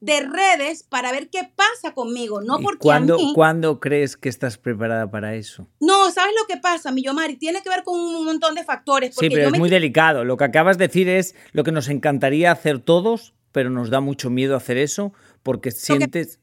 de 0.00 0.20
redes 0.20 0.82
para 0.82 1.10
ver 1.10 1.30
qué 1.30 1.50
pasa 1.56 1.94
conmigo, 1.94 2.42
no 2.42 2.60
porque 2.60 2.80
¿cuándo, 2.80 3.18
¿Cuándo 3.34 3.80
crees 3.80 4.16
que 4.16 4.28
estás 4.28 4.58
preparada 4.58 5.10
para 5.10 5.34
eso? 5.34 5.66
No, 5.80 6.10
¿sabes 6.10 6.34
lo 6.38 6.46
que 6.46 6.60
pasa, 6.60 6.92
mi 6.92 7.02
Yomari? 7.02 7.36
Tiene 7.36 7.62
que 7.62 7.70
ver 7.70 7.82
con 7.82 7.98
un 7.98 8.24
montón 8.24 8.54
de 8.54 8.64
factores. 8.64 9.14
sí, 9.14 9.28
pero 9.30 9.48
es 9.48 9.58
muy 9.58 9.70
delicado. 9.70 10.24
Lo 10.24 10.36
que 10.36 10.44
acabas 10.44 10.76
de 10.76 10.86
decir 10.88 11.08
es 11.08 11.34
lo 11.52 11.64
que 11.64 11.72
nos 11.72 11.88
encantaría 11.88 12.52
hacer 12.52 12.78
todos, 12.78 13.34
pero 13.52 13.70
nos 13.70 13.88
da 13.88 14.00
mucho 14.00 14.28
miedo 14.28 14.54
hacer 14.54 14.76
eso 14.76 15.12
porque 15.42 15.70
sientes... 15.70 16.40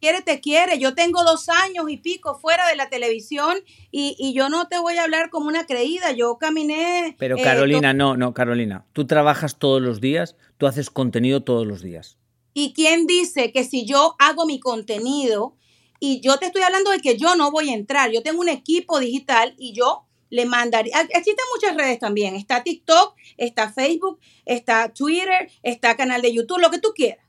quiere, 0.00 0.22
te 0.22 0.40
quiere. 0.40 0.78
Yo 0.78 0.94
tengo 0.94 1.24
dos 1.24 1.48
años 1.48 1.86
y 1.88 1.96
pico 1.96 2.38
fuera 2.38 2.66
de 2.68 2.76
la 2.76 2.88
televisión 2.88 3.56
y, 3.90 4.32
yo 4.34 4.48
no 4.48 4.68
te 4.68 4.78
voy 4.78 4.96
a 4.96 5.04
hablar 5.04 5.30
como 5.30 5.48
una 5.48 5.66
creída. 5.66 6.12
Yo 6.12 6.38
caminé. 6.38 7.16
Pero 7.18 7.36
eh, 7.36 7.42
Carolina, 7.42 7.92
no, 7.92 8.16
no, 8.16 8.34
Carolina. 8.34 8.84
Tú 8.92 9.06
trabajas 9.06 9.58
todos 9.58 9.82
los 9.82 10.00
días, 10.00 10.36
tú 10.58 10.66
haces 10.66 10.90
contenido 10.90 11.42
todos 11.42 11.66
los 11.66 11.82
días. 11.82 12.18
¿Y 12.54 12.72
quién 12.72 13.06
dice 13.06 13.52
que 13.52 13.64
si 13.64 13.84
yo 13.84 14.16
hago 14.18 14.46
mi 14.46 14.58
contenido 14.58 15.56
y 16.00 16.20
yo 16.20 16.38
te 16.38 16.46
estoy 16.46 16.62
hablando 16.62 16.90
de 16.90 17.00
que 17.00 17.16
yo 17.16 17.36
no 17.36 17.50
voy 17.50 17.70
a 17.70 17.74
entrar, 17.74 18.10
yo 18.10 18.22
tengo 18.22 18.40
un 18.40 18.48
equipo 18.48 18.98
digital 18.98 19.54
y 19.58 19.72
yo 19.72 20.04
le 20.30 20.44
mandaría, 20.44 20.92
ah, 20.96 21.06
existen 21.10 21.44
muchas 21.54 21.76
redes 21.76 21.98
también, 21.98 22.34
está 22.34 22.62
TikTok, 22.62 23.14
está 23.36 23.72
Facebook, 23.72 24.18
está 24.44 24.92
Twitter, 24.92 25.50
está 25.62 25.96
canal 25.96 26.22
de 26.22 26.32
YouTube, 26.32 26.58
lo 26.58 26.70
que 26.70 26.78
tú 26.78 26.92
quieras. 26.94 27.24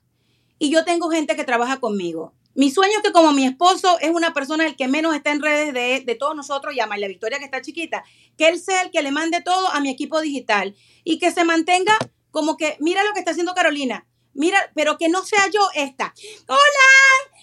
Y 0.58 0.70
yo 0.70 0.84
tengo 0.84 1.10
gente 1.10 1.36
que 1.36 1.46
trabaja 1.46 1.80
conmigo. 1.80 2.34
Mi 2.60 2.72
sueño 2.72 2.92
es 2.98 3.04
que 3.04 3.14
como 3.14 3.32
mi 3.32 3.46
esposo 3.46 3.98
es 4.02 4.10
una 4.10 4.34
persona 4.34 4.66
el 4.66 4.76
que 4.76 4.90
menos 4.90 5.16
está 5.16 5.32
en 5.32 5.42
redes 5.42 5.74
de, 5.74 6.04
de 6.06 6.16
todos 6.16 6.36
nosotros, 6.36 6.76
llama 6.76 6.98
la 6.98 7.08
Victoria 7.08 7.40
que 7.40 7.46
está 7.46 7.62
chiquita, 7.62 8.04
que 8.38 8.50
él 8.50 8.60
sea 8.60 8.82
el 8.82 8.92
que 8.92 9.02
le 9.02 9.14
mande 9.14 9.42
todo 9.42 9.70
a 9.70 9.80
mi 9.80 9.90
equipo 9.90 10.20
digital 10.20 10.76
y 11.06 11.20
que 11.20 11.32
se 11.32 11.46
mantenga 11.46 11.98
como 12.32 12.58
que, 12.58 12.76
mira 12.82 13.02
lo 13.06 13.14
que 13.14 13.20
está 13.20 13.32
haciendo 13.32 13.54
Carolina, 13.54 14.06
Mira, 14.34 14.58
pero 14.76 14.98
que 14.98 15.10
no 15.10 15.24
sea 15.24 15.40
yo 15.52 15.60
esta. 15.76 16.14
Hola, 16.48 16.60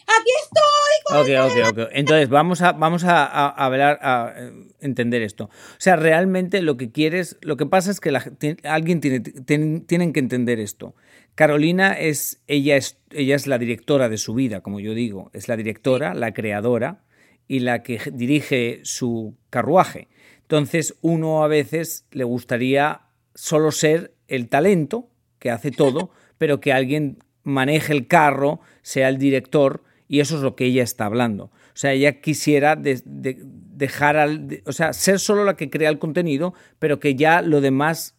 aquí 0.06 0.30
estoy. 0.42 1.44
Ok, 1.44 1.50
ok, 1.50 1.78
ok. 1.78 1.88
Entonces 1.92 2.28
vamos 2.28 2.62
a, 2.62 2.72
vamos 2.72 3.04
a, 3.04 3.48
hablar, 3.48 3.98
a 4.02 4.34
entender 4.80 5.20
esto. 5.22 5.44
O 5.44 5.78
sea, 5.78 5.96
realmente 5.96 6.62
lo 6.62 6.76
que 6.76 6.92
quieres, 6.92 7.36
lo 7.40 7.56
que 7.56 7.66
pasa 7.66 7.90
es 7.90 8.00
que 8.00 8.16
alguien 8.64 9.00
tiene, 9.00 9.20
tienen 9.20 10.12
que 10.12 10.20
entender 10.20 10.60
esto. 10.60 10.94
Carolina 11.36 11.92
es 11.92 12.42
ella, 12.48 12.76
es, 12.76 12.98
ella 13.10 13.36
es 13.36 13.46
la 13.46 13.58
directora 13.58 14.08
de 14.08 14.18
su 14.18 14.34
vida, 14.34 14.60
como 14.62 14.80
yo 14.80 14.92
digo. 14.92 15.30
Es 15.32 15.46
la 15.46 15.56
directora, 15.56 16.14
la 16.14 16.34
creadora 16.34 17.04
y 17.46 17.60
la 17.60 17.84
que 17.84 18.00
dirige 18.12 18.80
su 18.82 19.36
carruaje. 19.50 20.08
Entonces, 20.42 20.96
uno 21.00 21.44
a 21.44 21.48
veces 21.48 22.06
le 22.10 22.24
gustaría 22.24 23.02
solo 23.34 23.70
ser 23.70 24.14
el 24.26 24.48
talento 24.48 25.08
que 25.38 25.50
hace 25.50 25.70
todo. 25.70 26.10
pero 26.38 26.60
que 26.60 26.72
alguien 26.72 27.18
maneje 27.42 27.92
el 27.92 28.06
carro, 28.06 28.60
sea 28.82 29.08
el 29.08 29.18
director, 29.18 29.82
y 30.08 30.20
eso 30.20 30.36
es 30.36 30.42
lo 30.42 30.54
que 30.54 30.66
ella 30.66 30.82
está 30.82 31.06
hablando. 31.06 31.44
O 31.44 31.78
sea, 31.78 31.92
ella 31.92 32.20
quisiera 32.20 32.76
dejar 32.76 34.16
al, 34.16 34.62
o 34.64 34.72
sea, 34.72 34.92
ser 34.92 35.18
solo 35.18 35.44
la 35.44 35.56
que 35.56 35.70
crea 35.70 35.90
el 35.90 35.98
contenido, 35.98 36.54
pero 36.78 37.00
que 37.00 37.14
ya 37.14 37.42
lo 37.42 37.60
demás 37.60 38.15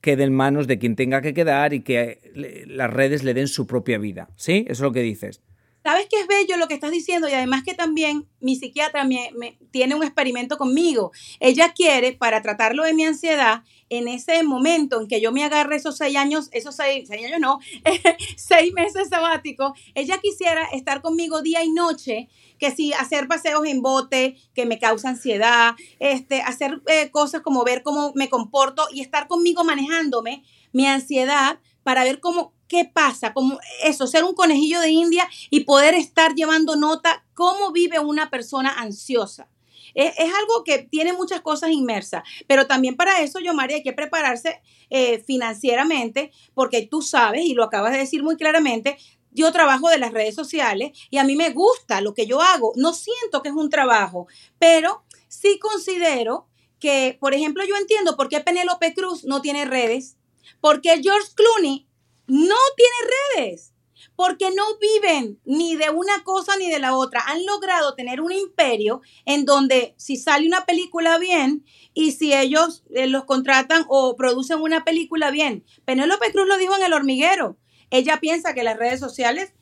quede 0.00 0.24
en 0.24 0.32
manos 0.32 0.66
de 0.66 0.78
quien 0.78 0.96
tenga 0.96 1.20
que 1.20 1.34
quedar 1.34 1.72
y 1.74 1.80
que 1.80 2.64
las 2.66 2.92
redes 2.92 3.24
le 3.24 3.34
den 3.34 3.48
su 3.48 3.66
propia 3.66 3.98
vida. 3.98 4.28
¿Sí? 4.36 4.64
Eso 4.68 4.72
es 4.72 4.80
lo 4.80 4.92
que 4.92 5.02
dices. 5.02 5.42
¿Sabes 5.88 6.06
qué 6.10 6.20
es 6.20 6.26
bello 6.26 6.58
lo 6.58 6.68
que 6.68 6.74
estás 6.74 6.90
diciendo? 6.90 7.30
Y 7.30 7.32
además 7.32 7.62
que 7.64 7.72
también 7.72 8.28
mi 8.40 8.56
psiquiatra 8.56 9.04
me, 9.04 9.30
tiene 9.70 9.94
un 9.94 10.02
experimento 10.02 10.58
conmigo. 10.58 11.12
Ella 11.40 11.72
quiere, 11.72 12.12
para 12.12 12.42
tratarlo 12.42 12.84
de 12.84 12.92
mi 12.92 13.06
ansiedad, 13.06 13.62
en 13.88 14.06
ese 14.06 14.42
momento 14.42 15.00
en 15.00 15.08
que 15.08 15.22
yo 15.22 15.32
me 15.32 15.44
agarre 15.44 15.76
esos 15.76 15.96
seis 15.96 16.14
años, 16.16 16.50
esos 16.52 16.76
seis, 16.76 17.08
seis 17.08 17.24
años 17.24 17.40
no, 17.40 17.58
seis 18.36 18.74
meses 18.74 19.08
sabáticos, 19.08 19.72
ella 19.94 20.18
quisiera 20.18 20.66
estar 20.74 21.00
conmigo 21.00 21.40
día 21.40 21.64
y 21.64 21.70
noche, 21.70 22.28
que 22.58 22.70
si 22.70 22.92
hacer 22.92 23.26
paseos 23.26 23.64
en 23.64 23.80
bote, 23.80 24.36
que 24.52 24.66
me 24.66 24.78
causa 24.78 25.08
ansiedad, 25.08 25.74
este, 26.00 26.42
hacer 26.42 26.82
eh, 26.88 27.10
cosas 27.10 27.40
como 27.40 27.64
ver 27.64 27.82
cómo 27.82 28.12
me 28.14 28.28
comporto 28.28 28.86
y 28.92 29.00
estar 29.00 29.26
conmigo 29.26 29.64
manejándome 29.64 30.44
mi 30.70 30.84
ansiedad 30.84 31.60
para 31.82 32.04
ver 32.04 32.20
cómo, 32.20 32.52
qué 32.68 32.84
pasa, 32.84 33.32
como 33.32 33.58
eso, 33.82 34.06
ser 34.06 34.24
un 34.24 34.34
conejillo 34.34 34.80
de 34.80 34.90
India 34.90 35.28
y 35.50 35.60
poder 35.60 35.94
estar 35.94 36.34
llevando 36.34 36.76
nota 36.76 37.24
cómo 37.34 37.72
vive 37.72 37.98
una 37.98 38.30
persona 38.30 38.70
ansiosa. 38.70 39.48
Es, 39.94 40.14
algo 40.18 40.62
que 40.64 40.78
tiene 40.78 41.12
muchas 41.12 41.40
cosas 41.40 41.70
inmersas, 41.70 42.22
pero 42.46 42.66
también 42.66 42.94
para 42.94 43.20
eso, 43.22 43.40
yo, 43.40 43.54
María, 43.54 43.76
hay 43.76 43.82
que 43.82 43.92
prepararse 43.92 44.60
eh, 44.90 45.18
financieramente, 45.26 46.30
porque 46.54 46.86
tú 46.86 47.02
sabes, 47.02 47.44
y 47.44 47.54
lo 47.54 47.64
acabas 47.64 47.92
de 47.92 47.98
decir 47.98 48.22
muy 48.22 48.36
claramente, 48.36 48.96
yo 49.32 49.50
trabajo 49.50 49.88
de 49.88 49.98
las 49.98 50.12
redes 50.12 50.34
sociales 50.34 50.92
y 51.10 51.18
a 51.18 51.24
mí 51.24 51.36
me 51.36 51.50
gusta 51.50 52.00
lo 52.00 52.14
que 52.14 52.26
yo 52.26 52.40
hago. 52.40 52.72
No 52.76 52.92
siento 52.92 53.42
que 53.42 53.48
es 53.48 53.54
un 53.54 53.70
trabajo, 53.70 54.26
pero 54.58 55.04
sí 55.28 55.58
considero 55.58 56.46
que, 56.78 57.16
por 57.20 57.34
ejemplo, 57.34 57.64
yo 57.66 57.76
entiendo 57.76 58.16
por 58.16 58.28
qué 58.28 58.40
Penélope 58.40 58.94
Cruz 58.94 59.24
no 59.24 59.42
tiene 59.42 59.64
redes, 59.64 60.16
porque 60.60 61.00
George 61.02 61.28
Clooney 61.34 61.87
no 62.28 62.56
tiene 62.76 63.46
redes, 63.50 63.74
porque 64.14 64.50
no 64.50 64.64
viven 64.78 65.40
ni 65.44 65.76
de 65.76 65.90
una 65.90 66.22
cosa 66.24 66.56
ni 66.56 66.70
de 66.70 66.78
la 66.78 66.94
otra. 66.94 67.22
Han 67.26 67.44
logrado 67.46 67.94
tener 67.94 68.20
un 68.20 68.32
imperio 68.32 69.00
en 69.24 69.44
donde 69.44 69.94
si 69.96 70.16
sale 70.16 70.46
una 70.46 70.64
película 70.64 71.18
bien 71.18 71.64
y 71.94 72.12
si 72.12 72.34
ellos 72.34 72.84
eh, 72.94 73.06
los 73.06 73.24
contratan 73.24 73.84
o 73.88 74.16
producen 74.16 74.60
una 74.60 74.84
película 74.84 75.30
bien. 75.30 75.64
Penélope 75.84 76.32
Cruz 76.32 76.46
lo 76.46 76.58
dijo 76.58 76.76
en 76.76 76.84
El 76.84 76.92
Hormiguero. 76.92 77.58
Ella 77.90 78.18
piensa 78.20 78.54
que 78.54 78.62
las 78.62 78.76
redes 78.76 79.00
sociales 79.00 79.54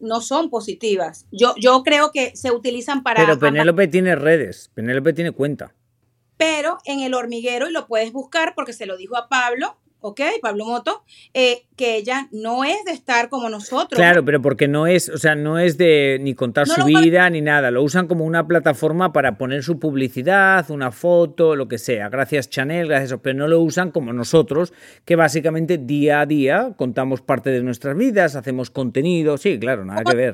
no 0.00 0.20
son 0.20 0.50
positivas. 0.50 1.26
Yo, 1.30 1.54
yo 1.56 1.82
creo 1.82 2.10
que 2.12 2.34
se 2.34 2.50
utilizan 2.50 3.02
para... 3.02 3.24
Pero 3.24 3.38
Penélope 3.38 3.88
tiene 3.88 4.16
redes, 4.16 4.70
Penélope 4.74 5.12
tiene 5.12 5.32
cuenta. 5.32 5.74
Pero 6.36 6.78
en 6.84 7.00
el 7.00 7.14
hormiguero, 7.14 7.68
y 7.68 7.72
lo 7.72 7.86
puedes 7.86 8.12
buscar 8.12 8.54
porque 8.54 8.72
se 8.72 8.86
lo 8.86 8.96
dijo 8.96 9.16
a 9.16 9.28
Pablo, 9.28 9.78
¿ok? 10.00 10.20
Pablo 10.42 10.66
Moto, 10.66 11.04
eh, 11.34 11.66
que 11.76 11.96
ella 11.96 12.28
no 12.32 12.64
es 12.64 12.84
de 12.84 12.92
estar 12.92 13.28
como 13.28 13.48
nosotros. 13.48 13.96
Claro, 13.98 14.24
pero 14.24 14.42
porque 14.42 14.68
no 14.68 14.86
es, 14.86 15.08
o 15.08 15.18
sea, 15.18 15.34
no 15.34 15.58
es 15.58 15.78
de 15.78 16.18
ni 16.20 16.34
contar 16.34 16.66
su 16.66 16.84
vida 16.84 17.28
ni 17.30 17.40
nada, 17.40 17.70
lo 17.70 17.82
usan 17.82 18.06
como 18.06 18.24
una 18.24 18.46
plataforma 18.46 19.12
para 19.12 19.38
poner 19.38 19.62
su 19.62 19.78
publicidad, 19.78 20.70
una 20.70 20.90
foto, 20.90 21.56
lo 21.56 21.68
que 21.68 21.78
sea. 21.78 22.08
Gracias 22.08 22.50
Chanel, 22.50 22.88
gracias, 22.88 23.18
pero 23.22 23.38
no 23.38 23.48
lo 23.48 23.60
usan 23.60 23.90
como 23.90 24.12
nosotros, 24.12 24.72
que 25.04 25.16
básicamente 25.16 25.78
día 25.78 26.20
a 26.20 26.26
día 26.26 26.74
contamos 26.76 27.20
parte 27.20 27.50
de 27.50 27.62
nuestras 27.62 27.96
vidas, 27.96 28.36
hacemos 28.36 28.70
contenido, 28.70 29.38
sí, 29.38 29.58
claro, 29.58 29.84
nada 29.84 30.02
que 30.04 30.16
ver. 30.16 30.32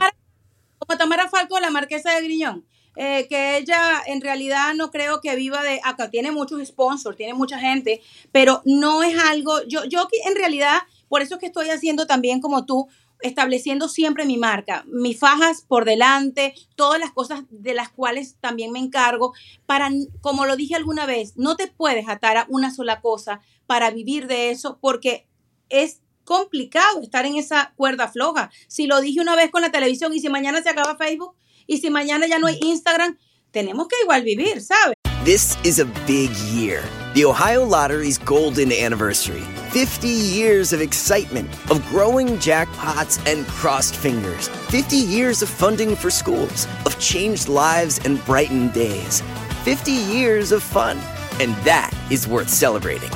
Como 0.78 0.98
Tamara 0.98 1.28
Falco, 1.28 1.58
la 1.58 1.70
marquesa 1.70 2.14
de 2.14 2.22
Griñón. 2.22 2.64
Eh, 2.96 3.26
que 3.28 3.58
ella 3.58 4.02
en 4.06 4.22
realidad 4.22 4.74
no 4.74 4.90
creo 4.90 5.20
que 5.20 5.36
viva 5.36 5.62
de 5.62 5.80
acá, 5.84 6.10
tiene 6.10 6.32
muchos 6.32 6.66
sponsors, 6.66 7.16
tiene 7.16 7.34
mucha 7.34 7.58
gente, 7.58 8.00
pero 8.32 8.62
no 8.64 9.02
es 9.02 9.18
algo, 9.18 9.62
yo, 9.64 9.84
yo 9.84 10.08
en 10.24 10.34
realidad, 10.34 10.78
por 11.08 11.20
eso 11.20 11.34
es 11.34 11.40
que 11.40 11.46
estoy 11.46 11.68
haciendo 11.68 12.06
también 12.06 12.40
como 12.40 12.64
tú, 12.64 12.88
estableciendo 13.20 13.88
siempre 13.88 14.24
mi 14.24 14.36
marca, 14.36 14.84
mis 14.88 15.18
fajas 15.18 15.62
por 15.62 15.84
delante, 15.84 16.54
todas 16.74 17.00
las 17.00 17.12
cosas 17.12 17.44
de 17.50 17.74
las 17.74 17.90
cuales 17.90 18.36
también 18.40 18.72
me 18.72 18.78
encargo, 18.78 19.32
para, 19.66 19.90
como 20.20 20.46
lo 20.46 20.56
dije 20.56 20.74
alguna 20.74 21.06
vez, 21.06 21.36
no 21.36 21.56
te 21.56 21.66
puedes 21.66 22.08
atar 22.08 22.36
a 22.36 22.46
una 22.48 22.74
sola 22.74 23.00
cosa 23.00 23.40
para 23.66 23.90
vivir 23.90 24.26
de 24.26 24.50
eso, 24.50 24.78
porque 24.80 25.26
es 25.68 26.00
complicado 26.24 27.02
estar 27.02 27.24
en 27.24 27.36
esa 27.36 27.72
cuerda 27.76 28.08
floja. 28.08 28.50
Si 28.68 28.86
lo 28.86 29.00
dije 29.00 29.20
una 29.20 29.36
vez 29.36 29.50
con 29.50 29.62
la 29.62 29.70
televisión 29.70 30.12
y 30.12 30.20
si 30.20 30.28
mañana 30.28 30.62
se 30.62 30.70
acaba 30.70 30.96
Facebook, 30.96 31.34
Y 31.66 31.78
si 31.78 31.90
mañana 31.90 32.26
ya 32.26 32.38
no 32.38 32.46
hay 32.46 32.58
Instagram, 32.62 33.18
tenemos 33.50 33.88
que 33.88 33.96
igual 34.02 34.22
vivir, 34.22 34.60
¿sabes? 34.60 34.94
This 35.24 35.56
is 35.64 35.80
a 35.80 35.86
big 36.06 36.30
year. 36.52 36.82
The 37.14 37.24
Ohio 37.24 37.64
Lottery's 37.64 38.18
golden 38.18 38.70
anniversary. 38.70 39.42
50 39.70 40.06
years 40.06 40.72
of 40.72 40.80
excitement, 40.80 41.50
of 41.70 41.84
growing 41.88 42.38
jackpots 42.38 43.18
and 43.26 43.44
crossed 43.48 43.96
fingers. 43.96 44.48
50 44.70 44.96
years 44.96 45.42
of 45.42 45.48
funding 45.48 45.96
for 45.96 46.10
schools, 46.10 46.68
of 46.84 46.96
changed 47.00 47.48
lives 47.48 47.98
and 48.04 48.24
brightened 48.24 48.72
days. 48.72 49.22
50 49.64 49.90
years 49.90 50.52
of 50.52 50.62
fun. 50.62 50.98
And 51.40 51.56
that 51.64 51.90
is 52.10 52.28
worth 52.28 52.48
celebrating. 52.48 53.10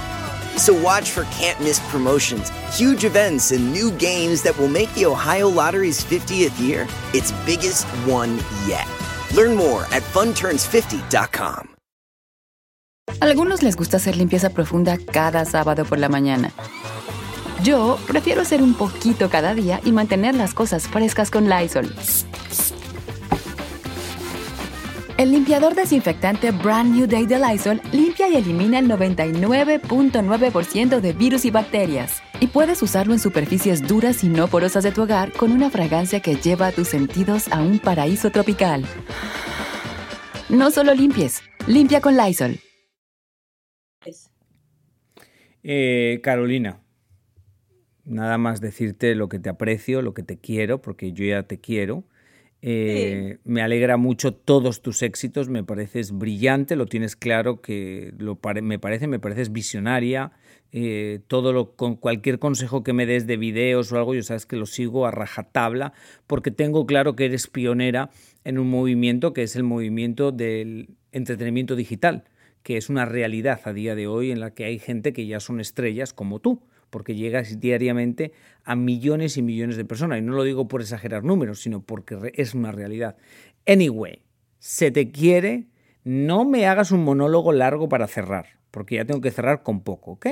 So 0.56 0.72
watch 0.74 1.10
for 1.10 1.24
can't 1.38 1.58
miss 1.60 1.80
promotions, 1.90 2.50
huge 2.76 3.04
events, 3.04 3.52
and 3.52 3.72
new 3.72 3.90
games 3.92 4.42
that 4.42 4.56
will 4.58 4.68
make 4.68 4.92
the 4.94 5.06
Ohio 5.06 5.48
Lottery's 5.48 6.04
50th 6.04 6.58
year 6.60 6.86
its 7.12 7.32
biggest 7.44 7.86
one 8.06 8.38
yet. 8.66 8.86
Learn 9.34 9.56
more 9.56 9.84
at 9.92 10.02
funturns50.com. 10.14 11.68
Algunos 13.20 13.62
les 13.62 13.76
gusta 13.76 13.96
hacer 13.96 14.16
limpieza 14.16 14.50
profunda 14.50 14.96
cada 14.98 15.44
sábado 15.44 15.84
por 15.84 15.98
la 15.98 16.08
mañana. 16.08 16.52
Yo 17.62 17.98
prefiero 18.06 18.40
hacer 18.40 18.62
un 18.62 18.74
poquito 18.74 19.28
cada 19.28 19.54
día 19.54 19.80
y 19.84 19.92
mantener 19.92 20.34
las 20.34 20.54
cosas 20.54 20.88
frescas 20.88 21.30
con 21.30 21.48
Lysol. 21.48 21.94
El 25.20 25.30
limpiador 25.32 25.74
desinfectante 25.74 26.50
Brand 26.50 26.94
New 26.94 27.06
Day 27.06 27.26
de 27.26 27.38
Lysol 27.38 27.82
limpia 27.92 28.30
y 28.30 28.36
elimina 28.36 28.78
el 28.78 28.88
99.9% 28.88 30.98
de 30.98 31.12
virus 31.12 31.44
y 31.44 31.50
bacterias. 31.50 32.22
Y 32.40 32.46
puedes 32.46 32.82
usarlo 32.82 33.12
en 33.12 33.18
superficies 33.18 33.86
duras 33.86 34.24
y 34.24 34.30
no 34.30 34.48
porosas 34.48 34.82
de 34.82 34.92
tu 34.92 35.02
hogar 35.02 35.32
con 35.32 35.52
una 35.52 35.68
fragancia 35.68 36.20
que 36.20 36.36
lleva 36.36 36.68
a 36.68 36.72
tus 36.72 36.88
sentidos 36.88 37.52
a 37.52 37.60
un 37.60 37.80
paraíso 37.80 38.30
tropical. 38.30 38.86
No 40.48 40.70
solo 40.70 40.94
limpies, 40.94 41.42
limpia 41.66 42.00
con 42.00 42.16
Lysol. 42.16 42.58
Eh, 45.62 46.20
Carolina, 46.22 46.80
nada 48.06 48.38
más 48.38 48.62
decirte 48.62 49.14
lo 49.14 49.28
que 49.28 49.38
te 49.38 49.50
aprecio, 49.50 50.00
lo 50.00 50.14
que 50.14 50.22
te 50.22 50.38
quiero, 50.38 50.80
porque 50.80 51.12
yo 51.12 51.26
ya 51.26 51.42
te 51.42 51.60
quiero 51.60 52.04
eh, 52.62 53.38
me 53.44 53.62
alegra 53.62 53.96
mucho 53.96 54.34
todos 54.34 54.82
tus 54.82 55.02
éxitos, 55.02 55.48
me 55.48 55.64
pareces 55.64 56.12
brillante, 56.12 56.76
lo 56.76 56.86
tienes 56.86 57.16
claro 57.16 57.62
que 57.62 58.12
lo 58.18 58.38
me 58.62 58.78
parece, 58.78 59.06
me 59.06 59.18
pareces 59.18 59.52
visionaria. 59.52 60.32
Eh, 60.72 61.20
todo 61.26 61.52
lo 61.52 61.74
con 61.74 61.96
cualquier 61.96 62.38
consejo 62.38 62.84
que 62.84 62.92
me 62.92 63.04
des 63.04 63.26
de 63.26 63.36
videos 63.36 63.90
o 63.90 63.96
algo, 63.96 64.14
yo 64.14 64.22
sabes 64.22 64.46
que 64.46 64.56
lo 64.56 64.66
sigo 64.66 65.04
a 65.04 65.10
rajatabla, 65.10 65.94
porque 66.28 66.52
tengo 66.52 66.86
claro 66.86 67.16
que 67.16 67.24
eres 67.24 67.48
pionera 67.48 68.10
en 68.44 68.58
un 68.58 68.70
movimiento 68.70 69.32
que 69.32 69.42
es 69.42 69.56
el 69.56 69.64
movimiento 69.64 70.30
del 70.30 70.90
entretenimiento 71.10 71.74
digital, 71.74 72.22
que 72.62 72.76
es 72.76 72.88
una 72.88 73.04
realidad 73.04 73.60
a 73.64 73.72
día 73.72 73.96
de 73.96 74.06
hoy 74.06 74.30
en 74.30 74.38
la 74.38 74.54
que 74.54 74.64
hay 74.64 74.78
gente 74.78 75.12
que 75.12 75.26
ya 75.26 75.40
son 75.40 75.60
estrellas 75.60 76.12
como 76.12 76.38
tú 76.38 76.62
porque 76.90 77.14
llegas 77.14 77.60
diariamente 77.60 78.32
a 78.64 78.76
millones 78.76 79.36
y 79.36 79.42
millones 79.42 79.76
de 79.76 79.84
personas. 79.84 80.18
Y 80.18 80.22
no 80.22 80.34
lo 80.34 80.44
digo 80.44 80.68
por 80.68 80.80
exagerar 80.80 81.24
números, 81.24 81.60
sino 81.60 81.82
porque 81.82 82.32
es 82.34 82.54
una 82.54 82.72
realidad. 82.72 83.16
Anyway, 83.66 84.22
se 84.58 84.90
te 84.90 85.10
quiere, 85.10 85.68
no 86.04 86.44
me 86.44 86.66
hagas 86.66 86.90
un 86.90 87.04
monólogo 87.04 87.52
largo 87.52 87.88
para 87.88 88.06
cerrar, 88.06 88.58
porque 88.70 88.96
ya 88.96 89.04
tengo 89.04 89.20
que 89.20 89.30
cerrar 89.30 89.62
con 89.62 89.80
poco, 89.80 90.12
¿ok? 90.12 90.26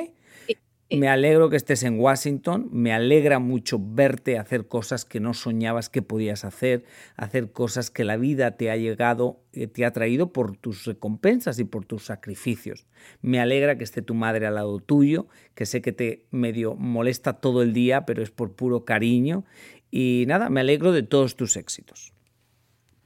Me 0.91 1.09
alegro 1.09 1.51
que 1.51 1.57
estés 1.57 1.83
en 1.83 2.01
Washington, 2.01 2.71
me 2.73 2.95
alegra 2.95 3.39
mucho 3.41 3.79
verte 3.79 4.39
hacer 4.39 4.69
cosas 4.69 5.05
que 5.05 5.21
no 5.21 5.35
soñabas 5.35 5.91
que 5.91 6.01
podías 6.01 6.47
hacer, 6.47 6.87
hacer 7.15 7.53
cosas 7.53 7.91
que 7.91 8.05
la 8.05 8.17
vida 8.17 8.57
te 8.57 8.71
ha 8.71 8.77
llegado, 8.79 9.39
eh, 9.53 9.67
te 9.67 9.85
ha 9.85 9.93
traído 9.93 10.33
por 10.33 10.57
tus 10.57 10.87
recompensas 10.87 11.59
y 11.59 11.65
por 11.65 11.85
tus 11.85 12.07
sacrificios. 12.07 12.87
Me 13.21 13.39
alegra 13.39 13.77
que 13.77 13.85
esté 13.85 14.01
tu 14.01 14.15
madre 14.15 14.47
al 14.47 14.55
lado 14.55 14.81
tuyo, 14.81 15.27
que 15.55 15.67
sé 15.67 15.83
que 15.83 15.93
te 15.93 16.25
medio 16.31 16.75
molesta 16.75 17.35
todo 17.35 17.61
el 17.61 17.75
día, 17.75 18.07
pero 18.07 18.23
es 18.23 18.31
por 18.31 18.55
puro 18.55 18.87
cariño. 18.87 19.45
Y 19.91 20.25
nada, 20.27 20.49
me 20.49 20.61
alegro 20.61 20.93
de 20.93 21.03
todos 21.03 21.37
tus 21.37 21.59
éxitos. 21.59 22.15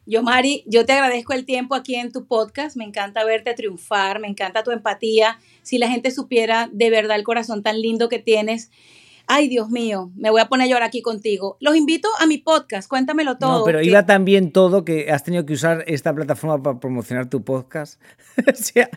Yo, 0.05 0.23
Mari, 0.23 0.65
yo 0.67 0.85
te 0.85 0.93
agradezco 0.93 1.33
el 1.33 1.45
tiempo 1.45 1.75
aquí 1.75 1.95
en 1.95 2.11
tu 2.11 2.27
podcast. 2.27 2.77
Me 2.77 2.85
encanta 2.85 3.25
verte 3.25 3.55
triunfar, 3.55 4.19
me 4.19 4.29
encanta 4.29 4.65
tu 4.65 4.73
empatía. 4.73 5.39
Si 5.63 5.79
la 5.79 5.89
gente 5.89 6.11
supiera 6.11 6.69
de 6.73 6.91
verdad 6.91 7.17
el 7.17 7.23
corazón 7.23 7.63
tan 7.63 7.81
lindo 7.81 8.09
que 8.09 8.19
tienes. 8.19 8.71
Ay, 9.29 9.49
Dios 9.49 9.71
mío, 9.71 10.11
me 10.17 10.31
voy 10.31 10.41
a 10.41 10.47
poner 10.49 10.65
a 10.65 10.69
llorar 10.69 10.83
aquí 10.83 11.01
contigo. 11.01 11.57
Los 11.61 11.77
invito 11.77 12.09
a 12.19 12.27
mi 12.27 12.39
podcast, 12.39 12.89
cuéntamelo 12.89 13.39
todo. 13.39 13.61
No, 13.61 13.65
pero 13.65 13.81
iba 13.81 14.05
tan 14.05 14.25
bien 14.25 14.51
todo 14.51 14.85
que 14.85 15.11
has 15.13 15.23
tenido 15.23 15.47
que 15.47 15.53
usar 15.53 15.85
esta 15.87 16.13
plataforma 16.13 16.61
para 16.61 16.81
promocionar 16.81 17.31
tu 17.31 17.45
podcast. 17.45 18.01
te, 18.75 18.89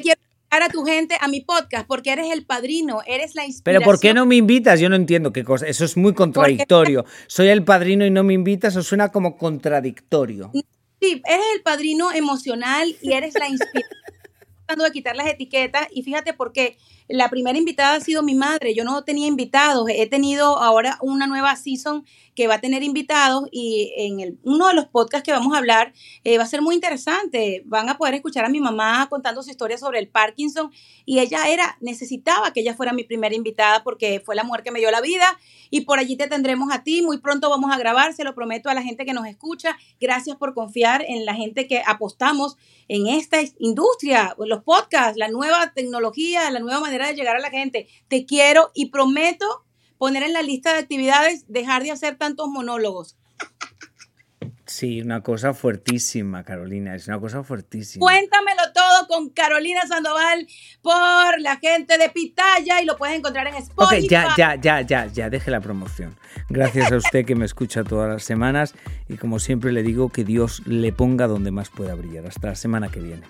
quiero, 0.00 0.20
a 0.50 0.68
tu 0.68 0.84
gente 0.84 1.16
a 1.20 1.28
mi 1.28 1.40
podcast 1.40 1.86
porque 1.86 2.12
eres 2.12 2.30
el 2.32 2.44
padrino, 2.44 3.02
eres 3.06 3.34
la 3.34 3.46
inspiración. 3.46 3.62
Pero 3.64 3.80
¿por 3.82 4.00
qué 4.00 4.12
no 4.12 4.26
me 4.26 4.36
invitas? 4.36 4.80
Yo 4.80 4.88
no 4.88 4.96
entiendo 4.96 5.32
qué 5.32 5.44
cosa. 5.44 5.66
Eso 5.66 5.84
es 5.84 5.96
muy 5.96 6.12
contradictorio. 6.14 7.04
Soy 7.26 7.48
el 7.48 7.64
padrino 7.64 8.04
y 8.04 8.10
no 8.10 8.24
me 8.24 8.34
invitas, 8.34 8.76
o 8.76 8.82
suena 8.82 9.10
como 9.10 9.36
contradictorio. 9.36 10.50
Sí, 11.00 11.22
eres 11.24 11.46
el 11.54 11.62
padrino 11.62 12.12
emocional 12.12 12.94
y 13.00 13.12
eres 13.12 13.34
la 13.34 13.48
inspiración. 13.48 14.19
De 14.78 14.92
quitar 14.92 15.16
las 15.16 15.26
etiquetas 15.26 15.88
y 15.90 16.02
fíjate 16.02 16.32
por 16.32 16.52
qué 16.52 16.76
la 17.08 17.28
primera 17.28 17.58
invitada 17.58 17.96
ha 17.96 18.00
sido 18.00 18.22
mi 18.22 18.34
madre. 18.34 18.74
Yo 18.74 18.84
no 18.84 19.02
tenía 19.02 19.26
invitados. 19.26 19.88
He 19.88 20.06
tenido 20.06 20.58
ahora 20.58 20.96
una 21.00 21.26
nueva 21.26 21.56
season 21.56 22.04
que 22.36 22.46
va 22.46 22.54
a 22.54 22.60
tener 22.60 22.82
invitados 22.82 23.48
y 23.50 23.92
en 23.96 24.38
uno 24.44 24.68
de 24.68 24.74
los 24.74 24.86
podcasts 24.86 25.24
que 25.24 25.32
vamos 25.32 25.54
a 25.54 25.58
hablar 25.58 25.92
eh, 26.24 26.38
va 26.38 26.44
a 26.44 26.46
ser 26.46 26.62
muy 26.62 26.74
interesante. 26.74 27.62
Van 27.66 27.88
a 27.88 27.98
poder 27.98 28.14
escuchar 28.14 28.44
a 28.44 28.48
mi 28.48 28.60
mamá 28.60 29.08
contando 29.10 29.42
su 29.42 29.50
historia 29.50 29.76
sobre 29.76 29.98
el 29.98 30.08
Parkinson 30.08 30.70
y 31.04 31.18
ella 31.18 31.48
era, 31.48 31.76
necesitaba 31.80 32.52
que 32.52 32.60
ella 32.60 32.74
fuera 32.74 32.92
mi 32.92 33.02
primera 33.02 33.34
invitada 33.34 33.82
porque 33.82 34.22
fue 34.24 34.36
la 34.36 34.44
mujer 34.44 34.62
que 34.62 34.70
me 34.70 34.78
dio 34.78 34.90
la 34.90 35.00
vida 35.00 35.38
y 35.70 35.82
por 35.82 35.98
allí 35.98 36.16
te 36.16 36.28
tendremos 36.28 36.72
a 36.72 36.84
ti. 36.84 37.02
Muy 37.02 37.18
pronto 37.18 37.50
vamos 37.50 37.72
a 37.72 37.78
grabar, 37.78 38.14
se 38.14 38.24
lo 38.24 38.34
prometo 38.34 38.70
a 38.70 38.74
la 38.74 38.82
gente 38.82 39.04
que 39.04 39.12
nos 39.12 39.26
escucha. 39.26 39.76
Gracias 40.00 40.36
por 40.36 40.54
confiar 40.54 41.04
en 41.06 41.26
la 41.26 41.34
gente 41.34 41.66
que 41.66 41.82
apostamos 41.84 42.56
en 42.88 43.06
esta 43.06 43.38
industria, 43.58 44.34
los 44.38 44.59
podcasts, 44.62 45.16
la 45.16 45.28
nueva 45.28 45.72
tecnología, 45.74 46.50
la 46.50 46.60
nueva 46.60 46.80
manera 46.80 47.08
de 47.08 47.14
llegar 47.14 47.36
a 47.36 47.40
la 47.40 47.50
gente. 47.50 47.88
Te 48.08 48.26
quiero 48.26 48.70
y 48.74 48.90
prometo 48.90 49.64
poner 49.98 50.22
en 50.22 50.32
la 50.32 50.42
lista 50.42 50.72
de 50.72 50.78
actividades 50.78 51.44
dejar 51.48 51.82
de 51.82 51.90
hacer 51.90 52.16
tantos 52.16 52.48
monólogos. 52.48 53.16
Sí, 54.70 55.00
una 55.00 55.20
cosa 55.20 55.52
fuertísima, 55.52 56.44
Carolina, 56.44 56.94
es 56.94 57.08
una 57.08 57.18
cosa 57.18 57.42
fuertísima. 57.42 58.04
Cuéntamelo 58.04 58.62
todo 58.72 59.08
con 59.08 59.28
Carolina 59.30 59.84
Sandoval 59.88 60.46
por 60.80 61.40
la 61.40 61.56
gente 61.56 61.98
de 61.98 62.08
Pitaya 62.08 62.80
y 62.80 62.86
lo 62.86 62.96
puedes 62.96 63.16
encontrar 63.16 63.48
en 63.48 63.56
Spotify. 63.56 64.04
Ok, 64.04 64.10
ya, 64.10 64.28
ya, 64.38 64.54
ya, 64.54 64.80
ya, 64.82 65.06
ya, 65.06 65.28
deje 65.28 65.50
la 65.50 65.60
promoción. 65.60 66.16
Gracias 66.48 66.92
a 66.92 66.96
usted 66.98 67.26
que 67.26 67.34
me 67.34 67.46
escucha 67.46 67.82
todas 67.82 68.08
las 68.08 68.22
semanas 68.22 68.74
y 69.08 69.16
como 69.16 69.40
siempre 69.40 69.72
le 69.72 69.82
digo 69.82 70.08
que 70.08 70.22
Dios 70.22 70.62
le 70.66 70.92
ponga 70.92 71.26
donde 71.26 71.50
más 71.50 71.68
pueda 71.68 71.96
brillar. 71.96 72.26
Hasta 72.26 72.46
la 72.50 72.54
semana 72.54 72.90
que 72.92 73.00
viene. 73.00 73.26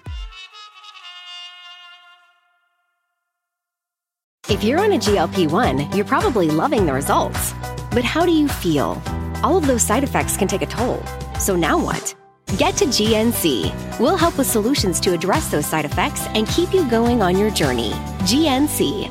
If 4.50 4.64
you're 4.64 4.80
on 4.80 4.90
a 4.90 4.98
GLP 4.98 5.48
1, 5.48 5.92
you're 5.92 6.04
probably 6.04 6.50
loving 6.50 6.84
the 6.84 6.92
results. 6.92 7.54
But 7.92 8.02
how 8.02 8.26
do 8.26 8.32
you 8.32 8.48
feel? 8.48 9.00
All 9.44 9.56
of 9.56 9.68
those 9.68 9.80
side 9.80 10.02
effects 10.02 10.36
can 10.36 10.48
take 10.48 10.60
a 10.60 10.66
toll. 10.66 11.00
So 11.38 11.54
now 11.54 11.78
what? 11.78 12.16
Get 12.58 12.76
to 12.78 12.86
GNC. 12.86 13.72
We'll 14.00 14.16
help 14.16 14.36
with 14.36 14.48
solutions 14.48 14.98
to 15.02 15.12
address 15.12 15.52
those 15.52 15.66
side 15.66 15.84
effects 15.84 16.26
and 16.34 16.48
keep 16.48 16.74
you 16.74 16.84
going 16.90 17.22
on 17.22 17.38
your 17.38 17.52
journey. 17.52 17.92
GNC. 18.26 19.08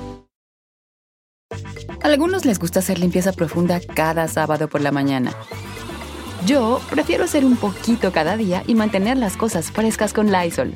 Algunos 2.03 2.43
les 2.43 2.59
gusta 2.59 2.79
hacer 2.79 2.99
limpieza 2.99 3.31
profunda 3.31 3.79
cada 3.79 4.27
sábado 4.27 4.67
por 4.67 4.81
la 4.81 4.91
mañana. 4.91 5.31
Yo 6.45 6.81
prefiero 6.89 7.23
hacer 7.23 7.45
un 7.45 7.55
poquito 7.55 8.11
cada 8.11 8.35
día 8.35 8.63
y 8.67 8.75
mantener 8.75 9.15
las 9.15 9.37
cosas 9.37 9.71
frescas 9.71 10.11
con 10.11 10.33
Lysol. 10.33 10.75